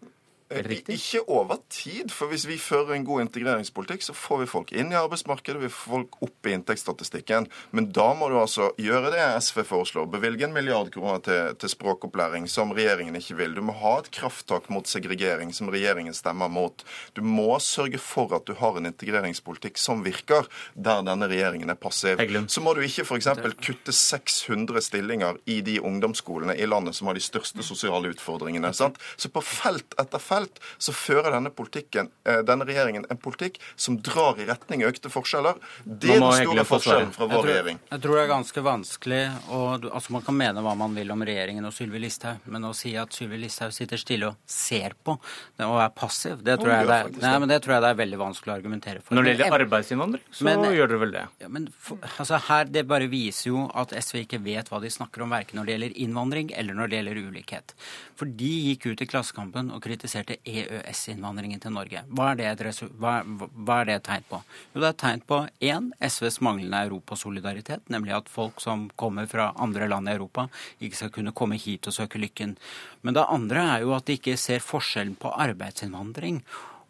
[0.93, 2.13] Ikke over tid.
[2.15, 5.71] For hvis vi fører en god integreringspolitikk, så får vi folk inn i arbeidsmarkedet, vi
[5.73, 7.49] får folk opp i inntektsstatistikken.
[7.77, 10.09] Men da må du altså gjøre det SV foreslår.
[10.13, 13.57] Bevilge en milliard kroner til, til språkopplæring, som regjeringen ikke vil.
[13.57, 16.85] Du må ha et krafttak mot segregering, som regjeringen stemmer mot.
[17.17, 21.79] Du må sørge for at du har en integreringspolitikk som virker, der denne regjeringen er
[21.81, 22.21] passiv.
[22.53, 23.31] Så må du ikke f.eks.
[23.63, 28.73] kutte 600 stillinger i de ungdomsskolene i landet som har de største sosiale utfordringene.
[28.77, 28.99] Sant?
[29.17, 33.59] Så på felt etter felt felt, så fører denne, politikken, eh, denne regjeringen en politikk
[33.77, 35.59] som drar i retning økte forskjeller.
[35.85, 37.81] Det er den store forskjellen fra vår regjering.
[37.91, 41.23] Jeg tror det er ganske vanskelig og, altså Man kan mene hva man vil om
[41.25, 45.17] regjeringen og Sylvi Listhaug, men å si at Sylvi Listhaug sitter stille og ser på
[45.63, 47.99] og er passiv, det tror, jeg det, er, nei, men det tror jeg det er
[48.01, 49.17] veldig vanskelig å argumentere for.
[49.17, 51.25] Når det gjelder arbeidsinnvandring, så men, gjør dere vel det?
[51.45, 54.91] Ja, men for, altså her, Det bare viser jo at SV ikke vet hva de
[54.93, 57.75] snakker om, verken når det gjelder innvandring eller når det gjelder ulikhet.
[58.19, 62.03] For de gikk ut i Klassekampen og kritiserte til EØS-innvandringen til Norge.
[62.13, 64.41] Hva er, det, hva, hva er det et tegn på?
[64.73, 65.41] Jo, det er et tegn på
[65.73, 70.49] én SVs manglende europasolidaritet, nemlig at folk som kommer fra andre land i Europa,
[70.81, 72.57] ikke skal kunne komme hit og søke lykken.
[73.03, 76.43] Men det andre er jo at de ikke ser forskjellen på arbeidsinnvandring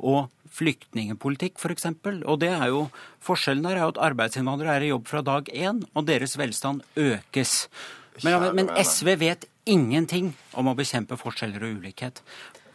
[0.02, 1.88] og flyktningepolitikk, f.eks.
[2.26, 2.86] Og det er jo,
[3.24, 6.84] forskjellen der er jo at arbeidsinnvandrere er i jobb fra dag én, og deres velstand
[6.98, 7.66] økes.
[8.20, 12.20] Men, men, SV vet ingenting om å bekjempe forskjeller og ulikhet.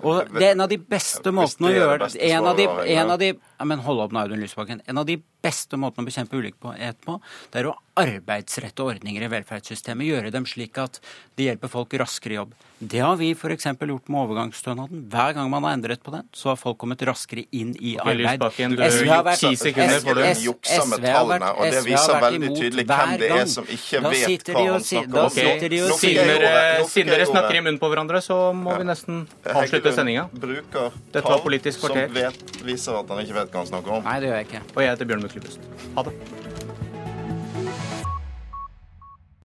[0.06, 3.14] Og det er en av de beste måtene å gjøre det en av de, en
[3.16, 3.32] av de,
[3.66, 4.82] Men hold opp nå, Audun Lysbakken.
[4.86, 7.18] En av de beste måtene å bekjempe ulikhet på,
[7.54, 10.06] det er å arbeidsrette ordninger i velferdssystemet.
[10.06, 11.00] Gjøre dem slik at
[11.38, 12.54] de hjelper folk raskere i jobb.
[12.78, 13.66] Det har vi f.eks.
[13.66, 15.08] gjort med overgangsstønaden.
[15.10, 18.44] Hver gang man har endret på den, så har folk kommet raskere inn i arbeid.
[18.46, 23.50] SV har vært, SV, SV har vært, og det viser veldig tydelig hvem det er
[23.50, 25.98] som ikke vet hva han snakker om.
[25.98, 30.28] Siden dere snakker i munnen på hverandre, så må vi nesten avslutte sendinga.
[30.38, 31.42] Bruker tall
[31.74, 34.06] som vet, viser at han ikke vet hva han snakker om.
[34.08, 34.64] Nei, det gjør jeg ikke.
[34.76, 35.68] Og jeg heter Bjørn Myklebust.
[35.96, 36.16] Ha det.